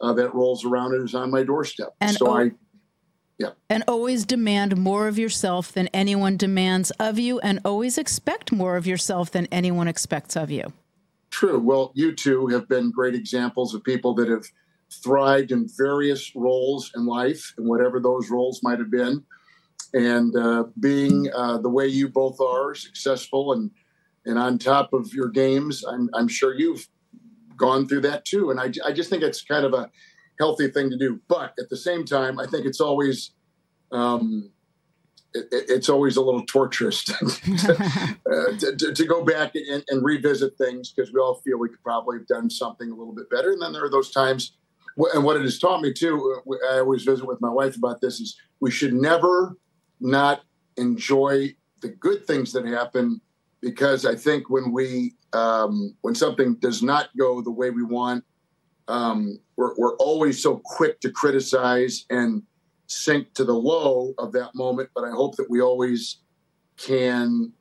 uh, 0.00 0.12
that 0.14 0.34
rolls 0.34 0.64
around 0.64 0.94
and 0.94 1.04
is 1.04 1.14
on 1.14 1.30
my 1.30 1.42
doorstep? 1.42 1.94
And 2.00 2.16
so 2.16 2.36
I, 2.36 2.50
yeah. 3.38 3.50
And 3.68 3.84
always 3.86 4.24
demand 4.24 4.76
more 4.76 5.08
of 5.08 5.18
yourself 5.18 5.72
than 5.72 5.88
anyone 5.88 6.36
demands 6.36 6.92
of 6.92 7.18
you, 7.18 7.40
and 7.40 7.60
always 7.64 7.98
expect 7.98 8.52
more 8.52 8.76
of 8.76 8.86
yourself 8.86 9.30
than 9.30 9.46
anyone 9.50 9.88
expects 9.88 10.36
of 10.36 10.50
you. 10.50 10.72
True. 11.36 11.58
Well, 11.58 11.92
you 11.94 12.14
two 12.14 12.46
have 12.46 12.66
been 12.66 12.90
great 12.90 13.14
examples 13.14 13.74
of 13.74 13.84
people 13.84 14.14
that 14.14 14.26
have 14.30 14.46
thrived 15.04 15.52
in 15.52 15.68
various 15.76 16.34
roles 16.34 16.90
in 16.96 17.04
life 17.04 17.52
and 17.58 17.68
whatever 17.68 18.00
those 18.00 18.30
roles 18.30 18.62
might 18.62 18.78
have 18.78 18.90
been. 18.90 19.22
And 19.92 20.34
uh, 20.34 20.64
being 20.80 21.30
uh, 21.36 21.58
the 21.58 21.68
way 21.68 21.88
you 21.88 22.08
both 22.08 22.40
are, 22.40 22.74
successful 22.74 23.52
and 23.52 23.70
and 24.24 24.38
on 24.38 24.58
top 24.58 24.94
of 24.94 25.12
your 25.12 25.28
games, 25.28 25.84
I'm, 25.84 26.08
I'm 26.14 26.26
sure 26.26 26.54
you've 26.54 26.88
gone 27.58 27.86
through 27.86 28.00
that 28.00 28.24
too. 28.24 28.50
And 28.50 28.58
I, 28.58 28.72
I 28.82 28.92
just 28.92 29.10
think 29.10 29.22
it's 29.22 29.42
kind 29.42 29.66
of 29.66 29.74
a 29.74 29.90
healthy 30.40 30.68
thing 30.68 30.88
to 30.88 30.96
do. 30.96 31.20
But 31.28 31.52
at 31.60 31.68
the 31.68 31.76
same 31.76 32.06
time, 32.06 32.40
I 32.40 32.46
think 32.46 32.64
it's 32.64 32.80
always 32.80 33.32
um, 33.92 34.50
it, 35.36 35.64
it's 35.68 35.88
always 35.88 36.16
a 36.16 36.22
little 36.22 36.44
torturous 36.46 37.04
to, 37.04 37.14
uh, 38.30 38.58
to, 38.58 38.92
to, 38.94 39.04
go 39.04 39.24
back 39.24 39.54
and, 39.54 39.84
and 39.88 40.04
revisit 40.04 40.56
things 40.58 40.92
because 40.92 41.12
we 41.12 41.20
all 41.20 41.36
feel 41.44 41.58
we 41.58 41.68
could 41.68 41.82
probably 41.82 42.18
have 42.18 42.26
done 42.26 42.50
something 42.50 42.90
a 42.90 42.94
little 42.94 43.14
bit 43.14 43.28
better. 43.30 43.52
And 43.52 43.60
then 43.60 43.72
there 43.72 43.84
are 43.84 43.90
those 43.90 44.10
times, 44.10 44.56
and 45.14 45.24
what 45.24 45.36
it 45.36 45.42
has 45.42 45.58
taught 45.58 45.82
me 45.82 45.92
too, 45.92 46.40
uh, 46.46 46.74
I 46.74 46.78
always 46.78 47.04
visit 47.04 47.26
with 47.26 47.40
my 47.40 47.50
wife 47.50 47.76
about 47.76 48.00
this, 48.00 48.20
is 48.20 48.36
we 48.60 48.70
should 48.70 48.94
never 48.94 49.56
not 50.00 50.42
enjoy 50.76 51.54
the 51.80 51.88
good 51.88 52.26
things 52.26 52.52
that 52.52 52.66
happen 52.66 53.20
because 53.60 54.06
I 54.06 54.14
think 54.14 54.50
when 54.50 54.72
we 54.72 55.14
um, 55.32 55.94
when 56.00 56.14
something 56.14 56.54
does 56.56 56.82
not 56.82 57.08
go 57.18 57.42
the 57.42 57.50
way 57.50 57.70
we 57.70 57.82
want, 57.82 58.24
um, 58.88 59.38
we're, 59.56 59.74
we're 59.76 59.96
always 59.96 60.42
so 60.42 60.60
quick 60.64 61.00
to 61.00 61.10
criticize 61.10 62.06
and 62.10 62.42
sink 62.86 63.34
to 63.34 63.44
the 63.44 63.54
low 63.54 64.14
of 64.18 64.32
that 64.32 64.54
moment, 64.54 64.90
but 64.94 65.04
I 65.04 65.10
hope 65.10 65.36
that 65.36 65.50
we 65.50 65.60
always 65.60 66.18
can 66.76 67.52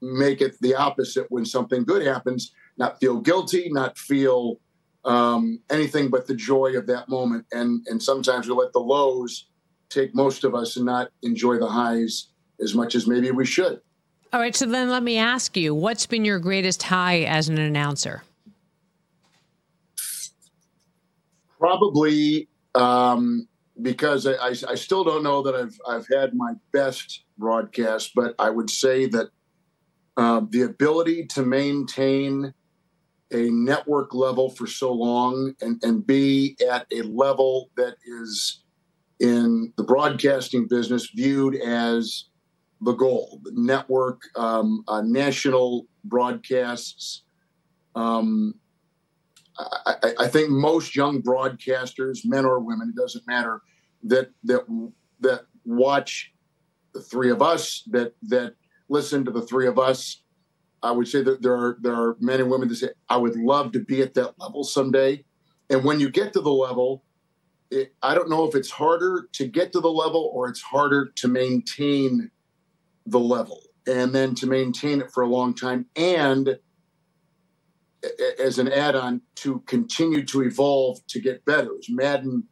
make 0.00 0.40
it 0.40 0.56
the 0.60 0.74
opposite 0.74 1.26
when 1.30 1.44
something 1.44 1.84
good 1.84 2.06
happens, 2.06 2.52
not 2.76 3.00
feel 3.00 3.20
guilty, 3.20 3.68
not 3.70 3.98
feel 3.98 4.60
um, 5.04 5.60
anything 5.70 6.10
but 6.10 6.26
the 6.26 6.34
joy 6.34 6.76
of 6.76 6.86
that 6.86 7.08
moment. 7.08 7.46
And 7.52 7.86
and 7.88 8.02
sometimes 8.02 8.48
we 8.48 8.54
let 8.54 8.72
the 8.72 8.80
lows 8.80 9.46
take 9.88 10.14
most 10.14 10.44
of 10.44 10.54
us 10.54 10.76
and 10.76 10.86
not 10.86 11.10
enjoy 11.22 11.58
the 11.58 11.68
highs 11.68 12.28
as 12.60 12.74
much 12.74 12.94
as 12.94 13.06
maybe 13.06 13.30
we 13.30 13.46
should. 13.46 13.80
All 14.32 14.40
right, 14.40 14.54
so 14.54 14.66
then 14.66 14.90
let 14.90 15.02
me 15.02 15.18
ask 15.18 15.56
you, 15.56 15.74
what's 15.74 16.04
been 16.04 16.24
your 16.24 16.38
greatest 16.38 16.82
high 16.82 17.20
as 17.20 17.48
an 17.48 17.58
announcer? 17.58 18.22
Probably 21.58 22.48
um, 22.74 23.48
because 23.82 24.26
I, 24.26 24.32
I, 24.34 24.54
I, 24.68 24.74
still 24.74 25.04
don't 25.04 25.22
know 25.22 25.42
that 25.42 25.54
I've 25.54 25.78
I've 25.86 26.06
had 26.12 26.34
my 26.34 26.54
best 26.72 27.24
broadcast, 27.36 28.12
but 28.14 28.34
I 28.38 28.50
would 28.50 28.70
say 28.70 29.06
that 29.06 29.28
uh, 30.16 30.40
the 30.48 30.62
ability 30.62 31.26
to 31.26 31.42
maintain 31.42 32.54
a 33.32 33.50
network 33.50 34.14
level 34.14 34.50
for 34.50 34.66
so 34.66 34.92
long 34.92 35.52
and, 35.60 35.82
and 35.82 36.06
be 36.06 36.56
at 36.70 36.86
a 36.92 37.02
level 37.02 37.70
that 37.76 37.96
is 38.06 38.62
in 39.20 39.72
the 39.76 39.82
broadcasting 39.82 40.66
business 40.68 41.10
viewed 41.14 41.56
as 41.56 42.26
the 42.82 42.92
goal, 42.92 43.40
the 43.42 43.52
network, 43.54 44.20
um, 44.36 44.84
uh, 44.88 45.02
national 45.02 45.86
broadcasts. 46.04 47.24
Um, 47.94 48.54
I, 49.58 50.12
I, 50.20 50.28
think 50.28 50.50
most 50.50 50.94
young 50.94 51.22
broadcasters, 51.22 52.20
men 52.24 52.44
or 52.44 52.60
women, 52.60 52.92
it 52.94 53.00
doesn't 53.00 53.26
matter, 53.26 53.62
that 54.04 54.30
that 54.44 54.64
that 55.20 55.46
watch 55.64 56.32
the 56.92 57.00
three 57.00 57.30
of 57.30 57.42
us, 57.42 57.82
that 57.90 58.14
that 58.22 58.54
listen 58.88 59.24
to 59.24 59.30
the 59.30 59.42
three 59.42 59.66
of 59.66 59.78
us. 59.78 60.22
I 60.82 60.90
would 60.90 61.08
say 61.08 61.22
that 61.22 61.42
there 61.42 61.54
are 61.54 61.78
there 61.80 61.94
are 61.94 62.16
men 62.20 62.40
and 62.40 62.50
women 62.50 62.68
that 62.68 62.76
say, 62.76 62.90
I 63.08 63.16
would 63.16 63.36
love 63.36 63.72
to 63.72 63.80
be 63.80 64.02
at 64.02 64.14
that 64.14 64.34
level 64.38 64.62
someday. 64.62 65.24
And 65.70 65.84
when 65.84 66.00
you 66.00 66.10
get 66.10 66.32
to 66.34 66.40
the 66.40 66.52
level, 66.52 67.02
it, 67.70 67.94
I 68.02 68.14
don't 68.14 68.30
know 68.30 68.44
if 68.44 68.54
it's 68.54 68.70
harder 68.70 69.28
to 69.32 69.46
get 69.46 69.72
to 69.72 69.80
the 69.80 69.90
level 69.90 70.30
or 70.32 70.48
it's 70.48 70.62
harder 70.62 71.06
to 71.16 71.28
maintain 71.28 72.30
the 73.06 73.18
level 73.18 73.62
and 73.86 74.14
then 74.14 74.34
to 74.36 74.46
maintain 74.46 75.00
it 75.00 75.10
for 75.12 75.22
a 75.22 75.28
long 75.28 75.54
time 75.54 75.86
and 75.96 76.58
as 78.38 78.58
an 78.58 78.70
add-on 78.70 79.20
to 79.36 79.60
continue 79.66 80.24
to 80.26 80.42
evolve 80.42 81.04
to 81.08 81.20
get 81.20 81.44
better. 81.44 81.70
As 81.78 81.88
Madden 81.88 82.44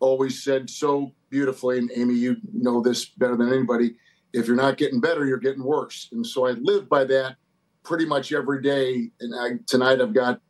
always 0.00 0.42
said 0.42 0.70
so 0.70 1.12
beautifully, 1.30 1.78
and 1.78 1.90
Amy, 1.94 2.14
you 2.14 2.36
know 2.52 2.80
this 2.80 3.06
better 3.06 3.36
than 3.36 3.52
anybody. 3.52 3.96
if 4.34 4.46
you're 4.46 4.56
not 4.56 4.76
getting 4.76 5.00
better, 5.00 5.24
you're 5.24 5.38
getting 5.38 5.64
worse. 5.64 6.08
And 6.12 6.26
so 6.26 6.46
I 6.46 6.50
live 6.50 6.88
by 6.88 7.04
that 7.04 7.36
pretty 7.82 8.04
much 8.04 8.32
every 8.32 8.60
day. 8.60 9.10
And 9.20 9.34
I, 9.34 9.58
tonight 9.66 10.00
I've 10.00 10.12
got 10.12 10.40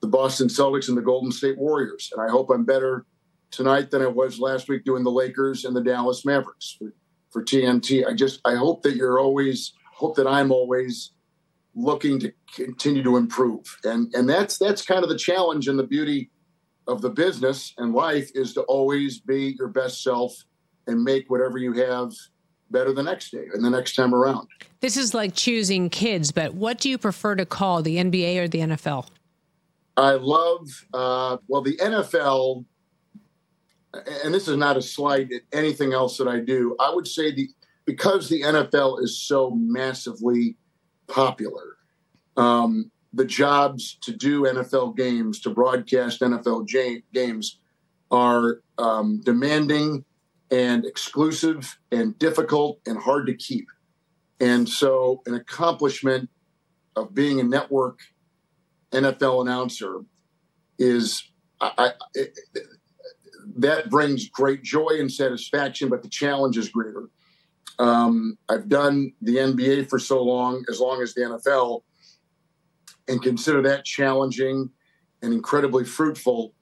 the 0.00 0.08
Boston 0.08 0.48
Celtics 0.48 0.88
and 0.88 0.96
the 0.96 1.02
Golden 1.02 1.30
State 1.30 1.58
Warriors, 1.58 2.10
and 2.12 2.26
I 2.26 2.30
hope 2.30 2.50
I'm 2.50 2.64
better 2.64 3.04
tonight 3.50 3.90
than 3.90 4.02
I 4.02 4.06
was 4.06 4.38
last 4.38 4.68
week 4.68 4.84
doing 4.84 5.04
the 5.04 5.10
Lakers 5.10 5.64
and 5.64 5.74
the 5.74 5.82
Dallas 5.82 6.24
Mavericks 6.24 6.76
for, 6.78 6.92
for 7.30 7.44
TNT. 7.44 8.06
I 8.06 8.14
just 8.14 8.40
I 8.44 8.54
hope 8.54 8.82
that 8.82 8.96
you're 8.96 9.18
always 9.18 9.72
hope 9.92 10.16
that 10.16 10.26
I'm 10.26 10.52
always 10.52 11.12
looking 11.78 12.18
to 12.18 12.32
continue 12.54 13.02
to 13.02 13.16
improve. 13.16 13.64
And 13.84 14.12
and 14.14 14.28
that's 14.28 14.58
that's 14.58 14.84
kind 14.84 15.02
of 15.02 15.08
the 15.08 15.18
challenge 15.18 15.68
and 15.68 15.78
the 15.78 15.86
beauty 15.86 16.30
of 16.86 17.02
the 17.02 17.10
business 17.10 17.74
and 17.78 17.94
life 17.94 18.30
is 18.34 18.54
to 18.54 18.62
always 18.62 19.20
be 19.20 19.54
your 19.58 19.68
best 19.68 20.02
self 20.02 20.34
and 20.86 21.02
make 21.02 21.30
whatever 21.30 21.58
you 21.58 21.72
have 21.74 22.12
better 22.70 22.92
the 22.92 23.02
next 23.02 23.30
day 23.30 23.44
and 23.52 23.64
the 23.64 23.70
next 23.70 23.94
time 23.94 24.14
around. 24.14 24.48
This 24.80 24.96
is 24.96 25.14
like 25.14 25.34
choosing 25.34 25.90
kids, 25.90 26.32
but 26.32 26.54
what 26.54 26.78
do 26.78 26.88
you 26.88 26.98
prefer 26.98 27.34
to 27.36 27.46
call 27.46 27.82
the 27.82 27.96
NBA 27.96 28.38
or 28.38 28.48
the 28.48 28.58
NFL? 28.58 29.06
I 29.96 30.12
love 30.12 30.68
uh, 30.92 31.36
well 31.46 31.62
the 31.62 31.76
NFL 31.76 32.64
and 34.24 34.34
this 34.34 34.48
is 34.48 34.56
not 34.56 34.76
a 34.76 34.82
slight 34.82 35.32
at 35.32 35.42
anything 35.52 35.92
else 35.92 36.18
that 36.18 36.28
I 36.28 36.40
do. 36.40 36.76
I 36.78 36.94
would 36.94 37.06
say 37.06 37.32
the 37.32 37.48
because 37.84 38.28
the 38.28 38.42
NFL 38.42 39.02
is 39.02 39.18
so 39.18 39.50
massively 39.50 40.56
popular, 41.08 41.76
um, 42.36 42.90
the 43.12 43.24
jobs 43.24 43.96
to 44.02 44.12
do 44.12 44.42
NFL 44.42 44.96
games, 44.96 45.40
to 45.40 45.50
broadcast 45.50 46.20
NFL 46.20 46.66
j- 46.66 47.02
games, 47.12 47.58
are 48.10 48.60
um, 48.78 49.20
demanding 49.24 50.04
and 50.50 50.84
exclusive 50.84 51.78
and 51.92 52.18
difficult 52.18 52.80
and 52.86 52.98
hard 52.98 53.26
to 53.26 53.34
keep. 53.34 53.66
And 54.40 54.68
so, 54.68 55.22
an 55.26 55.34
accomplishment 55.34 56.30
of 56.96 57.14
being 57.14 57.40
a 57.40 57.42
network 57.42 58.00
NFL 58.92 59.42
announcer 59.42 60.00
is 60.78 61.22
I, 61.60 61.72
I, 61.76 61.90
it, 62.14 62.38
that 63.56 63.90
brings 63.90 64.28
great 64.28 64.62
joy 64.62 64.96
and 64.98 65.10
satisfaction, 65.10 65.88
but 65.88 66.02
the 66.02 66.08
challenge 66.08 66.56
is 66.56 66.68
greater. 66.68 67.08
Um, 67.78 68.36
I've 68.48 68.68
done 68.68 69.12
the 69.22 69.36
NBA 69.36 69.88
for 69.88 69.98
so 69.98 70.22
long, 70.22 70.64
as 70.68 70.80
long 70.80 71.02
as 71.02 71.14
the 71.14 71.22
NFL, 71.22 71.82
and 73.08 73.22
consider 73.22 73.62
that 73.62 73.84
challenging 73.84 74.70
and 75.22 75.32
incredibly 75.32 75.84
fruitful. 75.84 76.54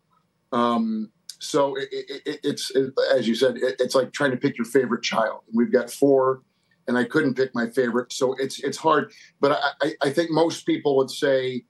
Um, 0.53 1.11
so 1.38 1.77
it, 1.77 1.88
it, 1.92 2.40
it's, 2.45 2.71
it, 2.75 2.92
as 3.14 3.27
you 3.27 3.35
said, 3.35 3.57
it's 3.59 3.95
like 3.95 4.12
trying 4.12 4.31
to 4.31 4.37
pick 4.37 4.57
your 4.57 4.66
favorite 4.66 5.03
child. 5.03 5.40
We've 5.55 5.73
got 5.73 5.90
four, 5.90 6.42
and 6.88 6.97
I 6.97 7.05
couldn't 7.05 7.35
pick 7.35 7.55
my 7.55 7.69
favorite, 7.71 8.12
so 8.12 8.35
it's 8.35 8.62
it's 8.62 8.79
hard. 8.79 9.12
But 9.40 9.59
I, 9.83 9.92
I 10.03 10.11
think 10.11 10.31
most 10.31 10.66
people 10.66 10.97
would 10.97 11.11
say 11.11 11.64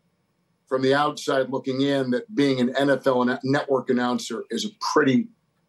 from 0.69 0.83
the 0.83 0.95
outside 0.95 1.51
looking 1.51 1.83
in 1.83 2.11
that 2.11 2.33
being 2.35 2.61
an 2.61 2.75
NFL 2.75 3.39
network 3.45 3.91
announcer 3.91 4.45
is 4.51 4.65
a 4.65 4.69
pretty 4.93 5.29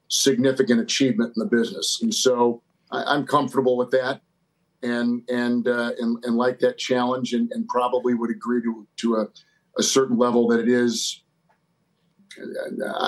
significant 0.09 0.81
achievement 0.81 1.33
in 1.35 1.39
the 1.39 1.49
business. 1.49 1.99
And 2.01 2.13
so 2.13 2.61
I, 2.91 3.15
am 3.15 3.25
comfortable 3.25 3.77
with 3.77 3.91
that 3.91 4.21
and 4.83 5.23
and 5.29 5.67
uh, 5.67 5.91
and, 5.99 6.23
and 6.23 6.35
like 6.35 6.59
that 6.59 6.77
challenge 6.77 7.33
and, 7.33 7.51
and 7.51 7.67
probably 7.67 8.13
would 8.13 8.29
agree 8.29 8.61
to 8.61 8.87
to 8.97 9.15
a, 9.15 9.27
a 9.77 9.83
certain 9.83 10.17
level 10.17 10.47
that 10.49 10.59
it 10.59 10.69
is. 10.69 11.23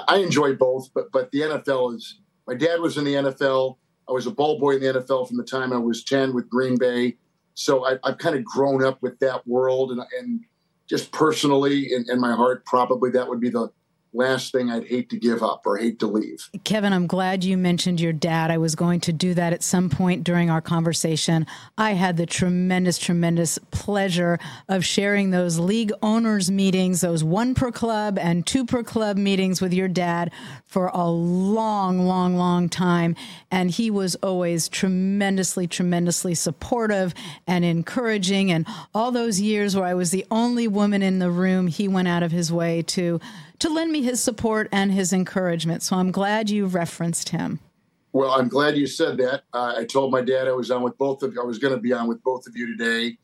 I 0.08 0.18
enjoy 0.18 0.56
both, 0.56 0.90
but 0.94 1.12
but 1.12 1.32
the 1.32 1.42
NFL 1.42 1.96
is. 1.96 2.20
My 2.48 2.56
dad 2.56 2.80
was 2.80 2.98
in 2.98 3.06
the 3.06 3.14
NFL. 3.14 3.78
I 4.08 4.12
was 4.12 4.26
a 4.26 4.32
ball 4.32 4.60
boy 4.60 4.72
in 4.78 4.82
the 4.82 5.00
NFL 5.00 5.28
from 5.28 5.38
the 5.38 5.44
time 5.44 5.72
I 5.72 5.78
was 5.78 6.04
ten 6.04 6.34
with 6.34 6.50
Green 6.50 6.78
Bay. 6.78 7.18
So 7.54 7.86
I, 7.86 7.98
have 8.04 8.18
kind 8.18 8.36
of 8.36 8.44
grown 8.44 8.84
up 8.84 9.02
with 9.02 9.20
that 9.20 9.46
world, 9.46 9.92
and, 9.92 10.02
and 10.18 10.42
just 10.90 11.12
personally 11.12 11.94
in, 11.94 12.06
in 12.10 12.20
my 12.20 12.34
heart, 12.34 12.66
probably 12.66 13.12
that 13.12 13.28
would 13.28 13.40
be 13.40 13.50
the 13.50 13.70
last 14.14 14.52
thing 14.52 14.70
I'd 14.70 14.88
hate 14.88 15.10
to 15.10 15.18
give 15.18 15.44
up 15.44 15.66
or 15.66 15.78
hate 15.78 16.00
to 16.00 16.08
leave. 16.08 16.50
Kevin, 16.64 16.94
I'm 16.94 17.08
glad 17.08 17.44
you 17.44 17.58
mentioned 17.58 18.02
your 18.02 18.14
dad. 18.14 18.50
I 18.50 18.58
was 18.58 18.76
going 18.76 19.00
to 19.02 19.14
do 19.14 19.34
that 19.36 19.54
at 19.54 19.64
some 19.64 19.90
point 19.90 20.24
during 20.24 20.50
our 20.50 20.62
conversation. 20.62 21.46
I 21.78 21.92
had 21.92 22.18
the 22.18 22.26
tremendous, 22.26 22.98
tremendous 22.98 23.60
pleasure 23.72 24.40
of 24.68 24.84
sharing 24.84 25.30
those 25.30 25.60
league 25.60 25.92
owners 26.02 26.50
meetings, 26.50 27.02
those 27.02 27.24
one 27.24 27.54
per 27.54 27.72
club 27.72 28.18
and 28.18 28.46
two 28.46 28.66
per 28.66 28.84
club 28.84 29.18
meetings 29.18 29.62
with 29.62 29.74
your 29.74 29.88
dad 29.88 30.32
for 30.66 30.88
a 30.88 31.08
long, 31.08 32.00
long, 32.00 32.36
long 32.36 32.70
time. 32.70 33.16
And 33.52 33.70
he 33.70 33.92
was 33.92 34.16
always 34.16 34.70
tremendously, 34.70 35.68
tremendously 35.68 36.34
supportive 36.36 37.14
and 37.46 37.64
encouraging. 37.64 38.52
And 38.52 38.66
all 38.94 39.12
those 39.12 39.40
years 39.40 39.76
where 39.76 39.86
I 39.86 39.94
was 39.94 40.12
the 40.12 40.26
only 40.32 40.68
woman 40.68 41.02
in 41.02 41.20
the 41.20 41.32
room, 41.32 41.68
he 41.68 41.88
went 41.88 42.08
out 42.08 42.24
of 42.24 42.32
his 42.32 42.52
way 42.52 42.82
to 42.84 43.20
to 43.60 43.70
lend 43.70 43.92
me 43.92 44.02
his 44.02 44.22
support 44.22 44.70
and 44.72 44.92
his 44.92 45.14
encouragement. 45.14 45.84
So 45.84 45.98
I'm 45.98 46.12
glad 46.12 46.50
you 46.50 46.66
referenced 46.66 47.30
him. 47.30 47.60
Well, 48.12 48.32
I'm 48.32 48.48
glad 48.48 48.76
you 48.76 48.88
said 48.88 49.18
that. 49.18 49.44
Uh, 49.54 49.76
I 49.78 49.86
told 49.86 50.12
my 50.12 50.22
dad 50.22 50.48
I 50.48 50.52
was 50.52 50.72
on 50.72 50.82
with 50.82 50.98
both 50.98 51.22
of 51.22 51.34
you. 51.34 51.42
I 51.42 51.46
was 51.46 51.60
going 51.60 51.76
to 51.76 51.80
be 51.80 51.94
on 51.94 52.08
with 52.08 52.24
both 52.24 52.48
of 52.48 52.58
you 52.58 52.66
today, 52.76 53.18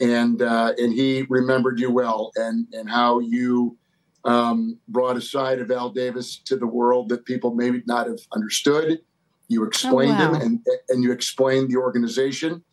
and 0.00 0.40
uh, 0.40 0.72
and 0.78 0.94
he 0.94 1.26
remembered 1.28 1.78
you 1.78 1.90
well 1.90 2.32
and 2.36 2.66
and 2.72 2.88
how 2.88 3.18
you 3.18 3.76
um, 4.24 4.78
brought 4.88 5.18
a 5.18 5.20
side 5.20 5.60
of 5.60 5.70
Al 5.70 5.90
Davis 5.90 6.38
to 6.46 6.56
the 6.56 6.66
world 6.66 7.10
that 7.10 7.26
people 7.26 7.54
maybe 7.54 7.82
not 7.86 8.06
have 8.06 8.20
understood. 8.32 9.00
You 9.48 9.64
explained 9.64 10.12
oh, 10.12 10.30
wow. 10.30 10.34
him 10.34 10.40
and 10.40 10.66
and 10.88 11.02
you 11.02 11.12
explained 11.12 11.70
the 11.70 11.76
organization, 11.76 12.64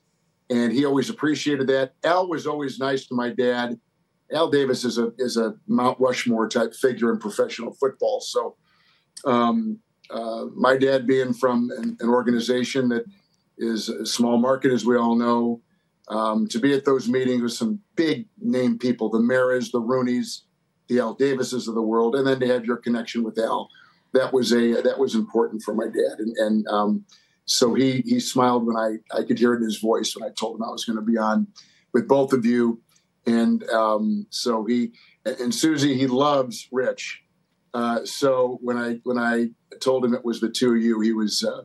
and 0.50 0.72
he 0.72 0.86
always 0.86 1.10
appreciated 1.10 1.68
that. 1.68 1.96
Al 2.06 2.30
was 2.30 2.48
always 2.48 2.80
nice 2.80 3.08
to 3.08 3.16
my 3.16 3.30
dad 3.30 3.78
Al 4.34 4.50
Davis 4.50 4.84
is 4.84 4.98
a 4.98 5.12
is 5.18 5.38
a 5.38 5.56
Mount 5.68 6.00
Rushmore 6.00 6.50
type 6.50 6.74
figure 6.74 7.12
in 7.12 7.20
professional 7.20 7.74
football. 7.74 8.20
So, 8.20 8.56
um, 9.26 9.80
uh, 10.10 10.46
my 10.56 10.78
dad 10.78 11.08
being 11.08 11.34
from 11.34 11.70
an, 11.78 11.98
an, 12.00 12.10
organization 12.10 12.90
that 12.90 13.06
is 13.58 13.90
a 13.90 14.06
small 14.06 14.38
market, 14.38 14.72
as 14.72 14.86
we 14.86 14.98
all 14.98 15.16
know, 15.16 15.62
um, 16.10 16.48
to 16.48 16.60
be 16.60 16.74
at 16.74 16.86
those 16.86 17.08
meetings 17.08 17.42
with 17.42 17.54
some 17.54 17.80
big 17.96 18.28
name 18.40 18.78
people, 18.78 19.10
the 19.10 19.20
Maras, 19.20 19.72
the 19.72 19.82
Rooneys, 19.82 20.42
the 20.88 21.00
Al 21.00 21.14
Davises 21.14 21.68
of 21.68 21.76
the 21.76 21.82
world, 21.82 22.16
and 22.16 22.26
then 22.26 22.40
to 22.40 22.48
have 22.48 22.66
your 22.66 22.78
connection 22.78 23.24
with 23.24 23.38
Al, 23.38 23.70
that 24.14 24.34
was 24.34 24.52
a 24.54 24.82
that 24.82 25.00
was 25.00 25.16
important 25.16 25.62
for 25.62 25.74
my 25.74 25.86
dad, 25.86 26.20
and, 26.20 26.36
and 26.38 26.68
um, 26.68 27.06
so 27.46 27.74
he 27.74 28.04
he 28.06 28.20
smiled 28.20 28.66
when 28.66 28.76
I 28.76 28.98
I 29.18 29.24
could 29.24 29.40
hear 29.40 29.54
it 29.54 29.58
in 29.58 29.64
his 29.64 29.80
voice 29.80 30.16
when 30.16 30.30
I 30.30 30.34
told 30.34 30.58
him 30.58 30.64
I 30.64 30.72
was 30.72 30.86
going 30.86 30.98
to 30.98 31.02
be 31.02 31.18
on 31.18 31.48
with 31.94 32.08
both 32.08 32.34
of 32.34 32.46
you 32.46 32.82
and 33.28 33.64
um, 33.70 34.26
so 34.30 34.66
he 34.66 34.94
and 35.26 35.54
Suzy 35.54 35.96
he 35.98 36.08
loves 36.08 36.68
Rich. 36.72 37.22
Uh, 37.74 38.04
so 38.06 38.58
when 38.62 38.78
I 38.78 39.00
when 39.04 39.18
I 39.20 39.50
told 39.80 40.04
him 40.04 40.16
it 40.16 40.26
was 40.26 40.40
the 40.40 40.50
two 40.50 40.74
of 40.74 40.82
you, 40.82 41.00
he 41.02 41.14
was. 41.14 41.44
Uh, 41.44 41.64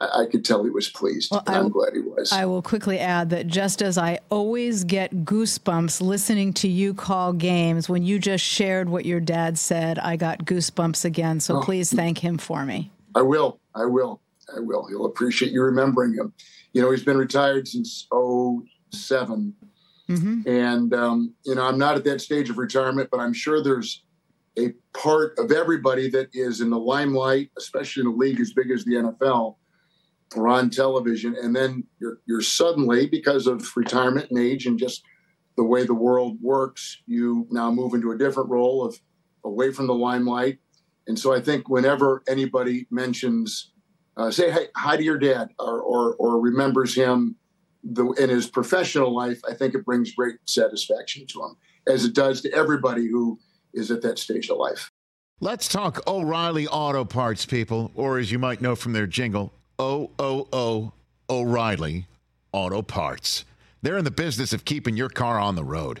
I, 0.00 0.26
could 0.26 0.44
tell 0.44 0.64
he 0.64 0.70
was 0.70 0.90
pleased. 0.90 1.30
Well, 1.30 1.44
I'm 1.46 1.68
glad 1.68 1.92
he 1.92 2.00
was. 2.00 2.32
I 2.32 2.44
will 2.44 2.60
quickly 2.60 2.98
add 2.98 3.30
that 3.30 3.46
just 3.46 3.82
as 3.82 3.96
I 3.96 4.18
always 4.30 4.82
get 4.82 5.14
goosebumps 5.24 6.00
listening 6.00 6.54
to 6.54 6.66
you 6.66 6.92
call 6.92 7.32
games, 7.32 7.88
when 7.88 8.02
you 8.02 8.18
just 8.18 8.44
shared 8.44 8.88
what 8.88 9.04
your 9.04 9.20
dad 9.20 9.56
said, 9.56 10.00
I 10.00 10.16
got 10.16 10.40
goosebumps 10.40 11.04
again. 11.04 11.38
So 11.38 11.58
oh. 11.58 11.60
please 11.60 11.92
thank 11.92 12.18
him 12.18 12.36
for 12.36 12.64
me. 12.64 12.90
I 13.14 13.22
will. 13.22 13.60
I 13.76 13.84
will. 13.84 14.20
I 14.52 14.58
will. 14.58 14.88
He'll 14.88 15.06
appreciate 15.06 15.52
you 15.52 15.62
remembering 15.62 16.14
him. 16.14 16.32
You 16.72 16.82
know, 16.82 16.90
he's 16.90 17.04
been 17.04 17.18
retired 17.18 17.68
since 17.68 18.08
07 18.90 19.54
Mm-hmm. 20.12 20.48
And, 20.48 20.94
um, 20.94 21.34
you 21.44 21.54
know, 21.54 21.62
I'm 21.62 21.78
not 21.78 21.96
at 21.96 22.04
that 22.04 22.20
stage 22.20 22.50
of 22.50 22.58
retirement, 22.58 23.08
but 23.10 23.20
I'm 23.20 23.32
sure 23.32 23.62
there's 23.62 24.02
a 24.58 24.72
part 24.92 25.38
of 25.38 25.50
everybody 25.50 26.10
that 26.10 26.28
is 26.34 26.60
in 26.60 26.70
the 26.70 26.78
limelight, 26.78 27.50
especially 27.56 28.02
in 28.02 28.06
a 28.08 28.12
league 28.12 28.40
as 28.40 28.52
big 28.52 28.70
as 28.70 28.84
the 28.84 28.92
NFL 28.92 29.56
or 30.36 30.48
on 30.48 30.70
television. 30.70 31.36
And 31.40 31.54
then 31.54 31.84
you're, 32.00 32.18
you're 32.26 32.42
suddenly, 32.42 33.08
because 33.08 33.46
of 33.46 33.76
retirement 33.76 34.30
and 34.30 34.38
age 34.38 34.66
and 34.66 34.78
just 34.78 35.02
the 35.56 35.64
way 35.64 35.84
the 35.84 35.94
world 35.94 36.38
works, 36.40 37.02
you 37.06 37.46
now 37.50 37.70
move 37.70 37.94
into 37.94 38.12
a 38.12 38.18
different 38.18 38.50
role 38.50 38.84
of 38.84 38.98
away 39.44 39.72
from 39.72 39.86
the 39.86 39.94
limelight. 39.94 40.58
And 41.06 41.18
so 41.18 41.34
I 41.34 41.40
think 41.40 41.68
whenever 41.68 42.22
anybody 42.28 42.86
mentions, 42.90 43.72
uh, 44.16 44.30
say 44.30 44.50
hey, 44.50 44.66
hi 44.76 44.96
to 44.96 45.02
your 45.02 45.18
dad 45.18 45.48
or, 45.58 45.80
or, 45.80 46.14
or 46.14 46.40
remembers 46.40 46.94
him, 46.94 47.36
the, 47.82 48.10
in 48.12 48.30
his 48.30 48.48
professional 48.48 49.14
life, 49.14 49.40
I 49.48 49.54
think 49.54 49.74
it 49.74 49.84
brings 49.84 50.12
great 50.12 50.36
satisfaction 50.44 51.26
to 51.28 51.44
him, 51.44 51.56
as 51.86 52.04
it 52.04 52.14
does 52.14 52.40
to 52.42 52.52
everybody 52.52 53.08
who 53.08 53.38
is 53.74 53.90
at 53.90 54.02
that 54.02 54.18
stage 54.18 54.48
of 54.50 54.58
life. 54.58 54.90
Let's 55.40 55.66
talk 55.66 56.06
O'Reilly 56.06 56.68
Auto 56.68 57.04
Parts, 57.04 57.44
people, 57.46 57.90
or 57.94 58.18
as 58.18 58.30
you 58.30 58.38
might 58.38 58.60
know 58.60 58.76
from 58.76 58.92
their 58.92 59.08
jingle, 59.08 59.52
O 59.78 60.10
O 60.18 60.46
O 60.52 60.92
O'Reilly 61.28 62.06
Auto 62.52 62.82
Parts. 62.82 63.44
They're 63.82 63.98
in 63.98 64.04
the 64.04 64.12
business 64.12 64.52
of 64.52 64.64
keeping 64.64 64.96
your 64.96 65.08
car 65.08 65.40
on 65.40 65.56
the 65.56 65.64
road. 65.64 66.00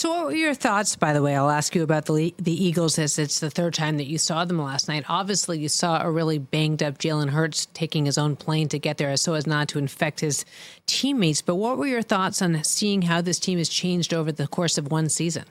So, 0.00 0.08
what 0.08 0.24
were 0.24 0.32
your 0.32 0.54
thoughts, 0.54 0.96
by 0.96 1.12
the 1.12 1.20
way? 1.20 1.36
I'll 1.36 1.50
ask 1.50 1.74
you 1.74 1.82
about 1.82 2.06
the 2.06 2.34
the 2.38 2.64
Eagles 2.64 2.98
as 2.98 3.18
it's 3.18 3.38
the 3.38 3.50
third 3.50 3.74
time 3.74 3.98
that 3.98 4.06
you 4.06 4.16
saw 4.16 4.46
them 4.46 4.58
last 4.58 4.88
night. 4.88 5.04
Obviously, 5.10 5.58
you 5.58 5.68
saw 5.68 6.00
a 6.00 6.10
really 6.10 6.38
banged 6.38 6.82
up 6.82 6.96
Jalen 6.96 7.28
Hurts 7.28 7.66
taking 7.74 8.06
his 8.06 8.16
own 8.16 8.34
plane 8.34 8.66
to 8.68 8.78
get 8.78 8.96
there 8.96 9.14
so 9.18 9.34
as 9.34 9.46
not 9.46 9.68
to 9.68 9.78
infect 9.78 10.20
his 10.20 10.46
teammates. 10.86 11.42
But 11.42 11.56
what 11.56 11.76
were 11.76 11.86
your 11.86 12.00
thoughts 12.00 12.40
on 12.40 12.64
seeing 12.64 13.02
how 13.02 13.20
this 13.20 13.38
team 13.38 13.58
has 13.58 13.68
changed 13.68 14.14
over 14.14 14.32
the 14.32 14.46
course 14.46 14.78
of 14.78 14.90
one 14.90 15.10
season? 15.10 15.44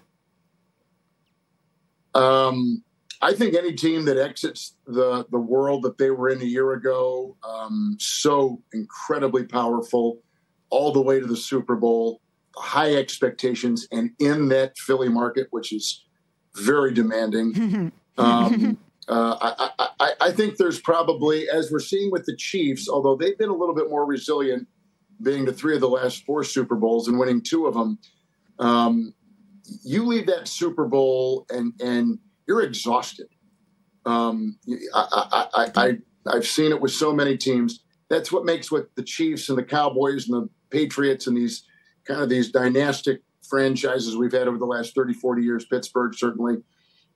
Um, 2.15 2.83
I 3.21 3.33
think 3.33 3.53
any 3.53 3.75
team 3.75 4.03
that 4.05 4.17
exits 4.17 4.73
the 4.87 5.27
the 5.29 5.37
world 5.37 5.83
that 5.83 5.99
they 5.99 6.09
were 6.09 6.29
in 6.29 6.41
a 6.41 6.45
year 6.45 6.71
ago, 6.73 7.37
um, 7.47 7.97
so 7.99 8.63
incredibly 8.73 9.43
powerful, 9.43 10.23
all 10.71 10.91
the 10.91 11.01
way 11.01 11.19
to 11.19 11.27
the 11.27 11.37
Super 11.37 11.75
Bowl 11.75 12.19
high 12.59 12.93
expectations 12.95 13.87
and 13.91 14.11
in 14.19 14.49
that 14.49 14.77
Philly 14.77 15.09
market, 15.09 15.47
which 15.51 15.73
is 15.73 16.03
very 16.55 16.93
demanding. 16.93 17.91
um, 18.17 18.77
uh, 19.07 19.37
I, 19.41 19.87
I, 19.99 20.11
I, 20.21 20.31
think 20.31 20.57
there's 20.57 20.79
probably, 20.79 21.49
as 21.49 21.71
we're 21.71 21.79
seeing 21.79 22.11
with 22.11 22.25
the 22.25 22.35
Chiefs, 22.35 22.87
although 22.87 23.15
they've 23.15 23.37
been 23.37 23.49
a 23.49 23.55
little 23.55 23.73
bit 23.73 23.89
more 23.89 24.05
resilient, 24.05 24.67
being 25.21 25.45
to 25.45 25.53
three 25.53 25.75
of 25.75 25.81
the 25.81 25.89
last 25.89 26.25
four 26.25 26.43
Super 26.43 26.75
Bowls 26.75 27.07
and 27.07 27.17
winning 27.17 27.41
two 27.41 27.65
of 27.65 27.73
them. 27.73 27.97
Um, 28.59 29.13
you 29.83 30.05
leave 30.05 30.27
that 30.27 30.47
Super 30.47 30.85
Bowl 30.85 31.45
and 31.49 31.73
and 31.81 32.19
you're 32.47 32.61
exhausted. 32.61 33.27
Um, 34.05 34.57
I, 34.93 35.07
I, 35.53 35.69
I, 35.75 35.97
I, 36.25 36.33
have 36.33 36.47
seen 36.47 36.71
it 36.71 36.81
with 36.81 36.91
so 36.91 37.13
many 37.13 37.37
teams. 37.37 37.81
That's 38.09 38.31
what 38.31 38.45
makes 38.45 38.71
what 38.71 38.89
the 38.95 39.03
Chiefs 39.03 39.49
and 39.49 39.57
the 39.57 39.63
Cowboys 39.63 40.27
and 40.27 40.41
the 40.41 40.49
Patriots 40.71 41.27
and 41.27 41.37
these 41.37 41.63
kind 42.09 42.21
of 42.23 42.29
these 42.29 42.51
dynastic 42.51 43.21
franchises 43.47 44.17
we've 44.17 44.31
had 44.31 44.47
over 44.47 44.57
the 44.57 44.65
last 44.65 44.95
30, 44.95 45.13
40 45.13 45.43
years, 45.43 45.65
Pittsburgh 45.65 46.13
certainly, 46.15 46.57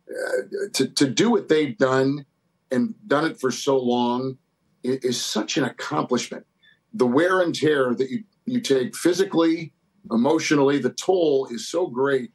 uh, 0.09 0.69
to, 0.73 0.87
to 0.87 1.09
do 1.09 1.31
what 1.31 1.49
they've 1.49 1.77
done 1.77 2.25
and 2.71 2.93
done 3.07 3.25
it 3.25 3.39
for 3.39 3.49
so 3.51 3.77
long 3.77 4.37
is, 4.83 4.97
is 4.97 5.21
such 5.21 5.57
an 5.57 5.63
accomplishment. 5.63 6.45
The 6.93 7.07
wear 7.07 7.41
and 7.41 7.55
tear 7.55 7.95
that 7.95 8.09
you, 8.09 8.23
you 8.45 8.61
take 8.61 8.95
physically, 8.95 9.73
emotionally, 10.11 10.77
the 10.77 10.91
toll 10.91 11.47
is 11.49 11.67
so 11.67 11.87
great 11.87 12.31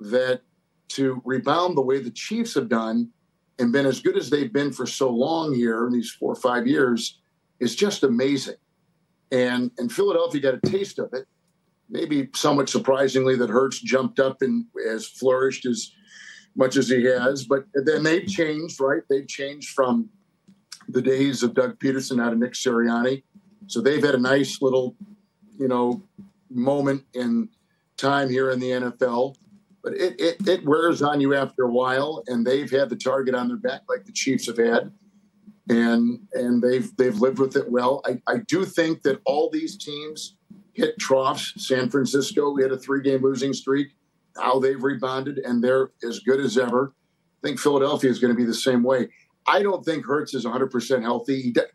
that 0.00 0.42
to 0.88 1.22
rebound 1.24 1.76
the 1.76 1.82
way 1.82 2.00
the 2.00 2.10
Chiefs 2.10 2.54
have 2.54 2.68
done 2.68 3.10
and 3.58 3.72
been 3.72 3.86
as 3.86 4.00
good 4.00 4.16
as 4.16 4.28
they've 4.28 4.52
been 4.52 4.72
for 4.72 4.86
so 4.86 5.08
long 5.08 5.54
here 5.54 5.86
in 5.86 5.92
these 5.92 6.10
four 6.10 6.32
or 6.32 6.36
five 6.36 6.66
years 6.66 7.20
is 7.60 7.76
just 7.76 8.02
amazing. 8.02 8.56
And 9.32 9.70
and 9.78 9.90
Philadelphia 9.90 10.40
got 10.40 10.54
a 10.54 10.60
taste 10.60 10.98
of 10.98 11.12
it 11.12 11.26
maybe 11.88 12.28
somewhat 12.34 12.68
surprisingly 12.68 13.36
that 13.36 13.50
Hurts 13.50 13.80
jumped 13.80 14.18
up 14.18 14.42
and 14.42 14.66
has 14.86 15.06
flourished 15.06 15.66
as 15.66 15.92
much 16.56 16.76
as 16.76 16.88
he 16.88 17.04
has. 17.04 17.44
But 17.44 17.64
then 17.74 18.02
they've 18.02 18.26
changed, 18.26 18.80
right? 18.80 19.02
They've 19.08 19.28
changed 19.28 19.70
from 19.70 20.08
the 20.88 21.02
days 21.02 21.42
of 21.42 21.54
Doug 21.54 21.78
Pederson 21.78 22.22
out 22.22 22.32
of 22.32 22.38
Nick 22.38 22.52
Sirianni. 22.52 23.22
So 23.66 23.80
they've 23.80 24.02
had 24.02 24.14
a 24.14 24.20
nice 24.20 24.62
little, 24.62 24.96
you 25.58 25.68
know, 25.68 26.02
moment 26.50 27.04
in 27.14 27.48
time 27.96 28.30
here 28.30 28.50
in 28.50 28.60
the 28.60 28.70
NFL. 28.70 29.36
But 29.82 29.94
it, 29.94 30.20
it, 30.20 30.48
it 30.48 30.64
wears 30.64 31.02
on 31.02 31.20
you 31.20 31.34
after 31.34 31.64
a 31.64 31.70
while, 31.70 32.22
and 32.26 32.44
they've 32.44 32.70
had 32.70 32.90
the 32.90 32.96
target 32.96 33.34
on 33.34 33.48
their 33.48 33.56
back 33.56 33.82
like 33.88 34.04
the 34.04 34.12
Chiefs 34.12 34.46
have 34.46 34.58
had. 34.58 34.92
And 35.68 36.20
and 36.32 36.62
they've 36.62 36.96
they've 36.96 37.20
lived 37.20 37.40
with 37.40 37.56
it 37.56 37.68
well. 37.68 38.00
I, 38.04 38.20
I 38.28 38.38
do 38.46 38.64
think 38.64 39.02
that 39.02 39.20
all 39.24 39.50
these 39.50 39.76
teams 39.76 40.35
hit 40.76 40.98
troughs. 40.98 41.54
San 41.56 41.88
Francisco, 41.88 42.50
we 42.50 42.62
had 42.62 42.72
a 42.72 42.78
three 42.78 43.02
game 43.02 43.22
losing 43.22 43.52
streak. 43.52 43.88
How 44.36 44.58
they've 44.58 44.82
rebounded, 44.82 45.38
and 45.38 45.64
they're 45.64 45.90
as 46.06 46.20
good 46.20 46.40
as 46.40 46.58
ever. 46.58 46.92
I 47.42 47.48
think 47.48 47.58
Philadelphia 47.58 48.10
is 48.10 48.18
going 48.18 48.32
to 48.32 48.36
be 48.36 48.44
the 48.44 48.54
same 48.54 48.82
way. 48.82 49.08
I 49.46 49.62
don't 49.62 49.84
think 49.84 50.04
Hurts 50.04 50.34
is 50.34 50.44
100% 50.44 51.02
healthy. 51.02 51.40
He 51.40 51.50
de- 51.52 51.66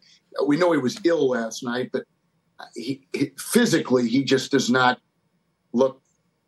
we 0.46 0.58
know 0.58 0.72
he 0.72 0.78
was 0.78 1.00
ill 1.04 1.30
last 1.30 1.64
night, 1.64 1.90
but 1.92 2.04
uh, 2.60 2.66
he, 2.76 3.08
he, 3.14 3.32
physically, 3.38 4.08
he 4.08 4.24
just 4.24 4.52
does 4.52 4.70
not 4.70 5.00
look 5.74 6.02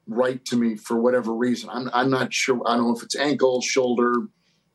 right 0.06 0.44
to 0.46 0.56
me 0.56 0.76
for 0.76 1.00
whatever 1.00 1.34
reason. 1.34 1.70
I'm, 1.72 1.90
I'm 1.94 2.12
not 2.12 2.32
sure. 2.32 2.62
I 2.68 2.76
don't 2.76 2.90
know 2.90 2.96
if 2.96 3.02
it's 3.02 3.16
ankle, 3.16 3.62
shoulder, 3.62 4.28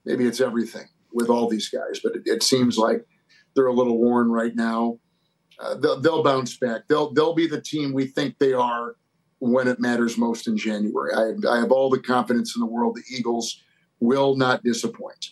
maybe 0.05 0.27
it's 0.27 0.41
everything 0.41 0.89
with 1.13 1.29
all 1.29 1.49
these 1.49 1.69
guys, 1.69 2.01
but 2.03 2.17
it, 2.17 2.23
it 2.25 2.43
seems 2.43 2.79
like 2.79 3.05
they're 3.55 3.67
a 3.67 3.73
little 3.73 3.99
worn 3.99 4.31
right 4.31 4.57
now 4.57 4.99
uh, 5.59 5.75
they'll, 5.75 6.01
they'll 6.01 6.23
bounce 6.23 6.57
back. 6.57 6.83
They'll 6.89 7.13
they'll 7.13 7.35
be 7.35 7.47
the 7.47 7.61
team 7.61 7.93
we 7.93 8.07
think 8.07 8.39
they 8.39 8.53
are 8.53 8.97
when 9.41 9.69
it 9.69 9.81
matters 9.81 10.19
most 10.19 10.49
in 10.49 10.57
January. 10.57 11.13
I, 11.15 11.35
I 11.51 11.59
have 11.59 11.71
all 11.71 11.91
the 11.91 12.01
confidence 12.01 12.57
in 12.57 12.61
the 12.61 12.67
world. 12.67 12.97
The 12.97 13.17
Eagles 13.17 13.63
will 14.01 14.37
not 14.37 14.63
disappoint. 14.63 15.31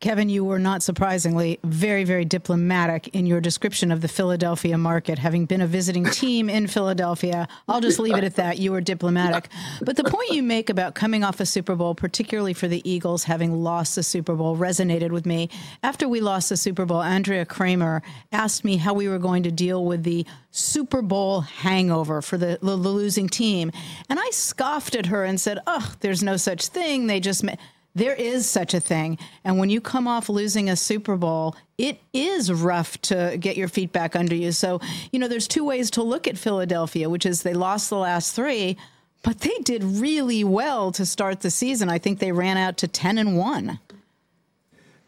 Kevin, 0.00 0.28
you 0.28 0.44
were 0.44 0.60
not 0.60 0.80
surprisingly 0.80 1.58
very, 1.64 2.04
very 2.04 2.24
diplomatic 2.24 3.08
in 3.16 3.26
your 3.26 3.40
description 3.40 3.90
of 3.90 4.00
the 4.00 4.06
Philadelphia 4.06 4.78
market. 4.78 5.18
Having 5.18 5.46
been 5.46 5.60
a 5.60 5.66
visiting 5.66 6.04
team 6.10 6.48
in 6.48 6.68
Philadelphia, 6.68 7.48
I'll 7.66 7.80
just 7.80 7.98
leave 7.98 8.16
it 8.16 8.22
at 8.22 8.36
that. 8.36 8.58
You 8.58 8.70
were 8.70 8.80
diplomatic. 8.80 9.48
But 9.82 9.96
the 9.96 10.04
point 10.04 10.30
you 10.30 10.44
make 10.44 10.70
about 10.70 10.94
coming 10.94 11.24
off 11.24 11.40
a 11.40 11.46
Super 11.46 11.74
Bowl, 11.74 11.96
particularly 11.96 12.52
for 12.52 12.68
the 12.68 12.88
Eagles 12.88 13.24
having 13.24 13.64
lost 13.64 13.96
the 13.96 14.04
Super 14.04 14.36
Bowl, 14.36 14.56
resonated 14.56 15.10
with 15.10 15.26
me. 15.26 15.50
After 15.82 16.08
we 16.08 16.20
lost 16.20 16.48
the 16.48 16.56
Super 16.56 16.86
Bowl, 16.86 17.02
Andrea 17.02 17.44
Kremer 17.44 18.00
asked 18.30 18.64
me 18.64 18.76
how 18.76 18.94
we 18.94 19.08
were 19.08 19.18
going 19.18 19.42
to 19.42 19.50
deal 19.50 19.84
with 19.84 20.04
the 20.04 20.24
Super 20.52 21.02
Bowl 21.02 21.40
hangover 21.40 22.22
for 22.22 22.38
the, 22.38 22.60
the, 22.62 22.76
losing 22.76 23.28
team. 23.28 23.72
And 24.08 24.20
I 24.20 24.30
scoffed 24.30 24.94
at 24.94 25.06
her 25.06 25.24
and 25.24 25.40
said, 25.40 25.58
Oh, 25.66 25.94
there's 26.00 26.22
no 26.22 26.36
such 26.36 26.68
thing. 26.68 27.08
They 27.08 27.18
just. 27.18 27.42
Ma-. 27.42 27.56
There 27.98 28.14
is 28.14 28.48
such 28.48 28.74
a 28.74 28.80
thing. 28.80 29.18
And 29.42 29.58
when 29.58 29.70
you 29.70 29.80
come 29.80 30.06
off 30.06 30.28
losing 30.28 30.70
a 30.70 30.76
Super 30.76 31.16
Bowl, 31.16 31.56
it 31.78 32.00
is 32.12 32.52
rough 32.52 32.96
to 33.02 33.36
get 33.40 33.56
your 33.56 33.66
feet 33.66 33.92
back 33.92 34.14
under 34.14 34.36
you. 34.36 34.52
So, 34.52 34.80
you 35.10 35.18
know, 35.18 35.26
there's 35.26 35.48
two 35.48 35.64
ways 35.64 35.90
to 35.92 36.04
look 36.04 36.28
at 36.28 36.38
Philadelphia, 36.38 37.10
which 37.10 37.26
is 37.26 37.42
they 37.42 37.54
lost 37.54 37.90
the 37.90 37.96
last 37.96 38.36
three, 38.36 38.76
but 39.24 39.40
they 39.40 39.56
did 39.64 39.82
really 39.82 40.44
well 40.44 40.92
to 40.92 41.04
start 41.04 41.40
the 41.40 41.50
season. 41.50 41.88
I 41.90 41.98
think 41.98 42.20
they 42.20 42.30
ran 42.30 42.56
out 42.56 42.76
to 42.78 42.86
10 42.86 43.18
and 43.18 43.36
1. 43.36 43.80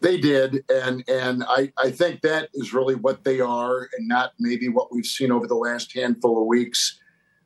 They 0.00 0.18
did, 0.18 0.64
and 0.70 1.04
and 1.08 1.44
I, 1.46 1.70
I 1.76 1.90
think 1.90 2.22
that 2.22 2.48
is 2.54 2.72
really 2.72 2.94
what 2.94 3.22
they 3.22 3.38
are, 3.38 3.86
and 3.98 4.08
not 4.08 4.32
maybe 4.40 4.70
what 4.70 4.90
we've 4.90 5.04
seen 5.04 5.30
over 5.30 5.46
the 5.46 5.54
last 5.54 5.94
handful 5.94 6.40
of 6.40 6.46
weeks. 6.46 6.98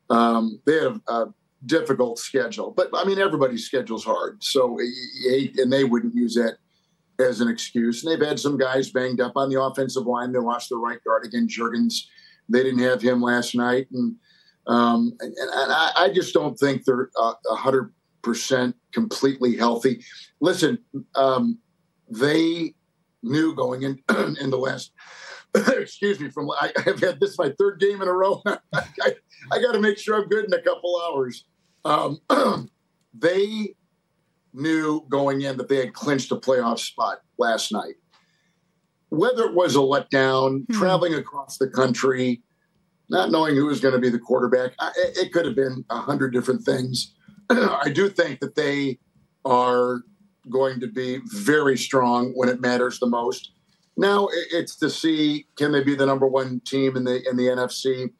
Um, 0.09 0.61
they 0.65 0.79
have 0.79 1.01
a, 1.09 1.25
difficult 1.65 2.19
schedule. 2.19 2.71
But 2.71 2.89
I 2.93 3.03
mean, 3.05 3.19
everybody's 3.19 3.65
schedule's 3.65 4.03
hard, 4.03 4.43
so 4.43 4.77
and 4.79 5.71
they 5.71 5.83
wouldn't 5.83 6.15
use 6.15 6.35
that 6.35 6.57
as 7.19 7.41
an 7.41 7.47
excuse. 7.47 8.03
And 8.03 8.11
they've 8.11 8.27
had 8.27 8.39
some 8.39 8.57
guys 8.57 8.91
banged 8.91 9.21
up 9.21 9.33
on 9.35 9.49
the 9.49 9.61
offensive 9.61 10.05
line. 10.05 10.31
They 10.31 10.39
lost 10.39 10.69
their 10.69 10.79
right 10.79 11.03
guard 11.03 11.25
again, 11.25 11.47
Jurgens. 11.47 12.05
They 12.49 12.63
didn't 12.63 12.79
have 12.79 13.01
him 13.01 13.21
last 13.21 13.55
night, 13.55 13.87
and 13.91 14.15
um, 14.67 15.15
and, 15.19 15.33
and 15.37 15.71
I, 15.71 15.91
I, 15.95 16.09
just 16.13 16.33
don't 16.33 16.57
think 16.57 16.85
they're 16.85 17.09
hundred 17.47 17.93
percent 18.21 18.75
completely 18.91 19.55
healthy. 19.55 20.03
Listen, 20.39 20.79
um, 21.15 21.59
they 22.09 22.73
knew 23.21 23.55
going 23.55 23.83
in 23.83 23.99
in 24.39 24.49
the 24.49 24.57
last. 24.57 24.91
excuse 25.55 26.19
me. 26.19 26.29
From 26.29 26.49
I, 26.51 26.71
have 26.83 26.99
had 26.99 27.19
this 27.19 27.37
my 27.37 27.53
third 27.57 27.79
game 27.79 28.01
in 28.01 28.07
a 28.07 28.13
row. 28.13 28.41
I, 28.73 29.13
I 29.51 29.61
got 29.61 29.71
to 29.71 29.79
make 29.79 29.97
sure 29.97 30.15
I'm 30.21 30.27
good 30.27 30.45
in 30.45 30.53
a 30.53 30.61
couple 30.61 31.01
hours. 31.01 31.45
Um, 31.85 32.19
they 33.13 33.75
knew 34.53 35.05
going 35.09 35.41
in 35.41 35.57
that 35.57 35.69
they 35.69 35.77
had 35.77 35.93
clinched 35.93 36.31
a 36.31 36.35
playoff 36.35 36.79
spot 36.79 37.19
last 37.37 37.71
night. 37.71 37.95
Whether 39.09 39.43
it 39.43 39.53
was 39.53 39.75
a 39.75 39.79
letdown, 39.79 40.65
hmm. 40.65 40.73
traveling 40.73 41.13
across 41.13 41.57
the 41.57 41.69
country, 41.69 42.41
not 43.09 43.31
knowing 43.31 43.55
who 43.55 43.67
was 43.67 43.79
going 43.79 43.93
to 43.93 43.99
be 43.99 44.09
the 44.09 44.19
quarterback, 44.19 44.73
it 44.95 45.31
could 45.31 45.45
have 45.45 45.55
been 45.55 45.85
a 45.89 45.97
hundred 45.97 46.33
different 46.33 46.63
things. 46.63 47.13
I 47.49 47.91
do 47.93 48.09
think 48.09 48.39
that 48.39 48.55
they 48.55 48.99
are 49.45 50.01
going 50.49 50.79
to 50.79 50.87
be 50.87 51.19
very 51.25 51.77
strong 51.77 52.31
when 52.33 52.49
it 52.49 52.61
matters 52.61 52.99
the 52.99 53.05
most. 53.05 53.51
Now 53.97 54.27
it's 54.51 54.75
to 54.77 54.89
see 54.89 55.47
can 55.55 55.71
they 55.71 55.83
be 55.83 55.95
the 55.95 56.05
number 56.05 56.27
one 56.27 56.61
team 56.65 56.97
in 56.97 57.03
the 57.03 57.27
in 57.29 57.37
the 57.37 57.45
NFC 57.45 58.11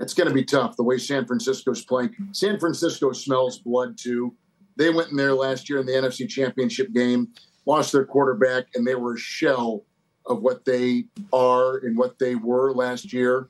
it's 0.00 0.14
going 0.14 0.28
to 0.28 0.34
be 0.34 0.44
tough 0.44 0.76
the 0.76 0.82
way 0.82 0.98
San 0.98 1.26
Francisco's 1.26 1.84
playing. 1.84 2.14
San 2.32 2.58
Francisco 2.58 3.12
smells 3.12 3.58
blood 3.58 3.96
too. 3.98 4.34
They 4.76 4.90
went 4.90 5.10
in 5.10 5.16
there 5.16 5.34
last 5.34 5.68
year 5.68 5.80
in 5.80 5.86
the 5.86 5.92
NFC 5.92 6.28
Championship 6.28 6.92
game, 6.92 7.28
lost 7.66 7.92
their 7.92 8.04
quarterback, 8.04 8.66
and 8.74 8.86
they 8.86 8.94
were 8.94 9.14
a 9.14 9.18
shell 9.18 9.84
of 10.26 10.42
what 10.42 10.64
they 10.64 11.04
are 11.32 11.78
and 11.78 11.96
what 11.96 12.18
they 12.18 12.34
were 12.34 12.72
last 12.72 13.12
year. 13.12 13.48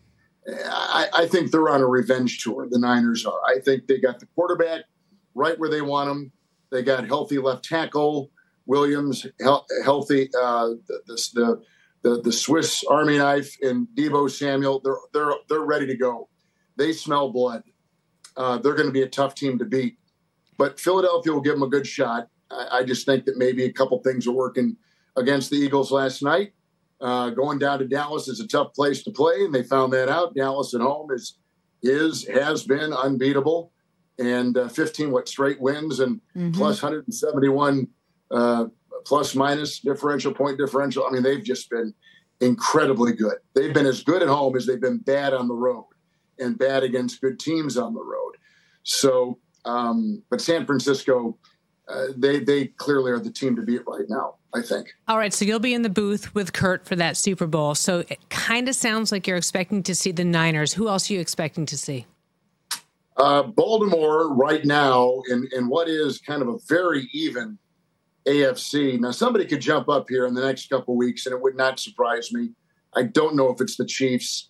I, 0.49 1.09
I 1.15 1.27
think 1.27 1.51
they're 1.51 1.69
on 1.69 1.83
a 1.83 1.87
revenge 1.87 2.43
tour. 2.43 2.67
The 2.69 2.79
Niners 2.79 3.25
are. 3.27 3.39
I 3.47 3.61
think 3.61 3.87
they 3.87 3.99
got 4.01 4.19
the 4.19 4.27
quarterback 4.35 4.85
right 5.35 5.59
where 5.59 5.71
they 5.71 5.83
want 5.83 6.11
him. 6.11 6.33
They 6.73 6.83
got 6.83 7.07
healthy 7.07 7.39
left 7.39 7.65
tackle 7.65 8.31
Williams, 8.71 9.23
he- 9.23 9.83
healthy 9.85 10.31
uh, 10.41 10.69
the, 10.87 11.19
the 11.35 11.63
the 12.03 12.23
the 12.23 12.33
Swiss 12.33 12.85
Army 12.89 13.19
knife 13.19 13.55
and 13.63 13.87
Deebo 13.97 14.31
Samuel. 14.31 14.81
They're 14.83 14.97
they're 15.13 15.35
they're 15.49 15.67
ready 15.67 15.87
to 15.87 15.97
go. 15.97 16.29
They 16.81 16.95
smell 16.95 17.31
blood. 17.31 17.63
Uh, 18.39 18.57
they're 18.57 18.75
going 18.75 18.89
to 18.89 18.93
be 18.93 19.03
a 19.03 19.09
tough 19.09 19.35
team 19.35 19.59
to 19.59 19.67
beat. 19.67 19.99
But 20.57 20.81
Philadelphia 20.81 21.31
will 21.31 21.43
give 21.43 21.53
them 21.53 21.63
a 21.63 21.69
good 21.69 21.87
shot. 21.87 22.29
I, 22.51 22.79
I 22.79 22.85
just 22.85 23.05
think 23.05 23.27
that 23.27 23.37
maybe 23.37 23.65
a 23.65 23.73
couple 23.73 23.99
things 23.99 24.27
are 24.27 24.33
working 24.33 24.79
against 25.15 25.51
the 25.51 25.57
Eagles 25.57 25.93
last 25.93 26.23
night. 26.23 26.55
Uh, 26.99 27.31
going 27.31 27.59
down 27.59 27.81
to 27.81 27.87
Dallas 27.87 28.29
is 28.29 28.41
a 28.41 28.49
tough 28.49 28.73
place 28.73 29.03
to 29.03 29.11
play, 29.11 29.45
and 29.45 29.55
they 29.55 29.63
found 29.63 29.93
that 29.93 30.09
out. 30.09 30.35
Dallas 30.35 30.75
at 30.75 30.81
home 30.81 31.11
is 31.13 31.37
is 31.83 32.27
has 32.29 32.65
been 32.65 32.95
unbeatable, 32.95 33.73
and 34.19 34.57
uh, 34.57 34.69
15 34.69 35.11
what 35.11 35.29
straight 35.29 35.61
wins 35.61 36.01
and 36.01 36.17
mm-hmm. 36.35 36.53
plus 36.53 36.83
171 36.83 37.87
uh, 38.31 38.67
plus 39.05 39.35
minus 39.35 39.81
differential 39.81 40.33
point 40.33 40.57
differential. 40.57 41.07
I 41.07 41.11
mean, 41.11 41.23
they've 41.23 41.45
just 41.45 41.69
been 41.69 41.93
incredibly 42.41 43.13
good. 43.13 43.37
They've 43.55 43.75
been 43.75 43.87
as 43.87 44.03
good 44.03 44.23
at 44.23 44.29
home 44.29 44.57
as 44.57 44.65
they've 44.65 44.81
been 44.81 44.99
bad 44.99 45.35
on 45.35 45.47
the 45.47 45.55
road 45.55 45.90
and 46.41 46.59
bad 46.59 46.83
against 46.83 47.21
good 47.21 47.39
teams 47.39 47.77
on 47.77 47.95
the 47.95 48.03
road. 48.03 48.33
So, 48.83 49.39
um, 49.65 50.23
but 50.31 50.41
San 50.41 50.67
Francisco, 50.67 51.39
uh, 51.89 52.07
they 52.17 52.41
they 52.41 52.67
clearly 52.67 53.13
are 53.13 53.19
the 53.19 53.31
team 53.31 53.57
to 53.57 53.63
beat 53.63 53.83
right 53.87 54.07
now. 54.09 54.37
I 54.53 54.63
think. 54.63 54.89
All 55.07 55.17
right, 55.17 55.33
so 55.33 55.45
you'll 55.45 55.61
be 55.61 55.75
in 55.75 55.83
the 55.83 55.91
booth 55.91 56.35
with 56.35 56.53
Kurt 56.53 56.85
for 56.85 56.97
that 56.97 57.17
Super 57.17 57.47
Bowl. 57.47 57.77
So 57.77 58.01
it 58.01 58.19
kind 58.31 58.69
of 58.69 58.75
sounds 58.75 59.13
like 59.13 59.29
you're 59.29 59.37
expecting 59.37 59.85
to 59.85 59.95
see 59.95 60.11
the 60.11 60.25
Niners. 60.25 60.73
Who 60.73 60.89
else 60.89 61.09
are 61.09 61.15
you 61.15 61.21
expecting 61.21 61.67
to 61.67 61.79
see? 61.79 62.07
Uh, 63.17 63.45
Baltimore 63.45 64.35
right 64.35 64.65
now 64.65 65.23
in 65.29 65.49
in 65.53 65.69
what 65.69 65.89
is 65.89 66.19
kind 66.19 66.43
of 66.43 66.49
a 66.49 66.59
very 66.69 67.09
even 67.13 67.59
AFC. 68.27 68.99
Now 68.99 69.11
somebody 69.11 69.47
could 69.47 69.61
jump 69.61 69.89
up 69.89 70.07
here 70.09 70.27
in 70.27 70.35
the 70.35 70.45
next 70.45 70.69
couple 70.69 70.97
weeks, 70.97 71.27
and 71.27 71.35
it 71.35 71.41
would 71.41 71.57
not 71.57 71.79
surprise 71.79 72.33
me. 72.33 72.51
I 72.95 73.05
don't 73.05 73.37
know 73.37 73.51
if 73.51 73.61
it's 73.61 73.77
the 73.77 73.87
Chiefs. 73.87 74.50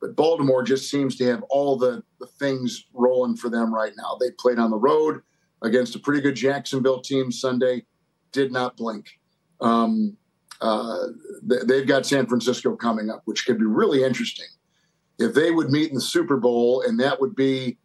But 0.00 0.16
Baltimore 0.16 0.62
just 0.62 0.90
seems 0.90 1.16
to 1.16 1.24
have 1.24 1.42
all 1.50 1.76
the, 1.76 2.02
the 2.20 2.26
things 2.26 2.86
rolling 2.92 3.36
for 3.36 3.50
them 3.50 3.74
right 3.74 3.92
now. 3.96 4.16
They 4.20 4.30
played 4.38 4.58
on 4.58 4.70
the 4.70 4.76
road 4.76 5.22
against 5.62 5.96
a 5.96 5.98
pretty 5.98 6.20
good 6.20 6.36
Jacksonville 6.36 7.00
team 7.00 7.32
Sunday, 7.32 7.84
did 8.32 8.52
not 8.52 8.76
blink. 8.76 9.18
Um, 9.60 10.16
uh, 10.60 11.06
they've 11.42 11.86
got 11.86 12.06
San 12.06 12.26
Francisco 12.26 12.76
coming 12.76 13.10
up, 13.10 13.22
which 13.24 13.46
could 13.46 13.58
be 13.58 13.64
really 13.64 14.04
interesting. 14.04 14.46
If 15.18 15.34
they 15.34 15.50
would 15.50 15.70
meet 15.70 15.88
in 15.88 15.96
the 15.96 16.00
Super 16.00 16.36
Bowl, 16.36 16.82
and 16.82 16.98
that 17.00 17.20
would 17.20 17.34
be 17.34 17.78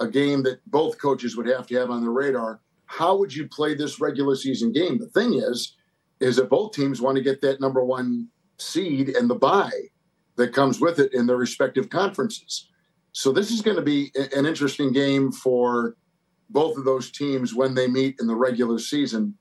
a 0.00 0.06
game 0.06 0.42
that 0.44 0.60
both 0.70 0.98
coaches 0.98 1.36
would 1.36 1.46
have 1.46 1.66
to 1.66 1.74
have 1.76 1.90
on 1.90 2.00
their 2.00 2.12
radar, 2.12 2.60
how 2.86 3.16
would 3.16 3.34
you 3.34 3.46
play 3.46 3.74
this 3.74 4.00
regular 4.00 4.36
season 4.36 4.72
game? 4.72 4.98
The 4.98 5.08
thing 5.08 5.34
is, 5.34 5.76
is 6.20 6.36
that 6.36 6.48
both 6.48 6.72
teams 6.72 7.00
want 7.00 7.16
to 7.16 7.22
get 7.22 7.40
that 7.42 7.60
number 7.60 7.84
one 7.84 8.28
seed 8.58 9.10
and 9.10 9.28
the 9.28 9.34
bye 9.34 9.70
that 10.38 10.54
comes 10.54 10.80
with 10.80 11.00
it 11.00 11.12
in 11.12 11.26
their 11.26 11.36
respective 11.36 11.90
conferences. 11.90 12.68
So 13.12 13.32
this 13.32 13.50
is 13.50 13.60
going 13.60 13.76
to 13.76 13.82
be 13.82 14.12
an 14.14 14.46
interesting 14.46 14.92
game 14.92 15.32
for 15.32 15.96
both 16.48 16.78
of 16.78 16.84
those 16.84 17.10
teams 17.10 17.54
when 17.54 17.74
they 17.74 17.88
meet 17.88 18.16
in 18.20 18.26
the 18.28 18.36
regular 18.36 18.78
season. 18.78 19.34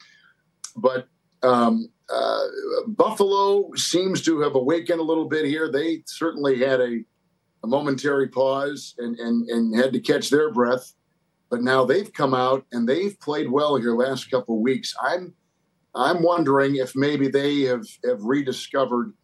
But 0.75 1.07
um, 1.43 1.89
uh, 2.09 2.41
Buffalo 2.87 3.71
seems 3.75 4.23
to 4.23 4.41
have 4.41 4.55
awakened 4.55 4.99
a 4.99 5.03
little 5.03 5.29
bit 5.29 5.45
here. 5.45 5.71
They 5.71 6.01
certainly 6.07 6.59
had 6.59 6.81
a, 6.81 7.03
a 7.63 7.67
momentary 7.67 8.27
pause 8.27 8.95
and, 8.97 9.17
and, 9.19 9.47
and 9.49 9.75
had 9.77 9.93
to 9.93 9.99
catch 9.99 10.29
their 10.31 10.51
breath. 10.51 10.93
But 11.51 11.61
now 11.61 11.85
they've 11.85 12.11
come 12.11 12.33
out 12.33 12.65
and 12.71 12.89
they've 12.89 13.17
played 13.19 13.49
well 13.49 13.75
here 13.75 13.93
last 13.93 14.31
couple 14.31 14.55
of 14.55 14.61
weeks. 14.61 14.93
I'm 14.99 15.33
I'm 15.95 16.21
wondering 16.21 16.75
if 16.75 16.95
maybe 16.95 17.27
they 17.27 17.61
have, 17.61 17.85
have 18.03 18.21
rediscovered– 18.21 19.13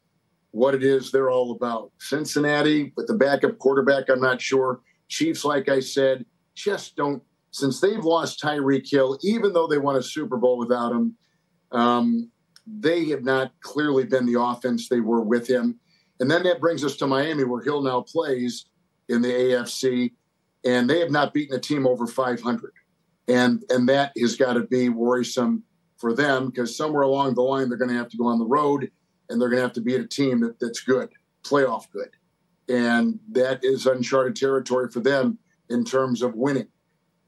what 0.54 0.76
it 0.76 0.84
is 0.84 1.12
they're 1.12 1.32
all 1.32 1.52
about. 1.52 1.92
Cincinnati 2.00 2.94
with 2.96 3.08
the 3.08 3.16
backup 3.16 3.58
quarterback, 3.58 4.08
I'm 4.08 4.22
not 4.22 4.40
sure. 4.40 4.82
Chiefs, 5.10 5.44
like 5.44 5.68
I 5.68 5.80
said, 5.80 6.26
just 6.56 6.96
don't. 6.96 7.22
Since 7.50 7.82
they've 7.82 8.04
lost 8.04 8.42
Tyreek 8.42 8.90
Hill, 8.90 9.18
even 9.24 9.52
though 9.52 9.68
they 9.68 9.80
won 9.80 9.96
a 9.96 10.02
Super 10.02 10.38
Bowl 10.38 10.58
without 10.58 10.92
him, 10.92 11.16
um, 11.72 12.32
they 12.68 13.06
have 13.06 13.24
not 13.24 13.52
clearly 13.62 14.06
been 14.06 14.26
the 14.26 14.40
offense 14.40 14.88
they 14.88 15.00
were 15.00 15.22
with 15.22 15.48
him. 15.48 15.80
And 16.20 16.30
then 16.30 16.44
that 16.44 16.60
brings 16.60 16.84
us 16.84 16.96
to 16.98 17.08
Miami, 17.08 17.44
where 17.44 17.62
Hill 17.62 17.82
now 17.82 18.02
plays 18.02 18.68
in 19.10 19.22
the 19.22 19.30
AFC, 19.30 20.14
and 20.66 20.88
they 20.88 21.00
have 21.00 21.12
not 21.12 21.34
beaten 21.34 21.56
a 21.56 21.60
team 21.60 21.88
over 21.88 22.06
500. 22.06 22.72
And 23.28 23.64
and 23.70 23.90
that 23.90 24.12
has 24.20 24.36
got 24.36 24.54
to 24.54 24.62
be 24.62 24.90
worrisome 24.90 25.64
for 25.98 26.14
them 26.14 26.50
because 26.50 26.78
somewhere 26.78 27.04
along 27.04 27.34
the 27.34 27.42
line 27.42 27.70
they're 27.70 27.78
going 27.78 27.90
to 27.90 27.98
have 27.98 28.10
to 28.10 28.18
go 28.18 28.28
on 28.28 28.38
the 28.38 28.46
road 28.46 28.92
and 29.30 29.42
they're 29.42 29.50
going 29.50 29.60
to 29.60 29.64
have 29.64 29.74
to 29.74 29.82
beat 29.82 30.00
a 30.02 30.08
team 30.08 30.42
that, 30.42 30.60
that's 30.60 30.82
good, 30.82 31.10
playoff 31.44 31.86
good. 31.92 32.10
And 32.70 33.20
that 33.32 33.64
is 33.64 33.86
uncharted 33.86 34.36
territory 34.36 34.90
for 34.90 35.00
them 35.02 35.38
in 35.70 35.84
terms 35.84 36.22
of 36.22 36.36
winning. 36.36 36.68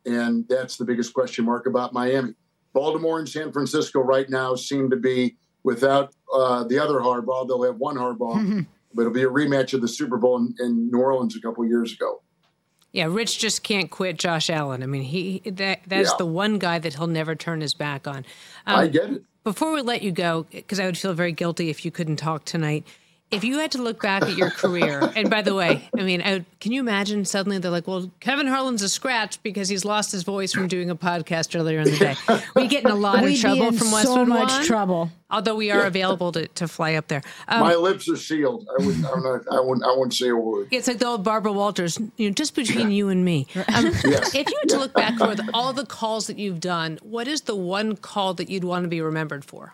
And 0.05 0.45
that's 0.47 0.77
the 0.77 0.85
biggest 0.85 1.13
question 1.13 1.45
mark 1.45 1.65
about 1.65 1.93
Miami. 1.93 2.33
Baltimore 2.73 3.19
and 3.19 3.27
San 3.27 3.51
Francisco 3.51 4.01
right 4.01 4.29
now 4.29 4.55
seem 4.55 4.89
to 4.89 4.97
be 4.97 5.35
without 5.63 6.13
uh, 6.33 6.63
the 6.65 6.77
other 6.77 6.99
Harbaugh. 6.99 7.47
They'll 7.47 7.63
have 7.63 7.77
one 7.77 7.95
Harbaugh, 7.95 8.65
but 8.93 9.01
it'll 9.01 9.13
be 9.13 9.23
a 9.23 9.29
rematch 9.29 9.73
of 9.73 9.81
the 9.81 9.87
Super 9.87 10.17
Bowl 10.17 10.37
in, 10.37 10.53
in 10.59 10.89
New 10.91 10.99
Orleans 10.99 11.35
a 11.35 11.41
couple 11.41 11.65
years 11.65 11.93
ago. 11.93 12.21
Yeah, 12.91 13.07
Rich 13.09 13.39
just 13.39 13.63
can't 13.63 13.91
quit 13.91 14.17
Josh 14.17 14.49
Allen. 14.49 14.81
I 14.81 14.85
mean, 14.85 15.01
he 15.01 15.39
that 15.45 15.81
that's 15.85 16.11
Yeah. 16.11 16.17
the 16.17 16.25
one 16.25 16.59
guy 16.59 16.79
that 16.79 16.93
he'll 16.93 17.07
never 17.07 17.35
turn 17.35 17.59
his 17.59 17.73
back 17.73 18.07
on. 18.07 18.19
Um, 18.65 18.79
I 18.79 18.87
get 18.87 19.09
it. 19.09 19.23
Before 19.45 19.71
we 19.73 19.83
let 19.83 20.01
you 20.01 20.11
go, 20.11 20.47
because 20.49 20.79
I 20.79 20.85
would 20.85 20.97
feel 20.97 21.13
very 21.13 21.31
guilty 21.31 21.69
if 21.69 21.85
you 21.85 21.91
couldn't 21.91 22.15
talk 22.15 22.45
tonight. 22.45 22.83
If 23.31 23.43
you 23.43 23.57
had 23.57 23.71
to 23.71 23.81
look 23.81 24.01
back 24.01 24.21
at 24.21 24.37
your 24.37 24.51
career, 24.51 25.11
and 25.15 25.29
by 25.31 25.41
the 25.41 25.55
way, 25.55 25.89
I 25.97 26.03
mean, 26.03 26.21
I 26.21 26.45
can 26.59 26.71
you 26.71 26.79
imagine 26.79 27.25
suddenly 27.25 27.57
they're 27.57 27.71
like, 27.71 27.87
well, 27.87 28.11
Kevin 28.19 28.45
Harlan's 28.45 28.83
a 28.83 28.87
scratch 28.87 29.41
because 29.41 29.67
he's 29.67 29.83
lost 29.83 30.11
his 30.11 30.21
voice 30.23 30.53
from 30.53 30.67
doing 30.67 30.89
a 30.91 30.95
podcast 30.95 31.59
earlier 31.59 31.79
in 31.79 31.85
the 31.85 31.97
day. 31.97 32.15
We 32.55 32.67
get 32.67 32.85
in 32.85 32.91
a 32.91 32.95
lot 32.95 33.15
We'd 33.15 33.23
of 33.23 33.33
be 33.33 33.37
trouble 33.41 33.67
in 33.69 33.73
from 33.77 33.87
so 33.87 33.95
Westwood 33.95 34.27
much 34.27 34.51
One, 34.51 34.65
trouble. 34.65 35.11
Although 35.31 35.55
we 35.55 35.71
are 35.71 35.85
available 35.85 36.31
to, 36.33 36.47
to 36.49 36.67
fly 36.67 36.93
up 36.93 37.07
there. 37.07 37.23
Um, 37.47 37.61
My 37.61 37.75
lips 37.75 38.07
are 38.09 38.15
sealed. 38.15 38.67
I 38.79 38.85
wouldn't. 38.85 39.05
I'm 39.05 39.23
not. 39.23 39.41
I 39.51 39.59
wouldn't. 39.59 39.83
I 39.85 39.89
wouldn't 39.89 40.13
say 40.13 40.29
a 40.29 40.35
word. 40.35 40.67
It's 40.71 40.87
like 40.87 40.99
the 40.99 41.07
old 41.07 41.23
Barbara 41.23 41.51
Walters, 41.51 41.99
you 42.17 42.29
know, 42.29 42.33
just 42.33 42.55
between 42.55 42.91
you 42.91 43.09
and 43.09 43.25
me. 43.25 43.47
Um, 43.73 43.85
Yes. 44.05 44.35
If 44.35 44.49
you 44.49 44.57
had 44.61 44.69
to 44.69 44.77
look 44.77 44.93
back 44.93 45.19
over 45.19 45.33
the, 45.35 45.49
all 45.53 45.73
the 45.73 45.85
calls 45.85 46.27
that 46.27 46.37
you've 46.37 46.59
done, 46.59 46.99
what 47.01 47.27
is 47.27 47.41
the 47.41 47.55
one 47.55 47.95
call 47.97 48.35
that 48.35 48.49
you'd 48.49 48.63
want 48.63 48.83
to 48.83 48.87
be 48.87 49.01
remembered 49.01 49.43
for? 49.43 49.73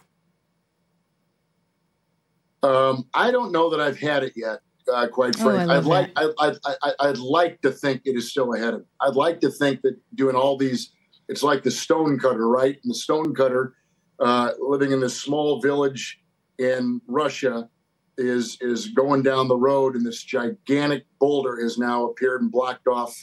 Um, 2.64 3.07
I 3.14 3.32
don't 3.32 3.51
know 3.51 3.70
that 3.70 3.80
I've 3.80 3.99
had 3.99 4.24
it 4.24 4.34
yet. 4.36 4.59
Uh, 4.91 5.07
quite 5.07 5.36
Oh, 5.39 5.43
frankly, 5.43 5.66
love 5.66 5.86
I'd 5.86 5.86
like. 5.86 6.12
I, 6.16 6.30
I, 6.39 6.76
I, 6.84 6.93
I'd 7.09 7.18
like 7.18 7.62
to 7.62 7.72
think 7.72 8.01
it 8.05 8.16
is 8.16 8.30
still 8.32 8.53
ahead 8.53 8.74
of 8.74 8.82
me. 8.82 8.86
I'd 8.99 9.16
like 9.16 9.39
to 9.41 9.49
think 9.49 9.82
that 9.82 9.95
doing 10.16 10.36
all 10.36 10.57
these, 10.57 10.91
it's 11.30 11.43
like 11.43 11.64
the 11.64 11.72
stone 11.72 12.20
cutter, 12.20 12.47
right? 12.47 12.78
And 12.84 12.91
the 12.91 12.95
stone 12.95 13.34
cutter, 13.34 13.76
uh, 14.20 14.51
living 14.59 14.91
in 14.91 14.99
this 14.99 15.20
small 15.20 15.62
village 15.62 16.20
in 16.57 17.01
Russia, 17.07 17.70
is 18.18 18.57
is 18.62 18.89
going 18.89 19.24
down 19.24 19.47
the 19.47 19.55
road, 19.55 19.95
and 19.95 20.05
this 20.05 20.24
gigantic 20.24 21.05
boulder 21.20 21.62
has 21.62 21.78
now 21.78 22.05
appeared 22.05 22.41
and 22.41 22.51
blocked 22.51 22.88
off, 22.88 23.16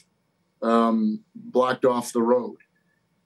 um, 0.63 1.21
blocked 1.35 1.85
off 1.85 2.13
the 2.13 2.23
road. 2.23 2.57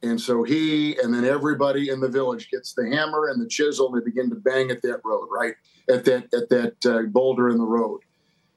And 0.05 0.21
so 0.21 0.43
he 0.43 0.97
and 0.99 1.15
then 1.15 1.25
everybody 1.25 1.89
in 1.89 2.01
the 2.01 2.09
village 2.09 2.51
gets 2.51 2.73
the 2.75 2.89
hammer 2.89 3.29
and 3.29 3.41
the 3.41 3.49
chisel, 3.49 3.93
and 3.93 4.01
they 4.01 4.05
begin 4.05 4.29
to 4.31 4.37
bang 4.37 4.71
at 4.71 4.83
that 4.83 5.01
road, 5.05 5.29
right 5.31 5.55
at 5.89 6.05
that 6.07 6.25
at 6.35 6.49
that 6.49 6.87
uh, 6.87 7.03
boulder 7.03 7.49
in 7.51 7.59
the 7.59 7.65
road, 7.65 8.01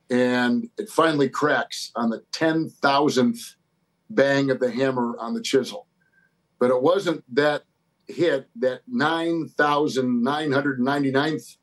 and 0.10 0.70
it 0.80 0.90
finally 0.90 1.30
cracks 1.30 1.92
on 1.96 2.10
the 2.10 2.24
ten 2.32 2.70
thousandth 2.82 3.56
bang 4.10 4.50
of 4.50 4.60
the 4.60 4.72
hammer 4.72 5.16
on 5.20 5.36
the 5.36 5.42
chisel. 5.42 5.86
But 6.58 6.72
it 6.72 6.82
wasn't 6.82 7.24
that 7.36 7.64
hit, 8.08 8.48
that 8.56 8.82
nine 8.88 9.48
thousand 9.50 10.24
nine 10.24 10.52
hundred 10.52 10.80
ninety 10.80 11.12
ninth 11.12 11.58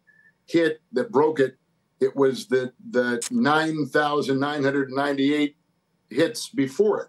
hit 0.47 0.81
that 0.93 1.11
broke 1.11 1.41
it. 1.41 1.57
It 2.01 2.15
was 2.15 2.47
the 2.47 2.73
the 2.91 3.21
nine 3.33 3.87
thousand 3.87 4.39
nine 4.39 4.63
hundred 4.63 4.91
ninety 4.91 5.35
eight 5.35 5.57
hits 6.09 6.49
before 6.49 7.03
it. 7.03 7.09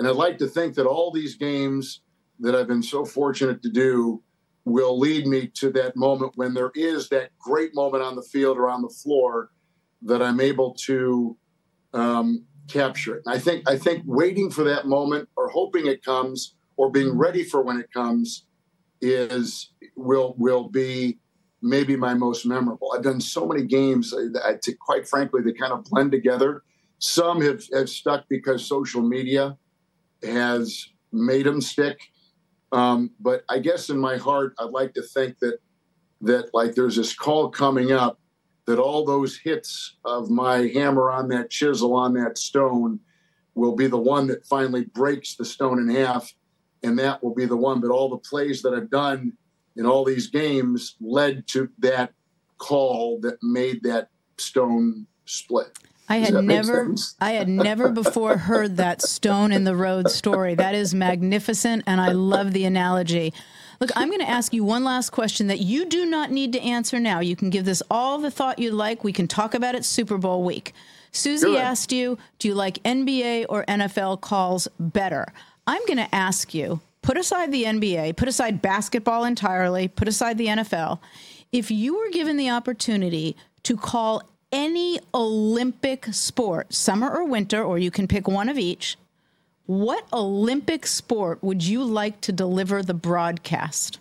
And 0.00 0.08
I'd 0.08 0.16
like 0.16 0.38
to 0.38 0.46
think 0.46 0.76
that 0.76 0.86
all 0.86 1.12
these 1.12 1.36
games 1.36 2.00
that 2.38 2.54
I've 2.54 2.66
been 2.66 2.82
so 2.82 3.04
fortunate 3.04 3.62
to 3.64 3.68
do 3.68 4.22
will 4.64 4.98
lead 4.98 5.26
me 5.26 5.48
to 5.56 5.68
that 5.72 5.94
moment 5.94 6.32
when 6.36 6.54
there 6.54 6.70
is 6.74 7.10
that 7.10 7.36
great 7.38 7.74
moment 7.74 8.02
on 8.02 8.16
the 8.16 8.22
field 8.22 8.56
or 8.56 8.70
on 8.70 8.80
the 8.80 8.88
floor 8.88 9.50
that 10.00 10.22
I'm 10.22 10.40
able 10.40 10.72
to 10.86 11.36
um, 11.92 12.46
capture 12.66 13.16
it. 13.16 13.24
And 13.26 13.34
I 13.34 13.38
think 13.38 13.68
I 13.68 13.76
think 13.76 14.02
waiting 14.06 14.50
for 14.50 14.64
that 14.64 14.86
moment 14.86 15.28
or 15.36 15.50
hoping 15.50 15.86
it 15.86 16.02
comes 16.02 16.54
or 16.78 16.90
being 16.90 17.18
ready 17.18 17.44
for 17.44 17.60
when 17.60 17.78
it 17.78 17.92
comes 17.92 18.46
is 19.02 19.70
will 19.96 20.34
will 20.38 20.70
be 20.70 21.18
maybe 21.60 21.94
my 21.94 22.14
most 22.14 22.46
memorable. 22.46 22.94
I've 22.96 23.02
done 23.02 23.20
so 23.20 23.46
many 23.46 23.66
games 23.66 24.12
that 24.12 24.40
I, 24.42 24.56
quite 24.80 25.06
frankly 25.06 25.42
they 25.42 25.52
kind 25.52 25.74
of 25.74 25.84
blend 25.84 26.10
together. 26.10 26.62
Some 27.00 27.42
have, 27.42 27.62
have 27.74 27.90
stuck 27.90 28.24
because 28.30 28.66
social 28.66 29.02
media 29.02 29.58
has 30.22 30.88
made 31.12 31.46
them 31.46 31.60
stick. 31.60 31.98
Um, 32.72 33.10
but 33.20 33.44
I 33.48 33.58
guess 33.58 33.90
in 33.90 33.98
my 33.98 34.16
heart, 34.16 34.54
I'd 34.58 34.70
like 34.70 34.94
to 34.94 35.02
think 35.02 35.38
that 35.40 35.58
that 36.22 36.50
like 36.52 36.74
there's 36.74 36.96
this 36.96 37.14
call 37.14 37.48
coming 37.48 37.92
up 37.92 38.20
that 38.66 38.78
all 38.78 39.04
those 39.04 39.38
hits 39.38 39.96
of 40.04 40.30
my 40.30 40.68
hammer 40.68 41.10
on 41.10 41.28
that 41.28 41.50
chisel 41.50 41.94
on 41.94 42.12
that 42.14 42.36
stone 42.36 43.00
will 43.54 43.74
be 43.74 43.86
the 43.86 43.98
one 43.98 44.26
that 44.28 44.46
finally 44.46 44.84
breaks 44.84 45.34
the 45.34 45.44
stone 45.44 45.78
in 45.78 45.88
half, 45.94 46.32
and 46.82 46.98
that 46.98 47.22
will 47.22 47.34
be 47.34 47.46
the 47.46 47.56
one. 47.56 47.80
But 47.80 47.90
all 47.90 48.08
the 48.08 48.18
plays 48.18 48.62
that 48.62 48.74
I've 48.74 48.90
done 48.90 49.32
in 49.76 49.86
all 49.86 50.04
these 50.04 50.28
games 50.28 50.96
led 51.00 51.46
to 51.48 51.68
that 51.78 52.12
call 52.58 53.18
that 53.20 53.38
made 53.42 53.82
that 53.82 54.08
stone 54.38 55.06
split. 55.24 55.78
I 56.10 56.16
had 56.16 56.34
never? 56.44 56.92
I 57.20 57.30
had 57.32 57.48
never 57.48 57.88
before 57.88 58.36
heard 58.36 58.76
that 58.78 59.00
stone 59.00 59.52
in 59.52 59.62
the 59.62 59.76
road 59.76 60.10
story. 60.10 60.56
That 60.56 60.74
is 60.74 60.92
magnificent 60.92 61.84
and 61.86 62.00
I 62.00 62.10
love 62.10 62.52
the 62.52 62.64
analogy. 62.64 63.32
Look, 63.80 63.90
I'm 63.94 64.08
going 64.08 64.20
to 64.20 64.28
ask 64.28 64.52
you 64.52 64.64
one 64.64 64.82
last 64.84 65.10
question 65.10 65.46
that 65.46 65.60
you 65.60 65.86
do 65.86 66.04
not 66.04 66.30
need 66.30 66.52
to 66.52 66.60
answer 66.60 66.98
now. 66.98 67.20
You 67.20 67.36
can 67.36 67.48
give 67.48 67.64
this 67.64 67.82
all 67.90 68.18
the 68.18 68.30
thought 68.30 68.58
you'd 68.58 68.74
like. 68.74 69.04
We 69.04 69.12
can 69.12 69.28
talk 69.28 69.54
about 69.54 69.74
it 69.76 69.84
Super 69.84 70.18
Bowl 70.18 70.42
week. 70.42 70.74
Suzy 71.12 71.54
ahead. 71.54 71.62
asked 71.62 71.92
you, 71.92 72.18
do 72.38 72.48
you 72.48 72.54
like 72.54 72.82
NBA 72.82 73.46
or 73.48 73.64
NFL 73.64 74.20
calls 74.20 74.68
better? 74.78 75.32
I'm 75.66 75.84
going 75.86 75.96
to 75.98 76.14
ask 76.14 76.52
you, 76.52 76.80
put 77.02 77.16
aside 77.16 77.52
the 77.52 77.64
NBA, 77.64 78.16
put 78.16 78.28
aside 78.28 78.60
basketball 78.60 79.24
entirely, 79.24 79.88
put 79.88 80.08
aside 80.08 80.38
the 80.38 80.48
NFL. 80.48 80.98
If 81.52 81.70
you 81.70 81.96
were 81.96 82.10
given 82.10 82.36
the 82.36 82.50
opportunity 82.50 83.36
to 83.62 83.76
call 83.76 84.22
any 84.52 84.98
Olympic 85.14 86.06
sport, 86.12 86.72
summer 86.74 87.10
or 87.10 87.24
winter, 87.24 87.62
or 87.62 87.78
you 87.78 87.90
can 87.90 88.08
pick 88.08 88.26
one 88.26 88.48
of 88.48 88.58
each, 88.58 88.96
what 89.66 90.06
Olympic 90.12 90.86
sport 90.86 91.42
would 91.42 91.62
you 91.64 91.84
like 91.84 92.20
to 92.22 92.32
deliver 92.32 92.82
the 92.82 92.94
broadcast? 92.94 94.00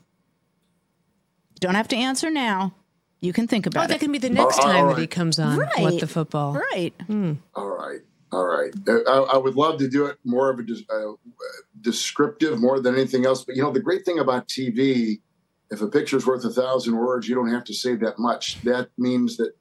Don't 1.60 1.76
have 1.76 1.88
to 1.90 1.96
answer 1.96 2.30
now. 2.32 2.74
You 3.22 3.34
can 3.34 3.48
think 3.48 3.66
about 3.66 3.82
Oh, 3.82 3.84
about 3.86 3.90
that 3.94 4.00
can 4.00 4.12
be 4.12 4.18
the 4.18 4.30
next 4.30 4.58
all 4.60 4.66
time 4.66 4.88
that 4.88 4.98
he 4.98 5.06
comes 5.08 5.40
on. 5.40 5.60
Right. 5.60 5.80
What 5.80 6.00
the 6.00 6.08
football? 6.08 6.54
Right. 6.54 6.94
All 7.54 7.68
right. 7.68 8.00
All 8.32 8.46
right. 8.46 8.72
Uh, 8.88 9.02
I, 9.08 9.34
I 9.34 9.38
would 9.38 9.56
love 9.56 9.78
to 9.80 9.90
do 9.90 10.06
it 10.06 10.18
more 10.24 10.50
of 10.50 10.60
a 10.60 10.64
uh, 10.64 11.14
descriptive 11.82 12.60
more 12.60 12.80
than 12.80 12.96
anything 12.96 13.26
else. 13.26 13.44
But 13.44 13.56
you 13.56 13.64
know, 13.64 13.72
the 13.72 13.82
great 13.82 14.06
thing 14.06 14.20
about 14.20 14.48
TV, 14.48 15.20
if 15.70 15.82
a 15.82 15.88
picture's 15.88 16.26
worth 16.26 16.46
a 16.46 16.50
thousand 16.50 16.96
words, 16.96 17.28
you 17.28 17.36
don't 17.36 17.52
have 17.52 17.64
to 17.66 17.74
say 17.74 17.96
that 17.96 18.20
much. 18.20 18.62
That 18.62 18.90
means 18.98 19.38
that 19.38 19.54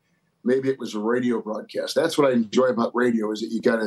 maybe 0.45 0.69
it 0.69 0.79
was 0.79 0.95
a 0.95 1.01
radio 1.01 1.41
broadcast. 1.43 1.95
That's 1.95 2.17
what 2.19 2.29
I 2.31 2.33
enjoy 2.35 2.67
about 2.67 2.95
radio 2.95 3.31
is 3.33 3.41
that 3.41 3.49
you 3.51 3.61
got 3.61 3.77
to, 3.77 3.87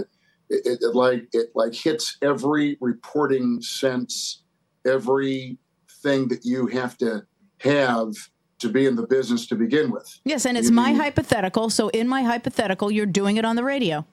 it, 0.49 0.62
it, 0.66 0.80
it 0.82 0.95
like 0.95 1.28
it 1.34 1.47
like 1.56 1.74
hits 1.74 2.18
every 2.22 2.78
reporting 2.82 3.62
sense, 3.62 4.43
everything 4.86 6.28
that 6.30 6.41
you 6.43 6.68
have 6.68 6.97
to 6.99 7.24
have 7.60 8.14
to 8.60 8.70
be 8.70 8.86
in 8.86 8.95
the 8.95 9.08
business 9.08 9.47
to 9.47 9.56
begin 9.56 9.91
with. 9.91 10.08
Yes, 10.24 10.45
and 10.45 10.58
it's 10.58 10.70
You- 10.70 10.74
my 10.76 10.91
you- 10.91 10.97
hypothetical. 11.02 11.70
So 11.70 11.89
in 11.89 12.08
my 12.08 12.22
hypothetical, 12.24 12.91
you're 12.91 13.06
doing 13.06 13.38
it 13.38 13.45
on 13.45 13.56
the 13.56 13.64
radio. 13.64 14.06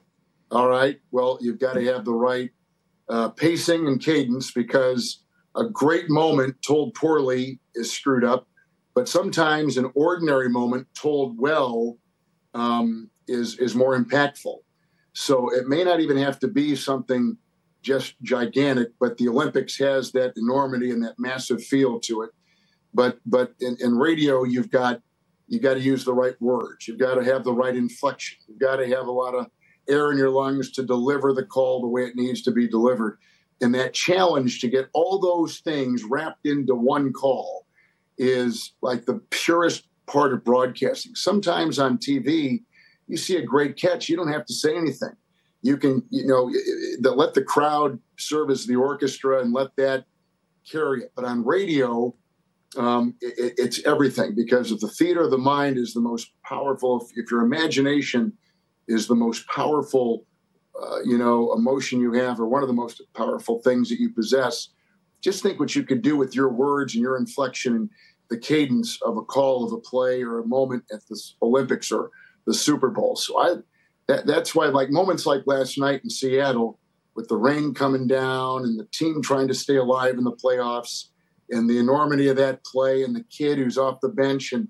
All 0.51 0.67
right. 0.67 0.99
Well, 1.11 1.37
you've 1.41 1.59
got 1.59 1.73
to 1.73 1.85
have 1.85 2.05
the 2.05 2.13
right 2.13 2.49
uh, 3.09 3.29
pacing 3.29 3.87
and 3.87 4.01
cadence 4.01 4.51
because 4.51 5.23
a 5.55 5.65
great 5.65 6.09
moment 6.09 6.55
told 6.65 6.93
poorly 6.95 7.59
is 7.75 7.91
screwed 7.91 8.23
up, 8.23 8.47
but 8.95 9.07
sometimes 9.07 9.77
an 9.77 9.91
ordinary 9.95 10.49
moment 10.49 10.87
told 10.95 11.37
well 11.39 11.97
um, 12.53 13.09
is 13.27 13.57
is 13.59 13.75
more 13.75 13.97
impactful. 13.97 14.57
So 15.13 15.53
it 15.53 15.67
may 15.67 15.83
not 15.83 15.99
even 15.99 16.17
have 16.17 16.39
to 16.39 16.47
be 16.47 16.75
something 16.75 17.37
just 17.81 18.15
gigantic, 18.21 18.89
but 18.99 19.17
the 19.17 19.27
Olympics 19.27 19.77
has 19.77 20.11
that 20.11 20.33
enormity 20.35 20.91
and 20.91 21.03
that 21.03 21.15
massive 21.17 21.63
feel 21.63 21.99
to 22.01 22.21
it. 22.21 22.31
But 22.93 23.19
but 23.25 23.53
in, 23.59 23.77
in 23.79 23.97
radio, 23.97 24.43
you've 24.43 24.71
got 24.71 25.01
you 25.47 25.59
got 25.59 25.75
to 25.75 25.79
use 25.79 26.05
the 26.05 26.13
right 26.13 26.39
words. 26.39 26.87
You've 26.87 26.99
got 26.99 27.15
to 27.15 27.23
have 27.23 27.43
the 27.43 27.53
right 27.53 27.75
inflection. 27.75 28.37
You've 28.47 28.59
got 28.59 28.77
to 28.77 28.87
have 28.87 29.07
a 29.07 29.11
lot 29.11 29.33
of 29.33 29.47
air 29.89 30.11
in 30.11 30.17
your 30.17 30.29
lungs 30.29 30.71
to 30.73 30.83
deliver 30.83 31.33
the 31.33 31.45
call 31.45 31.81
the 31.81 31.87
way 31.87 32.03
it 32.03 32.15
needs 32.15 32.43
to 32.43 32.51
be 32.51 32.67
delivered. 32.67 33.17
And 33.61 33.73
that 33.75 33.93
challenge 33.93 34.61
to 34.61 34.69
get 34.69 34.89
all 34.93 35.19
those 35.19 35.59
things 35.59 36.03
wrapped 36.03 36.45
into 36.45 36.75
one 36.75 37.11
call 37.11 37.65
is 38.17 38.73
like 38.81 39.05
the 39.05 39.21
purest 39.31 39.87
part 40.09 40.33
of 40.33 40.43
broadcasting. 40.43 41.13
Sometimes 41.15 41.79
on 41.79 41.97
TV, 41.97 42.63
you 43.07 43.17
see 43.17 43.37
a 43.37 43.41
great 43.41 43.75
catch, 43.75 44.09
you 44.09 44.15
don't 44.15 44.31
have 44.31 44.45
to 44.45 44.53
say 44.53 44.75
anything. 44.75 45.13
You 45.61 45.77
can, 45.77 46.03
you 46.09 46.25
know, 46.25 46.51
let 47.11 47.33
the 47.33 47.43
crowd 47.43 47.99
serve 48.17 48.49
as 48.49 48.65
the 48.65 48.75
orchestra 48.75 49.41
and 49.41 49.53
let 49.53 49.75
that 49.75 50.05
carry 50.69 51.03
it. 51.03 51.11
But 51.15 51.25
on 51.25 51.45
radio, 51.45 52.15
um, 52.77 53.15
it, 53.19 53.55
it's 53.57 53.85
everything 53.85 54.35
because 54.35 54.71
if 54.71 54.79
the 54.79 54.89
theater 54.89 55.21
of 55.21 55.31
the 55.31 55.37
mind 55.37 55.77
is 55.77 55.93
the 55.93 56.01
most 56.01 56.31
powerful, 56.45 57.01
if, 57.01 57.25
if 57.25 57.31
your 57.31 57.41
imagination 57.41 58.31
is 58.87 59.07
the 59.07 59.15
most 59.15 59.47
powerful, 59.47 60.25
uh, 60.81 61.01
you 61.03 61.17
know, 61.17 61.53
emotion 61.53 61.99
you 61.99 62.13
have, 62.13 62.39
or 62.39 62.47
one 62.47 62.61
of 62.61 62.67
the 62.67 62.73
most 62.73 63.01
powerful 63.15 63.59
things 63.63 63.89
that 63.89 63.99
you 63.99 64.11
possess. 64.11 64.69
Just 65.21 65.43
think 65.43 65.59
what 65.59 65.75
you 65.75 65.83
could 65.83 66.01
do 66.01 66.15
with 66.15 66.33
your 66.33 66.49
words 66.49 66.95
and 66.95 67.01
your 67.01 67.17
inflection 67.17 67.75
and 67.75 67.89
the 68.29 68.37
cadence 68.37 69.01
of 69.01 69.17
a 69.17 69.21
call 69.21 69.65
of 69.65 69.73
a 69.73 69.77
play 69.77 70.21
or 70.21 70.39
a 70.39 70.47
moment 70.47 70.83
at 70.91 71.05
the 71.07 71.19
Olympics 71.41 71.91
or 71.91 72.11
the 72.45 72.53
Super 72.53 72.89
Bowl. 72.89 73.15
So 73.15 73.39
I 73.39 73.55
that, 74.07 74.25
that's 74.25 74.55
why 74.55 74.65
like 74.67 74.89
moments 74.89 75.25
like 75.25 75.43
last 75.45 75.77
night 75.77 76.01
in 76.03 76.09
Seattle 76.09 76.79
with 77.15 77.27
the 77.27 77.37
rain 77.37 77.73
coming 77.73 78.07
down 78.07 78.63
and 78.63 78.79
the 78.79 78.87
team 78.91 79.21
trying 79.21 79.47
to 79.47 79.53
stay 79.53 79.75
alive 79.75 80.17
in 80.17 80.23
the 80.23 80.31
playoffs 80.31 81.09
and 81.49 81.69
the 81.69 81.77
enormity 81.77 82.27
of 82.27 82.35
that 82.37 82.63
play 82.63 83.03
and 83.03 83.15
the 83.15 83.23
kid 83.25 83.57
who's 83.57 83.77
off 83.77 84.01
the 84.01 84.09
bench 84.09 84.53
and 84.53 84.67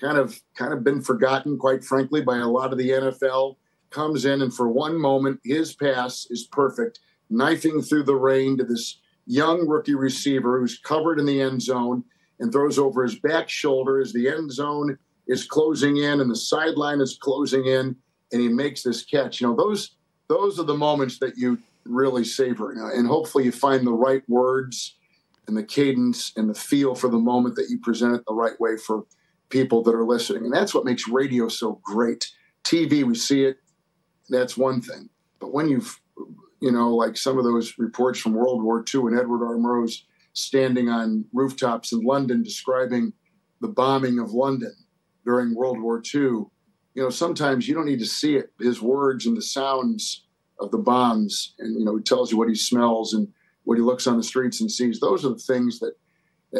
kind 0.00 0.18
of 0.18 0.40
kind 0.56 0.72
of 0.72 0.82
been 0.82 1.02
forgotten 1.02 1.58
quite 1.58 1.84
frankly 1.84 2.20
by 2.20 2.38
a 2.38 2.48
lot 2.48 2.72
of 2.72 2.78
the 2.78 2.90
NFL 2.90 3.56
comes 3.90 4.24
in 4.24 4.42
and 4.42 4.54
for 4.54 4.68
one 4.68 4.98
moment 4.98 5.38
his 5.44 5.74
pass 5.74 6.26
is 6.30 6.48
perfect 6.50 7.00
knifing 7.28 7.82
through 7.82 8.04
the 8.04 8.14
rain 8.14 8.56
to 8.56 8.64
this 8.64 9.00
young 9.26 9.68
rookie 9.68 9.94
receiver 9.94 10.58
who's 10.58 10.78
covered 10.78 11.20
in 11.20 11.26
the 11.26 11.40
end 11.40 11.62
zone 11.62 12.02
and 12.40 12.52
throws 12.52 12.78
over 12.78 13.02
his 13.02 13.18
back 13.18 13.48
shoulder 13.48 14.00
as 14.00 14.12
the 14.12 14.28
end 14.28 14.50
zone 14.50 14.98
is 15.28 15.46
closing 15.46 15.98
in 15.98 16.20
and 16.20 16.30
the 16.30 16.36
sideline 16.36 17.00
is 17.00 17.16
closing 17.20 17.66
in 17.66 17.94
and 18.32 18.42
he 18.42 18.48
makes 18.48 18.82
this 18.82 19.04
catch. 19.04 19.40
You 19.40 19.48
know 19.48 19.56
those 19.56 19.96
those 20.28 20.58
are 20.58 20.64
the 20.64 20.76
moments 20.76 21.18
that 21.18 21.36
you 21.36 21.58
really 21.84 22.24
savor 22.24 22.72
and 22.72 23.06
hopefully 23.06 23.44
you 23.44 23.52
find 23.52 23.86
the 23.86 23.92
right 23.92 24.22
words 24.28 24.96
and 25.46 25.56
the 25.56 25.64
cadence 25.64 26.32
and 26.36 26.48
the 26.48 26.54
feel 26.54 26.94
for 26.94 27.08
the 27.08 27.18
moment 27.18 27.56
that 27.56 27.68
you 27.70 27.78
present 27.78 28.14
it 28.14 28.22
the 28.26 28.34
right 28.34 28.58
way 28.60 28.76
for 28.76 29.04
people 29.48 29.82
that 29.82 29.94
are 29.94 30.04
listening. 30.04 30.44
And 30.44 30.52
that's 30.52 30.72
what 30.74 30.84
makes 30.84 31.08
radio 31.08 31.48
so 31.48 31.80
great. 31.82 32.30
Tv 32.64 33.04
we 33.04 33.14
see 33.14 33.44
it. 33.44 33.56
That's 34.28 34.56
one 34.56 34.80
thing. 34.80 35.08
But 35.40 35.52
when 35.52 35.68
you've 35.68 36.00
you 36.60 36.70
know 36.70 36.94
like 36.94 37.16
some 37.16 37.38
of 37.38 37.44
those 37.44 37.78
reports 37.78 38.18
from 38.20 38.34
world 38.34 38.62
war 38.62 38.84
ii 38.94 39.00
and 39.00 39.18
edward 39.18 39.44
r. 39.44 39.58
Murrow's 39.58 40.04
standing 40.32 40.88
on 40.88 41.24
rooftops 41.32 41.92
in 41.92 42.00
london 42.00 42.42
describing 42.42 43.12
the 43.60 43.68
bombing 43.68 44.18
of 44.18 44.32
london 44.32 44.74
during 45.24 45.54
world 45.54 45.80
war 45.80 46.02
ii 46.14 46.20
you 46.20 46.50
know 46.96 47.10
sometimes 47.10 47.68
you 47.68 47.74
don't 47.74 47.86
need 47.86 47.98
to 47.98 48.06
see 48.06 48.36
it 48.36 48.52
his 48.60 48.80
words 48.80 49.26
and 49.26 49.36
the 49.36 49.42
sounds 49.42 50.24
of 50.60 50.70
the 50.70 50.78
bombs 50.78 51.54
and 51.58 51.78
you 51.78 51.84
know 51.84 51.96
he 51.96 52.02
tells 52.02 52.30
you 52.30 52.38
what 52.38 52.48
he 52.48 52.54
smells 52.54 53.14
and 53.14 53.28
what 53.64 53.76
he 53.76 53.82
looks 53.82 54.06
on 54.06 54.16
the 54.16 54.22
streets 54.22 54.60
and 54.60 54.70
sees. 54.70 55.00
Those 55.00 55.24
are 55.24 55.30
the 55.30 55.36
things 55.36 55.78
that 55.80 55.94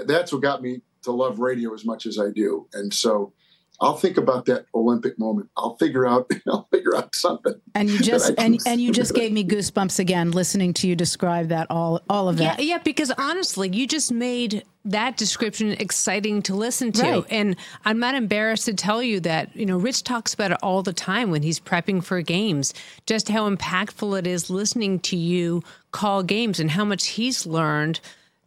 that's 0.07 0.33
what 0.33 0.43
got 0.43 0.62
me 0.62 0.83
to 1.03 1.11
love 1.11 1.41
radio 1.41 1.75
as 1.75 1.85
much 1.85 2.07
as 2.07 2.18
i 2.18 2.31
do. 2.31 2.68
And 2.73 2.93
so 2.93 3.33
I'll 3.83 3.97
think 3.97 4.18
about 4.18 4.45
that 4.47 4.66
Olympic 4.74 5.18
moment. 5.18 5.49
I'll 5.57 5.76
figure 5.76 6.07
out. 6.07 6.31
I'll 6.49 6.68
figure 6.70 6.95
out 6.97 7.14
something. 7.14 7.55
And 7.74 7.89
you 7.89 7.99
just 7.99 8.33
and 8.37 8.61
and 8.66 8.81
you 8.81 8.93
just 8.93 9.14
gave 9.14 9.33
me 9.33 9.43
goosebumps 9.45 9.99
again 9.99 10.33
listening 10.33 10.74
to 10.74 10.89
you 10.89 10.95
describe 10.95 11.49
that 11.49 11.66
all 11.70 12.03
all 12.11 12.28
of 12.28 12.37
that. 12.39 12.59
Yeah, 12.59 12.76
yeah. 12.76 12.78
Because 12.78 13.11
honestly, 13.12 13.70
you 13.70 13.87
just 13.87 14.12
made 14.12 14.64
that 14.85 15.16
description 15.16 15.72
exciting 15.72 16.43
to 16.43 16.55
listen 16.55 16.91
to, 16.93 17.03
Right. 17.03 17.24
and 17.31 17.57
I'm 17.85 17.99
not 17.99 18.14
embarrassed 18.14 18.64
to 18.66 18.74
tell 18.74 19.03
you 19.03 19.20
that 19.20 19.55
you 19.57 19.64
know 19.66 19.76
Rich 19.78 20.05
talks 20.05 20.35
about 20.35 20.51
it 20.53 20.59
all 20.62 20.83
the 20.83 20.93
time 20.93 21.31
when 21.31 21.43
he's 21.43 21.61
prepping 21.61 22.05
for 22.05 22.20
games. 22.22 22.74
Just 23.07 23.28
how 23.28 23.49
impactful 23.49 24.18
it 24.18 24.26
is 24.26 24.51
listening 24.51 25.01
to 25.01 25.16
you 25.16 25.62
call 25.91 26.22
games, 26.22 26.61
and 26.61 26.70
how 26.70 26.85
much 26.85 27.09
he's 27.09 27.47
learned 27.47 28.01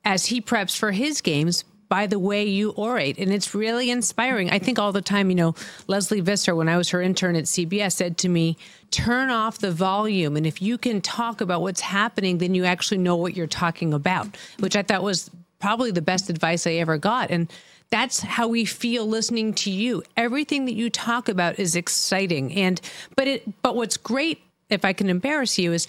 as 0.06 0.28
he 0.28 0.42
preps 0.42 0.78
for 0.78 0.92
his 0.92 1.22
games 1.22 1.64
by 1.94 2.08
the 2.08 2.18
way 2.18 2.44
you 2.44 2.74
orate. 2.76 3.20
And 3.20 3.32
it's 3.32 3.54
really 3.54 3.92
inspiring. 3.92 4.50
I 4.50 4.58
think 4.58 4.80
all 4.80 4.92
the 4.92 5.00
time, 5.00 5.30
you 5.30 5.36
know, 5.36 5.54
Lesley 5.86 6.22
Visser, 6.22 6.56
when 6.56 6.68
I 6.68 6.76
was 6.76 6.90
her 6.90 7.04
intern 7.04 7.36
at 7.36 7.44
CBS, 7.44 7.92
said 7.92 8.18
to 8.18 8.30
me, 8.30 8.58
turn 8.90 9.30
off 9.30 9.60
the 9.60 9.70
volume. 9.70 10.36
And 10.36 10.48
if 10.48 10.60
you 10.60 10.80
can 10.80 11.02
talk 11.02 11.40
about 11.40 11.62
what's 11.62 11.82
happening, 11.82 12.40
then 12.40 12.56
you 12.56 12.66
actually 12.66 12.98
know 12.98 13.16
what 13.16 13.38
you're 13.38 13.46
talking 13.46 13.94
about, 13.94 14.36
which 14.60 14.76
I 14.76 14.82
thought 14.82 15.04
was 15.04 15.30
probably 15.60 15.92
the 15.92 16.02
best 16.02 16.32
advice 16.32 16.66
I 16.66 16.72
ever 16.72 16.98
got. 16.98 17.30
And 17.30 17.48
that's 17.92 18.22
how 18.22 18.48
we 18.48 18.66
feel 18.66 19.06
listening 19.06 19.54
to 19.54 19.70
you. 19.70 20.02
Everything 20.18 20.66
that 20.66 20.74
you 20.74 20.90
talk 20.90 21.30
about 21.30 21.60
is 21.60 21.76
exciting. 21.76 22.54
And 22.54 22.82
but 23.16 23.28
it 23.28 23.62
but 23.62 23.76
what's 23.76 23.98
great, 23.98 24.42
if 24.68 24.84
I 24.84 24.94
can 24.94 25.12
embarrass 25.12 25.60
you, 25.60 25.74
is 25.74 25.88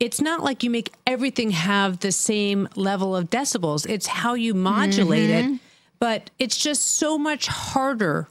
it's 0.00 0.20
not 0.20 0.42
like 0.42 0.62
you 0.62 0.70
make 0.70 0.92
everything 1.06 1.50
have 1.50 2.00
the 2.00 2.10
same 2.10 2.68
level 2.74 3.14
of 3.14 3.28
decibels. 3.28 3.88
It's 3.88 4.06
how 4.06 4.32
you 4.32 4.54
modulate 4.54 5.28
it. 5.28 5.44
Mm-hmm. 5.44 5.56
But 5.98 6.30
it's 6.38 6.56
just 6.56 6.96
so 6.96 7.18
much 7.18 7.46
harder 7.46 8.26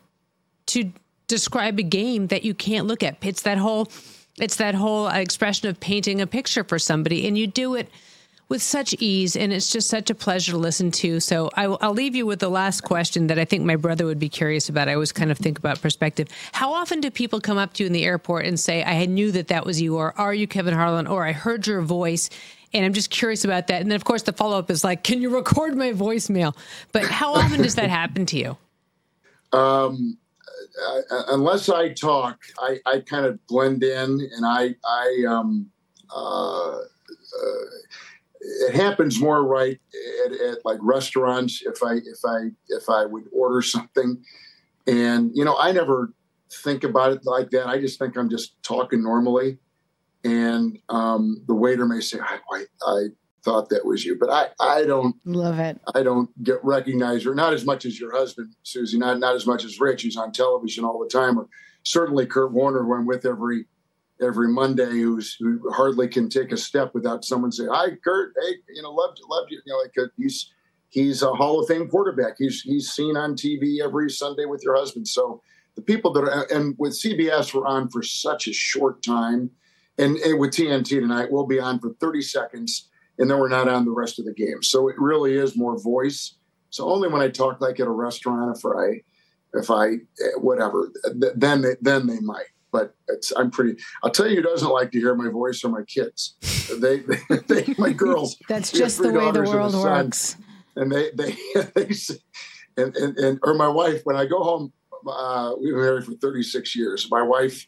to 0.68 0.92
describe 1.28 1.78
a 1.80 1.84
game 1.84 2.28
that 2.28 2.44
you 2.44 2.56
can't 2.56 2.88
look 2.88 3.04
at. 3.04 3.18
It's 3.22 3.44
that 3.44 3.60
whole 3.60 3.90
it's 4.40 4.56
that 4.56 4.74
whole 4.74 5.08
expression 5.08 5.68
of 5.68 5.80
painting 5.80 6.22
a 6.22 6.28
picture 6.28 6.64
for 6.64 6.80
somebody 6.80 7.28
and 7.28 7.38
you 7.38 7.46
do 7.46 7.76
it 7.76 7.90
with 8.50 8.64
such 8.64 8.96
ease 9.00 9.36
and 9.36 9.54
it's 9.54 9.72
just 9.72 9.88
such 9.88 10.10
a 10.10 10.16
pleasure 10.16 10.52
to 10.52 10.58
listen 10.58 10.90
to. 10.90 11.20
So 11.20 11.52
I, 11.54 11.68
will 11.68 11.78
I'll 11.82 11.94
leave 11.94 12.16
you 12.16 12.26
with 12.26 12.40
the 12.40 12.50
last 12.50 12.82
question 12.82 13.28
that 13.28 13.38
I 13.38 13.46
think 13.46 13.64
my 13.64 13.76
brother 13.76 14.06
would 14.06 14.20
be 14.20 14.28
curious 14.28 14.68
about. 14.68 14.90
I 14.90 14.96
always 14.96 15.12
kind 15.12 15.30
of 15.32 15.38
think 15.38 15.60
about 15.60 15.80
perspective. 15.82 16.28
How 16.52 16.74
often 16.74 17.00
do 17.00 17.12
people 17.12 17.40
come 17.40 17.60
up 17.60 17.74
to 17.74 17.84
you 17.84 17.88
in 17.88 17.94
the 17.94 18.04
airport 18.04 18.48
and 18.48 18.60
say, 18.60 18.84
I 18.84 19.06
knew 19.06 19.32
that 19.32 19.48
that 19.50 19.66
was 19.66 19.80
you, 19.80 19.98
or 19.98 20.20
are 20.20 20.34
you 20.34 20.48
Kevin 20.48 20.74
Harlan, 20.74 21.06
or 21.06 21.26
I 21.26 21.32
heard 21.32 21.68
your 21.68 21.82
voice? 21.82 22.30
And 22.74 22.86
I'm 22.86 22.94
just 22.94 23.12
curious 23.12 23.46
about 23.46 23.68
that. 23.68 23.82
And 23.82 23.92
then, 23.92 23.96
of 23.96 24.04
course, 24.04 24.24
the 24.24 24.34
follow 24.34 24.58
up 24.58 24.72
is 24.72 24.84
like, 24.84 25.04
can 25.04 25.22
you 25.22 25.36
record 25.36 25.76
my 25.76 25.92
voicemail? 25.92 26.56
But 26.92 27.06
how 27.06 27.34
often 27.34 27.62
does 27.62 27.76
that 27.76 27.90
happen 27.90 28.26
to 28.28 28.38
you? 28.38 28.58
Um, 29.58 30.18
uh, 30.86 31.24
unless 31.30 31.70
I 31.70 31.94
talk, 31.94 32.40
I, 32.60 32.80
I 32.86 33.00
kind 33.00 33.26
of 33.26 33.46
blend 33.48 33.84
in, 33.84 34.28
and 34.36 34.46
I 34.46 34.76
I 34.86 35.26
um, 35.28 35.70
uh, 36.16 36.80
uh, 37.40 37.66
it 38.42 38.76
happens 38.76 39.20
more 39.20 39.46
right 39.46 39.80
at, 40.26 40.32
at 40.32 40.66
like 40.66 40.80
restaurants 40.82 41.62
if 41.62 41.84
I 41.84 41.96
if 41.96 42.20
I 42.26 42.50
if 42.70 42.90
I 42.90 43.06
would 43.06 43.26
order 43.32 43.62
something, 43.62 44.24
and 44.88 45.32
you 45.34 45.44
know 45.44 45.58
I 45.58 45.72
never 45.72 46.14
think 46.52 46.84
about 46.84 47.14
it 47.14 47.26
like 47.26 47.50
that. 47.52 47.68
I 47.68 47.80
just 47.80 48.00
think 48.00 48.18
I'm 48.18 48.30
just 48.30 48.62
talking 48.64 49.04
normally, 49.04 49.60
and 50.24 50.78
um, 50.90 51.44
the 51.48 51.54
waiter 51.54 51.86
may 51.86 52.02
say, 52.02 52.20
I, 52.20 52.40
I, 52.52 52.66
I 52.86 53.08
thought 53.44 53.70
that 53.70 53.86
was 53.86 54.06
you, 54.06 54.18
but 54.18 54.30
I 54.30 54.48
I 54.60 54.86
don't 54.86 55.16
Love 55.26 55.60
it. 55.60 55.80
I 55.94 56.04
don't 56.04 56.30
get 56.44 56.64
recognized, 56.64 57.26
or 57.26 57.36
not 57.36 57.54
as 57.54 57.66
much 57.66 57.86
as 57.86 58.00
your 58.00 58.16
husband, 58.16 58.56
Suzy, 58.64 58.98
not 58.98 59.20
not 59.20 59.36
as 59.36 59.46
much 59.46 59.64
as 59.66 59.80
Rich, 59.80 60.04
who's 60.04 60.18
on 60.18 60.32
television 60.32 60.86
all 60.86 61.00
the 61.00 61.10
time, 61.10 61.38
or 61.38 61.48
certainly 61.84 62.26
Kurt 62.26 62.52
Warner, 62.52 62.84
who 62.84 62.94
I'm 62.94 63.06
with 63.06 63.26
every 63.26 63.66
every 64.22 64.50
Monday, 64.50 64.90
who's 64.90 65.36
who 65.40 65.62
hardly 65.72 66.08
can 66.08 66.30
take 66.30 66.52
a 66.52 66.58
step 66.58 66.94
without 66.94 67.26
someone 67.26 67.52
saying, 67.52 67.70
"Hi, 67.72 67.92
Kurt. 68.04 68.34
Hey, 68.42 68.56
you 68.74 68.82
know, 68.82 68.92
loved 68.92 69.20
loved 69.30 69.52
you." 69.52 69.62
You 69.66 69.74
know, 69.74 69.80
like 69.80 69.98
uh, 69.98 70.12
he's 70.18 70.52
he's 70.90 71.22
a 71.22 71.34
Hall 71.34 71.60
of 71.60 71.68
Fame 71.68 71.88
quarterback. 71.90 72.36
He's 72.38 72.62
he's 72.62 72.92
seen 72.92 73.18
on 73.18 73.36
TV 73.36 73.82
every 73.84 74.10
Sunday 74.10 74.46
with 74.46 74.64
your 74.64 74.76
husband. 74.76 75.08
So 75.08 75.42
the 75.76 75.82
people 75.82 76.12
that 76.14 76.24
are 76.24 76.48
and 76.52 76.76
with 76.78 76.94
CBS, 76.94 77.54
we're 77.54 77.66
on 77.66 77.90
for 77.90 78.04
such 78.04 78.48
a 78.48 78.54
short 78.54 79.02
time, 79.04 79.52
and, 79.98 80.18
and 80.18 80.40
with 80.40 80.52
TNT 80.52 81.00
tonight, 81.00 81.32
we'll 81.32 81.48
be 81.48 81.60
on 81.60 81.80
for 81.80 81.94
30 82.00 82.22
seconds 82.22 82.90
and 83.20 83.30
then 83.30 83.38
we're 83.38 83.50
not 83.50 83.68
on 83.68 83.86
the 83.86 83.92
rest 83.92 84.18
of 84.18 84.26
the 84.26 84.34
game. 84.34 84.64
So 84.64 84.88
it 84.88 84.96
really 84.98 85.36
is 85.36 85.58
more 85.58 85.78
voice. 85.78 86.36
So 86.70 86.90
only 86.90 87.10
when 87.10 87.22
I 87.22 87.28
talk 87.28 87.60
like 87.60 87.80
at 87.80 87.88
a 87.88 87.92
restaurant, 87.92 88.58
if 88.58 88.66
I, 88.66 89.02
if 89.54 89.70
I, 89.70 89.88
eh, 90.24 90.38
whatever, 90.38 90.90
then 91.36 91.62
they, 91.62 91.76
then 91.82 92.08
they 92.08 92.20
might. 92.22 92.48
But 92.72 92.96
it's 93.08 93.32
I'm 93.32 93.50
pretty. 93.52 93.82
I'll 94.04 94.12
tell 94.12 94.28
you, 94.28 94.38
who 94.38 94.42
doesn't 94.42 94.70
like 94.70 94.92
to 94.92 95.00
hear 95.00 95.16
my 95.16 95.30
voice 95.30 95.64
are 95.64 95.70
my 95.70 95.84
kids. 95.84 96.36
They, 96.80 97.00
they, 97.00 97.38
they 97.48 97.76
my 97.78 97.94
girls. 97.94 98.38
That's 98.50 98.72
just 98.72 99.02
the 99.02 99.12
way 99.12 99.32
the 99.32 99.42
and 99.42 99.48
world 99.48 99.74
works. 99.74 100.38
And 100.76 100.92
they 100.92 101.12
they 101.12 101.36
they 101.76 101.92
and, 102.78 102.96
and 102.96 103.18
and 103.18 103.40
or 103.44 103.54
my 103.54 103.68
wife 103.68 104.02
when 104.04 104.16
I 104.16 104.26
go 104.26 104.44
home. 104.44 104.74
Uh, 105.08 105.54
we've 105.58 105.74
been 105.74 105.82
married 105.82 106.04
for 106.04 106.12
36 106.12 106.76
years. 106.76 107.08
My 107.10 107.22
wife 107.22 107.66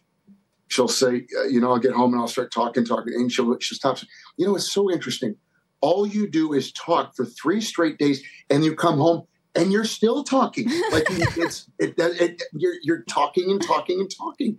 she'll 0.67 0.87
say, 0.87 1.25
uh, 1.37 1.43
you 1.43 1.59
know, 1.59 1.71
I'll 1.71 1.79
get 1.79 1.91
home 1.91 2.13
and 2.13 2.21
I'll 2.21 2.27
start 2.27 2.51
talking, 2.51 2.85
talking, 2.85 3.13
and 3.13 3.31
she'll 3.31 3.57
she'll 3.59 3.77
stop. 3.77 3.99
You 4.37 4.47
know, 4.47 4.55
it's 4.55 4.71
so 4.71 4.91
interesting. 4.91 5.35
All 5.81 6.05
you 6.05 6.29
do 6.29 6.53
is 6.53 6.71
talk 6.71 7.15
for 7.15 7.25
three 7.25 7.61
straight 7.61 7.97
days, 7.97 8.23
and 8.49 8.63
you 8.63 8.75
come 8.75 8.97
home 8.97 9.23
and 9.55 9.71
you're 9.71 9.85
still 9.85 10.23
talking. 10.23 10.69
Like 10.91 11.05
it's 11.09 11.69
it, 11.79 11.95
it, 11.97 12.21
it 12.21 12.43
you're 12.53 12.75
you're 12.83 13.03
talking 13.03 13.51
and 13.51 13.61
talking 13.61 13.99
and 13.99 14.09
talking, 14.09 14.57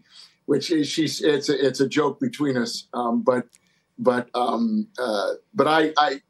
which 0.52 0.70
is 0.70 0.86
she's 0.88 1.20
it's 1.22 1.48
a, 1.48 1.66
it's 1.66 1.80
a 1.80 1.88
joke 1.88 2.20
between 2.20 2.56
us. 2.58 2.86
Um, 2.92 3.22
but 3.22 3.46
but 3.98 4.28
um, 4.34 4.86
uh, 4.98 5.30
but 5.54 5.66
I 5.66 5.92
I. 5.96 6.20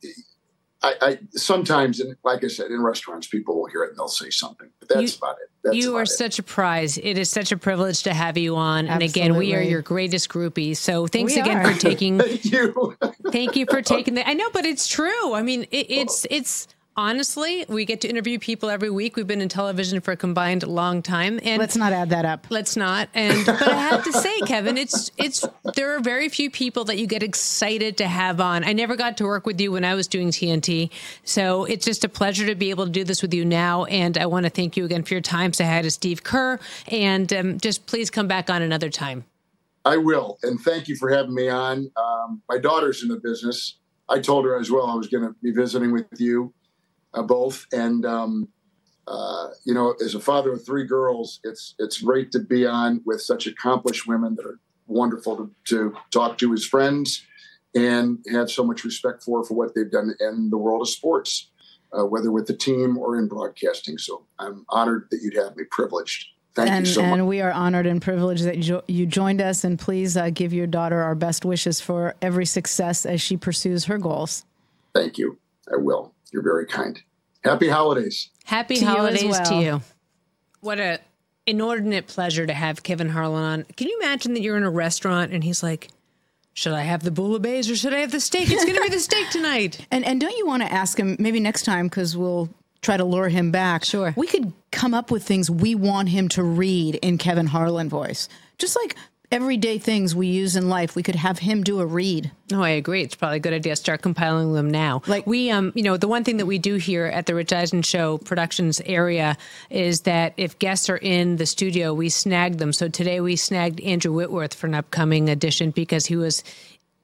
I, 0.85 0.95
I 1.01 1.19
sometimes, 1.31 2.01
and 2.01 2.17
like 2.25 2.43
I 2.43 2.49
said, 2.49 2.73
in 2.73 2.83
restaurants, 2.83 3.29
people 3.29 3.55
will 3.57 3.67
hear 3.67 3.85
it 3.85 3.91
and 3.91 3.99
they'll 3.99 4.09
say 4.09 4.31
something. 4.31 4.69
But 4.81 4.89
that's 4.89 5.13
You- 5.13 5.19
about 5.23 5.37
it. 5.41 5.49
That's 5.63 5.77
you 5.77 5.91
about 5.91 5.99
are 5.99 6.03
it. 6.03 6.09
such 6.09 6.41
a 6.41 6.43
prize. 6.43 6.99
It 6.99 7.17
is 7.19 7.31
such 7.31 7.53
a 7.53 7.57
privilege 7.57 8.03
to 8.03 8.13
have 8.13 8.37
you 8.37 8.57
on. 8.57 8.89
And 8.89 9.01
again, 9.01 9.37
we 9.37 9.55
are 9.55 9.63
your 9.63 9.81
greatest 9.81 10.29
groupies. 10.29 10.79
So 10.79 11.07
thanks 11.07 11.37
We 11.37 11.41
again 11.41 11.59
are. 11.59 11.73
for 11.73 11.79
taking 11.81 12.19
Thank 12.19 12.45
you. 12.47 12.97
thank 13.31 13.55
you 13.55 13.65
for 13.71 13.81
taking 13.95 14.15
the 14.15 14.29
I 14.29 14.35
know, 14.35 14.51
but 14.53 14.65
it's 14.67 14.89
true. 14.89 15.35
I 15.35 15.43
mean, 15.43 15.63
it, 15.71 15.87
it's 16.01 16.27
it's 16.31 16.67
honestly, 16.97 17.65
we 17.69 17.85
get 17.85 18.01
to 18.03 18.09
interview 18.09 18.39
people 18.39 18.71
every 18.71 18.91
week. 18.91 19.17
We've 19.17 19.27
been 19.27 19.41
in 19.41 19.49
television 19.49 20.01
for 20.01 20.13
a 20.13 20.17
combined 20.17 20.67
long 20.67 21.03
time, 21.03 21.41
and 21.43 21.59
let's 21.59 21.77
not 21.77 21.93
add 21.93 22.11
that 22.11 22.25
up. 22.25 22.47
Let's 22.51 22.77
not. 22.77 23.09
And 23.15 23.45
but 23.47 23.63
I 23.63 23.75
have 23.75 24.05
to 24.05 24.13
say, 24.23 24.41
Kevin, 24.41 24.77
it's 24.77 25.11
it's 25.17 25.45
there 25.75 25.97
are 25.97 26.01
very 26.01 26.29
few 26.29 26.51
people 26.51 26.85
that 26.85 26.99
you 26.99 27.07
get 27.07 27.23
excited 27.23 27.97
to 27.99 28.07
have 28.07 28.41
on. 28.41 28.65
I 28.65 28.73
never 28.73 28.97
got 28.97 29.17
to 29.19 29.25
work 29.25 29.47
with 29.47 29.61
you 29.61 29.73
when 29.73 29.85
I 29.85 29.95
was 29.95 30.07
doing 30.07 30.29
TNT, 30.29 30.91
so 31.25 31.65
it's 31.65 31.85
just 31.85 32.05
a 32.05 32.09
pleasure 32.09 32.47
to 32.47 32.55
be 32.55 32.71
able 32.71 32.85
to 32.85 32.93
do 32.93 33.05
this 33.05 33.23
with 33.23 33.33
you 33.33 33.45
now. 33.45 33.85
And 33.85 34.19
I 34.19 34.27
want 34.27 34.45
to 34.45 34.51
thank 34.51 34.77
you 34.77 34.85
again 34.85 35.03
for 35.03 35.15
your 35.15 35.21
time. 35.21 35.53
Say 35.53 35.65
hi 35.65 35.83
to 35.83 35.91
Steve 35.91 36.23
Kerr, 36.23 36.59
and 36.89 37.33
um, 37.33 37.59
just 37.59 37.87
please 37.87 38.11
come 38.11 38.29
back 38.29 38.51
on 38.51 38.63
another 38.63 38.91
time. 38.91 39.25
I 39.85 39.97
will, 39.97 40.39
and 40.43 40.61
thank 40.61 40.87
you 40.87 40.95
for 40.95 41.11
having 41.11 41.35
me 41.35 41.49
on. 41.49 41.91
Um, 41.97 42.43
my 42.49 42.59
daughter's 42.59 43.03
in 43.03 43.09
the 43.09 43.19
business. 43.19 43.79
I 44.09 44.21
told 44.21 44.45
her 44.45 44.57
as 44.57 44.71
well 44.71 44.87
I 44.87 44.95
was 44.95 45.09
going 45.09 45.25
to 45.25 45.35
be 45.43 45.53
visiting 45.53 45.91
with 45.91 46.07
you 46.19 46.53
uh, 47.15 47.23
both. 47.23 47.67
And 47.73 48.05
um, 48.07 48.49
uh, 49.07 49.49
you 49.65 49.75
know, 49.75 49.95
as 50.05 50.15
a 50.15 50.21
father 50.21 50.53
of 50.53 50.65
three 50.65 50.85
girls, 50.85 51.41
it's 51.45 51.75
it's 51.79 52.01
great 52.01 52.31
to 52.33 52.39
be 52.39 52.67
on 52.67 53.03
with 53.05 53.21
such 53.21 53.47
accomplished 53.47 54.07
women 54.07 54.35
that 54.37 54.47
are 54.47 54.59
wonderful 54.87 55.37
to, 55.37 55.51
to 55.65 55.97
talk 56.11 56.39
to 56.39 56.53
as 56.53 56.65
friends 56.65 57.25
and 57.75 58.25
have 58.31 58.51
so 58.51 58.65
much 58.65 58.85
respect 58.85 59.23
for 59.23 59.45
for 59.45 59.55
what 59.55 59.75
they've 59.75 59.91
done 59.91 60.15
in 60.21 60.51
the 60.51 60.59
world 60.59 60.83
of 60.83 60.89
sports, 60.89 61.51
uh, 61.93 62.05
whether 62.05 62.31
with 62.31 62.47
the 62.47 62.57
team 62.57 62.97
or 62.99 63.17
in 63.17 63.29
broadcasting. 63.29 63.99
So 63.99 64.25
I'm 64.39 64.65
honored 64.69 65.09
that 65.11 65.21
you'd 65.23 65.37
have 65.37 65.57
me, 65.57 65.65
privileged. 65.71 66.29
Thank 66.55 66.71
and, 66.71 66.87
you 66.87 66.93
so 66.93 67.01
much. 67.01 67.13
and 67.13 67.21
much. 67.23 67.29
we 67.29 67.41
are 67.41 67.51
honored 67.51 67.87
and 67.87 68.01
privileged 68.03 68.45
that 68.45 68.61
jo- 68.61 68.85
you 68.87 69.07
joined 69.07 69.41
us. 69.41 69.65
And 69.65 69.79
please 69.79 70.17
uh, 70.17 70.29
give 70.31 70.53
your 70.53 70.67
daughter 70.67 71.03
our 71.03 71.15
best 71.15 71.47
wishes 71.47 71.81
for 71.81 72.15
every 72.21 72.45
success 72.45 73.07
as 73.07 73.23
she 73.23 73.39
pursues 73.39 73.87
her 73.87 73.97
goals. 73.97 74.45
Thank 74.95 75.17
you. 75.17 75.39
I 75.73 75.77
will. 75.77 76.13
You're 76.33 76.43
very 76.43 76.67
kind. 76.67 77.01
Happy 77.45 77.69
holidays. 77.69 78.31
Happy 78.45 78.77
To 78.77 78.81
you 78.81 78.87
holidays 78.87 79.25
well. 79.31 79.45
to 79.45 79.55
you. 79.57 79.81
What 80.61 80.79
a 80.81 81.01
inordinate 81.47 82.07
pleasure 82.07 82.47
to 82.47 82.53
have 82.55 82.83
Kevin 82.83 83.09
Harlan 83.09 83.43
on. 83.43 83.63
Can 83.77 83.89
you 83.89 83.99
imagine 84.03 84.35
that 84.35 84.43
you're 84.43 84.57
in 84.57 84.63
a 84.63 84.71
restaurant 84.71 85.33
and 85.33 85.43
he's 85.43 85.63
like, 85.63 85.89
"Should 86.55 86.73
I 86.73 86.83
have 86.83 87.03
the 87.03 87.11
bouillabaisse 87.11 87.71
or 87.71 87.75
should 87.77 87.93
I 87.93 87.99
have 87.99 88.13
the 88.13 88.21
steak? 88.21 88.49
It's 88.51 88.65
going 88.65 88.77
to 88.77 88.83
be 88.83 88.89
the 88.89 89.01
steak 89.01 89.29
tonight." 89.31 89.85
And 89.91 90.05
and 90.05 90.21
don't 90.21 90.37
you 90.37 90.47
want 90.47 90.63
to 90.63 90.73
ask 90.73 90.99
him 90.99 91.17
maybe 91.19 91.41
next 91.41 91.65
time 91.65 91.87
because 91.87 92.17
we'll 92.17 92.49
try 92.81 92.97
to 92.97 93.05
lure 93.05 93.29
him 93.29 93.51
back. 93.51 93.85
Sure. 93.85 94.15
We 94.17 94.27
could 94.27 94.53
come 94.71 94.95
up 94.95 95.11
with 95.11 95.23
things 95.25 95.51
we 95.51 95.75
want 95.75 96.09
him 96.09 96.29
to 96.31 96.43
read 96.43 96.97
in 96.97 97.19
Kevin 97.19 97.47
Harlan 97.47 97.89
voice, 97.89 98.29
just 98.59 98.77
like 98.77 98.97
everyday 99.33 99.79
things 99.79 100.15
we 100.15 100.27
use 100.27 100.55
in 100.55 100.69
life. 100.69 100.95
We 100.95 101.03
could 101.03 101.15
have 101.17 101.39
him 101.39 101.65
do 101.65 101.81
a 101.81 101.87
read. 101.87 102.31
No, 102.51 102.63
I 102.63 102.71
agree. 102.71 103.03
It's 103.03 103.15
probably 103.15 103.39
a 103.39 103.41
good 103.41 103.55
idea 103.55 103.73
to 103.73 103.77
start 103.77 104.03
compiling 104.03 104.53
them 104.53 104.71
now. 104.71 105.01
Like 105.07 105.27
we, 105.27 105.51
um, 105.51 105.73
you 105.75 105.83
know, 105.83 105.97
the 105.97 106.07
one 106.07 106.23
thing 106.23 106.37
that 106.37 106.45
we 106.45 106.59
do 106.59 106.75
here 106.75 107.07
at 107.07 107.25
the 107.25 107.35
Rich 107.35 107.53
Eisen 107.53 107.81
Show 107.81 108.19
Productions 108.19 108.83
area 108.85 109.39
is 109.71 110.03
that 110.03 110.35
if 110.37 110.59
guests 110.59 110.91
are 110.91 110.99
in 110.99 111.37
the 111.37 111.47
studio, 111.47 111.95
we 111.95 112.11
snag 112.11 112.59
them. 112.59 112.75
So 112.75 112.89
today 112.89 113.21
we 113.21 113.37
snagged 113.37 113.81
Andrew 113.81 114.13
Whitworth 114.13 114.53
for 114.53 114.67
an 114.67 114.75
upcoming 114.75 115.31
edition 115.31 115.71
because 115.71 116.05
he 116.05 116.17
was 116.17 116.45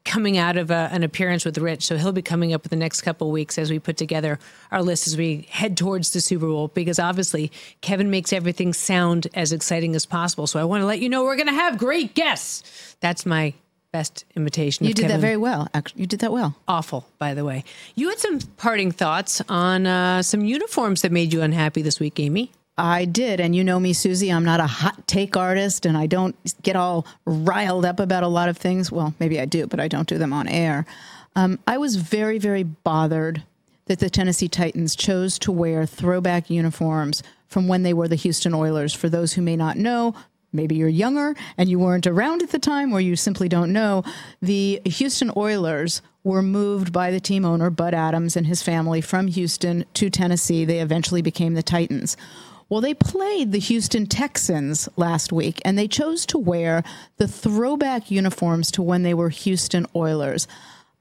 coming 0.08 0.38
out 0.38 0.56
of 0.56 0.70
a, 0.70 0.88
an 0.90 1.02
appearance 1.02 1.44
with 1.44 1.58
Rich. 1.58 1.84
So 1.84 1.96
he'll 1.96 2.12
be 2.12 2.22
coming 2.22 2.54
up 2.54 2.64
in 2.64 2.70
the 2.70 2.76
next 2.76 3.02
couple 3.02 3.28
of 3.28 3.32
weeks 3.32 3.58
as 3.58 3.70
we 3.70 3.78
put 3.78 3.96
together 3.98 4.38
our 4.72 4.82
list 4.82 5.06
as 5.06 5.16
we 5.16 5.46
head 5.50 5.76
towards 5.76 6.10
the 6.10 6.20
Super 6.20 6.46
Bowl. 6.46 6.68
Because 6.68 6.98
obviously 6.98 7.52
Kevin 7.82 8.10
makes 8.10 8.32
everything 8.32 8.72
sound 8.72 9.28
as 9.34 9.52
exciting 9.52 9.94
as 9.94 10.06
possible. 10.06 10.46
So 10.46 10.58
I 10.58 10.64
want 10.64 10.80
to 10.80 10.86
let 10.86 11.00
you 11.00 11.08
know 11.08 11.24
we're 11.24 11.36
going 11.36 11.48
to 11.48 11.52
have 11.52 11.76
great 11.76 12.14
guests. 12.14 12.96
That's 13.00 13.26
my 13.26 13.52
best 13.92 14.24
imitation. 14.34 14.86
You 14.86 14.94
did 14.94 15.02
Kevin. 15.02 15.16
that 15.16 15.20
very 15.20 15.36
well. 15.36 15.68
Actually, 15.74 16.00
you 16.00 16.06
did 16.06 16.20
that 16.20 16.32
well. 16.32 16.56
Awful, 16.66 17.06
by 17.18 17.34
the 17.34 17.44
way. 17.44 17.64
You 17.94 18.08
had 18.08 18.18
some 18.18 18.40
parting 18.56 18.92
thoughts 18.92 19.42
on 19.48 19.86
uh, 19.86 20.22
some 20.22 20.44
uniforms 20.44 21.02
that 21.02 21.12
made 21.12 21.32
you 21.32 21.42
unhappy 21.42 21.82
this 21.82 22.00
week, 22.00 22.18
Amy. 22.18 22.50
I 22.78 23.04
did. 23.04 23.40
And 23.40 23.56
you 23.56 23.64
know 23.64 23.80
me, 23.80 23.92
Suzy, 23.92 24.30
I'm 24.30 24.44
not 24.44 24.60
a 24.60 24.66
hot 24.66 25.06
take 25.08 25.36
artist 25.36 25.84
and 25.84 25.98
I 25.98 26.06
don't 26.06 26.36
get 26.62 26.76
all 26.76 27.06
riled 27.26 27.84
up 27.84 27.98
about 27.98 28.22
a 28.22 28.28
lot 28.28 28.48
of 28.48 28.56
things. 28.56 28.92
Well, 28.92 29.14
maybe 29.18 29.40
I 29.40 29.44
do, 29.44 29.66
but 29.66 29.80
I 29.80 29.88
don't 29.88 30.08
do 30.08 30.16
them 30.16 30.32
on 30.32 30.46
air. 30.46 30.86
Um, 31.34 31.58
I 31.66 31.78
was 31.78 31.96
very, 31.96 32.38
very 32.38 32.62
bothered 32.62 33.42
that 33.86 33.98
the 33.98 34.08
Tennessee 34.08 34.48
Titans 34.48 34.94
chose 34.94 35.38
to 35.40 35.52
wear 35.52 35.86
throwback 35.86 36.50
uniforms 36.50 37.22
from 37.48 37.66
when 37.66 37.82
they 37.82 37.94
were 37.94 38.06
the 38.06 38.16
Houston 38.16 38.54
Oilers. 38.54 38.94
For 38.94 39.08
those 39.08 39.32
who 39.32 39.42
may 39.42 39.56
not 39.56 39.76
know, 39.76 40.14
maybe 40.52 40.76
you're 40.76 40.88
younger 40.88 41.34
and 41.56 41.68
you 41.68 41.78
weren't 41.78 42.06
around 42.06 42.42
at 42.42 42.50
the 42.50 42.58
time 42.58 42.92
or 42.92 43.00
you 43.00 43.16
simply 43.16 43.48
don't 43.48 43.72
know, 43.72 44.04
the 44.40 44.80
Houston 44.84 45.32
Oilers 45.36 46.00
were 46.22 46.42
moved 46.42 46.92
by 46.92 47.10
the 47.10 47.20
team 47.20 47.44
owner, 47.44 47.70
Bud 47.70 47.94
Adams, 47.94 48.36
and 48.36 48.46
his 48.46 48.62
family 48.62 49.00
from 49.00 49.28
Houston 49.28 49.84
to 49.94 50.10
Tennessee. 50.10 50.64
They 50.64 50.80
eventually 50.80 51.22
became 51.22 51.54
the 51.54 51.62
Titans. 51.62 52.16
Well, 52.68 52.82
they 52.82 52.94
played 52.94 53.52
the 53.52 53.58
Houston 53.58 54.06
Texans 54.06 54.88
last 54.96 55.32
week, 55.32 55.60
and 55.64 55.78
they 55.78 55.88
chose 55.88 56.26
to 56.26 56.38
wear 56.38 56.82
the 57.16 57.26
throwback 57.26 58.10
uniforms 58.10 58.70
to 58.72 58.82
when 58.82 59.02
they 59.02 59.14
were 59.14 59.30
Houston 59.30 59.86
Oilers. 59.96 60.46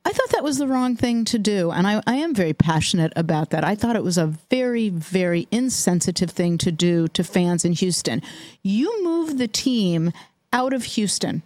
I 0.05 0.11
thought 0.11 0.29
that 0.29 0.43
was 0.43 0.57
the 0.57 0.67
wrong 0.67 0.95
thing 0.95 1.25
to 1.25 1.37
do, 1.37 1.69
and 1.71 1.85
I, 1.85 2.01
I 2.07 2.15
am 2.15 2.33
very 2.33 2.53
passionate 2.53 3.11
about 3.17 3.49
that. 3.49 3.65
I 3.65 3.75
thought 3.75 3.97
it 3.97 4.03
was 4.05 4.17
a 4.17 4.27
very, 4.49 4.87
very 4.87 5.49
insensitive 5.51 6.31
thing 6.31 6.57
to 6.59 6.71
do 6.71 7.09
to 7.09 7.25
fans 7.25 7.65
in 7.65 7.73
Houston. 7.73 8.21
You 8.63 9.03
move 9.03 9.37
the 9.37 9.49
team 9.49 10.13
out 10.53 10.71
of 10.71 10.85
Houston. 10.85 11.43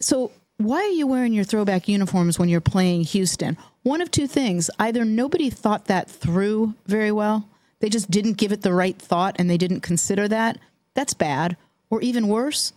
So, 0.00 0.32
why 0.56 0.78
are 0.78 0.88
you 0.88 1.06
wearing 1.06 1.32
your 1.32 1.44
throwback 1.44 1.86
uniforms 1.86 2.36
when 2.36 2.48
you're 2.48 2.60
playing 2.60 3.02
Houston? 3.02 3.56
One 3.84 4.00
of 4.00 4.10
two 4.10 4.26
things 4.26 4.68
either 4.80 5.04
nobody 5.04 5.50
thought 5.50 5.84
that 5.84 6.10
through 6.10 6.74
very 6.86 7.12
well, 7.12 7.48
they 7.80 7.88
just 7.88 8.10
didn't 8.10 8.34
give 8.34 8.52
it 8.52 8.62
the 8.62 8.72
right 8.72 8.98
thought 8.98 9.36
and 9.38 9.48
they 9.48 9.58
didn't 9.58 9.80
consider 9.80 10.28
that. 10.28 10.58
That's 10.94 11.14
bad. 11.14 11.56
Or 11.90 12.00
even 12.00 12.28
worse, 12.28 12.72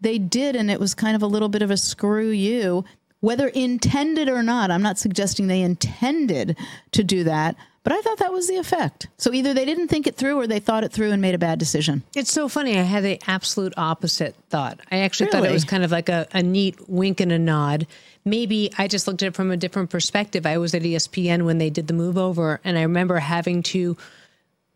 they 0.00 0.18
did 0.18 0.56
and 0.56 0.70
it 0.70 0.80
was 0.80 0.94
kind 0.94 1.16
of 1.16 1.22
a 1.22 1.26
little 1.26 1.48
bit 1.48 1.62
of 1.62 1.70
a 1.70 1.76
screw 1.76 2.30
you, 2.30 2.84
whether 3.20 3.48
intended 3.48 4.28
or 4.28 4.42
not. 4.42 4.70
I'm 4.70 4.82
not 4.82 4.98
suggesting 4.98 5.46
they 5.46 5.62
intended 5.62 6.56
to 6.92 7.04
do 7.04 7.24
that, 7.24 7.56
but 7.82 7.92
I 7.92 8.00
thought 8.02 8.18
that 8.18 8.32
was 8.32 8.48
the 8.48 8.56
effect. 8.56 9.08
So 9.16 9.32
either 9.32 9.54
they 9.54 9.64
didn't 9.64 9.88
think 9.88 10.06
it 10.06 10.16
through 10.16 10.38
or 10.38 10.46
they 10.46 10.60
thought 10.60 10.84
it 10.84 10.92
through 10.92 11.12
and 11.12 11.22
made 11.22 11.34
a 11.34 11.38
bad 11.38 11.58
decision. 11.58 12.02
It's 12.14 12.32
so 12.32 12.48
funny. 12.48 12.78
I 12.78 12.82
had 12.82 13.04
the 13.04 13.20
absolute 13.26 13.72
opposite 13.76 14.34
thought. 14.50 14.80
I 14.90 14.98
actually 14.98 15.30
thought 15.30 15.44
it 15.44 15.52
was 15.52 15.64
kind 15.64 15.84
of 15.84 15.90
like 15.90 16.08
a, 16.08 16.26
a 16.32 16.42
neat 16.42 16.76
wink 16.88 17.20
and 17.20 17.32
a 17.32 17.38
nod. 17.38 17.86
Maybe 18.24 18.70
I 18.76 18.86
just 18.86 19.06
looked 19.06 19.22
at 19.22 19.28
it 19.28 19.34
from 19.34 19.50
a 19.50 19.56
different 19.56 19.90
perspective. 19.90 20.44
I 20.44 20.58
was 20.58 20.74
at 20.74 20.82
ESPN 20.82 21.44
when 21.44 21.58
they 21.58 21.70
did 21.70 21.86
the 21.86 21.94
move 21.94 22.18
over, 22.18 22.60
and 22.64 22.76
I 22.76 22.82
remember 22.82 23.18
having 23.18 23.62
to 23.64 23.96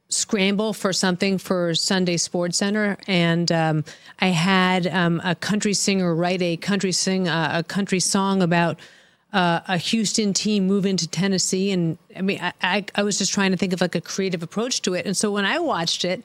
scramble 0.08 0.72
for 0.72 0.92
something 0.92 1.38
for 1.38 1.74
Sunday 1.74 2.16
Sports 2.16 2.58
Center, 2.58 2.96
and 3.06 3.50
um, 3.50 3.84
I 4.20 4.28
had 4.28 4.86
um, 4.86 5.20
a 5.24 5.34
country 5.34 5.74
singer 5.74 6.14
write 6.14 6.42
a 6.42 6.56
country 6.56 6.92
sing 6.92 7.28
uh, 7.28 7.50
a 7.54 7.62
country 7.62 8.00
song 8.00 8.42
about 8.42 8.78
uh, 9.32 9.60
a 9.66 9.76
Houston 9.76 10.32
team 10.32 10.66
move 10.66 10.86
into 10.86 11.08
Tennessee, 11.08 11.70
and 11.70 11.98
I 12.16 12.22
mean, 12.22 12.40
I, 12.40 12.52
I, 12.62 12.84
I 12.94 13.02
was 13.02 13.18
just 13.18 13.32
trying 13.32 13.50
to 13.50 13.56
think 13.56 13.72
of 13.72 13.80
like 13.80 13.94
a 13.94 14.00
creative 14.00 14.42
approach 14.42 14.82
to 14.82 14.94
it, 14.94 15.06
and 15.06 15.16
so 15.16 15.30
when 15.32 15.44
I 15.44 15.58
watched 15.58 16.04
it, 16.04 16.22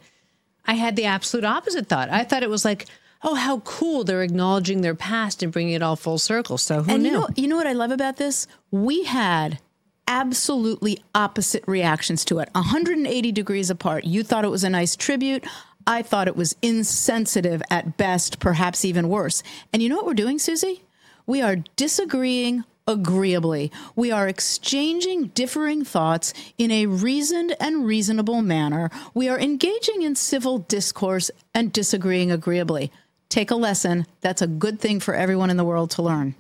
I 0.66 0.74
had 0.74 0.96
the 0.96 1.06
absolute 1.06 1.46
opposite 1.46 1.88
thought. 1.88 2.10
I 2.10 2.24
thought 2.24 2.44
it 2.44 2.50
was 2.50 2.64
like. 2.64 2.86
Oh, 3.22 3.36
how 3.36 3.60
cool! 3.60 4.04
They're 4.04 4.24
acknowledging 4.24 4.82
their 4.82 4.96
past 4.96 5.44
and 5.44 5.52
bringing 5.52 5.74
it 5.74 5.82
all 5.82 5.96
full 5.96 6.18
circle. 6.18 6.58
So 6.58 6.84
who 6.84 6.92
and 6.92 7.04
knew? 7.04 7.10
you 7.10 7.16
know, 7.16 7.28
you 7.36 7.48
know 7.48 7.58
what 7.58 7.68
I 7.68 7.74
love 7.74 7.92
about 7.92 8.18
this? 8.18 8.48
We 8.72 9.04
had 9.04 9.60
absolutely 10.08 11.04
opposite 11.14 11.64
reactions 11.68 12.26
to 12.26 12.40
it, 12.40 12.50
180 12.54 13.32
degrees 13.32 13.70
apart. 13.70 14.06
You 14.06 14.24
thought 14.24 14.46
it 14.46 14.50
was 14.50 14.64
a 14.64 14.70
nice 14.70 14.96
tribute. 14.96 15.46
I 15.86 16.02
thought 16.02 16.28
it 16.28 16.36
was 16.36 16.56
insensitive 16.62 17.62
at 17.70 17.98
best, 17.98 18.40
perhaps 18.40 18.86
even 18.86 19.10
worse. 19.10 19.44
And 19.74 19.82
you 19.82 19.90
know 19.90 19.96
what 19.98 20.06
we're 20.06 20.14
doing, 20.14 20.40
Suzy? 20.40 20.84
We 21.26 21.42
are 21.42 21.58
disagreeing 21.76 22.64
agreeably. 22.88 23.72
We 23.96 24.12
are 24.12 24.28
exchanging 24.28 25.28
differing 25.28 25.84
thoughts 25.86 26.34
in 26.58 26.72
a 26.72 26.88
reasoned 26.88 27.56
and 27.60 27.86
reasonable 27.86 28.42
manner. 28.42 28.90
We 29.14 29.30
are 29.30 29.40
engaging 29.40 30.02
in 30.02 30.16
civil 30.16 30.60
discourse 30.60 31.30
and 31.54 31.72
disagreeing 31.72 32.32
agreeably. 32.32 32.92
Take 33.30 33.52
a 33.52 33.56
lesson. 33.56 34.06
That's 34.22 34.42
a 34.42 34.48
good 34.48 34.80
thing 34.80 35.00
for 35.00 35.14
everyone 35.14 35.50
in 35.50 35.58
the 35.58 35.64
world 35.64 35.92
to 35.92 36.02
learn. 36.02 36.36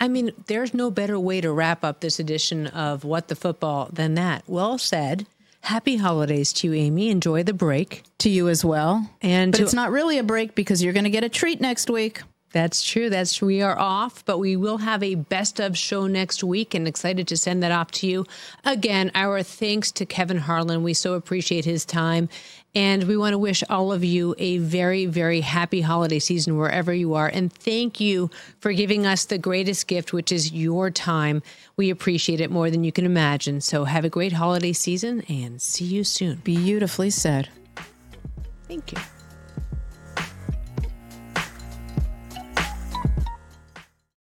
I 0.00 0.08
mean, 0.08 0.32
there's 0.46 0.74
no 0.74 0.90
better 0.90 1.18
way 1.18 1.40
to 1.40 1.52
wrap 1.52 1.84
up 1.84 2.00
this 2.00 2.18
edition 2.18 2.66
of 2.66 3.04
What 3.04 3.28
the 3.28 3.36
Football 3.36 3.88
than 3.92 4.14
that. 4.14 4.42
Well 4.48 4.76
said. 4.76 5.26
Happy 5.60 5.96
holidays 5.96 6.52
to 6.54 6.66
you, 6.66 6.74
Amy. 6.74 7.08
Enjoy 7.10 7.44
the 7.44 7.52
break. 7.52 8.02
To 8.18 8.28
you 8.28 8.48
as 8.48 8.64
well. 8.64 9.08
And 9.20 9.52
but 9.52 9.58
to- 9.58 9.64
it's 9.64 9.74
not 9.74 9.92
really 9.92 10.18
a 10.18 10.24
break 10.24 10.56
because 10.56 10.82
you're 10.82 10.92
going 10.92 11.04
to 11.04 11.10
get 11.10 11.22
a 11.22 11.28
treat 11.28 11.60
next 11.60 11.88
week. 11.88 12.22
That's 12.52 12.84
true. 12.84 13.08
That's. 13.08 13.40
We 13.40 13.62
are 13.62 13.78
off, 13.78 14.24
but 14.26 14.38
we 14.38 14.56
will 14.56 14.78
have 14.78 15.02
a 15.02 15.14
best 15.14 15.58
of 15.58 15.78
show 15.78 16.06
next 16.06 16.44
week 16.44 16.74
and 16.74 16.86
excited 16.86 17.26
to 17.28 17.36
send 17.36 17.62
that 17.62 17.72
off 17.72 17.90
to 17.92 18.06
you. 18.06 18.26
Again, 18.64 19.10
our 19.14 19.42
thanks 19.42 19.90
to 19.92 20.04
Kevin 20.04 20.36
Harlan. 20.36 20.82
We 20.82 20.92
so 20.92 21.14
appreciate 21.14 21.64
his 21.64 21.86
time. 21.86 22.28
And 22.74 23.04
we 23.04 23.18
want 23.18 23.34
to 23.34 23.38
wish 23.38 23.62
all 23.68 23.92
of 23.92 24.02
you 24.02 24.34
a 24.38 24.56
very, 24.58 25.04
very 25.04 25.42
happy 25.42 25.82
holiday 25.82 26.18
season 26.18 26.56
wherever 26.56 26.92
you 26.92 27.14
are. 27.14 27.28
And 27.28 27.52
thank 27.52 28.00
you 28.00 28.30
for 28.60 28.72
giving 28.72 29.06
us 29.06 29.26
the 29.26 29.36
greatest 29.36 29.86
gift, 29.86 30.14
which 30.14 30.32
is 30.32 30.52
your 30.52 30.90
time. 30.90 31.42
We 31.76 31.90
appreciate 31.90 32.40
it 32.40 32.50
more 32.50 32.70
than 32.70 32.82
you 32.82 32.90
can 32.90 33.04
imagine. 33.04 33.60
So 33.60 33.84
have 33.84 34.06
a 34.06 34.10
great 34.10 34.32
holiday 34.32 34.72
season 34.72 35.22
and 35.28 35.60
see 35.60 35.84
you 35.84 36.02
soon. 36.02 36.36
Beautifully 36.36 37.10
said. 37.10 37.50
Thank 38.68 38.92
you. 38.92 38.98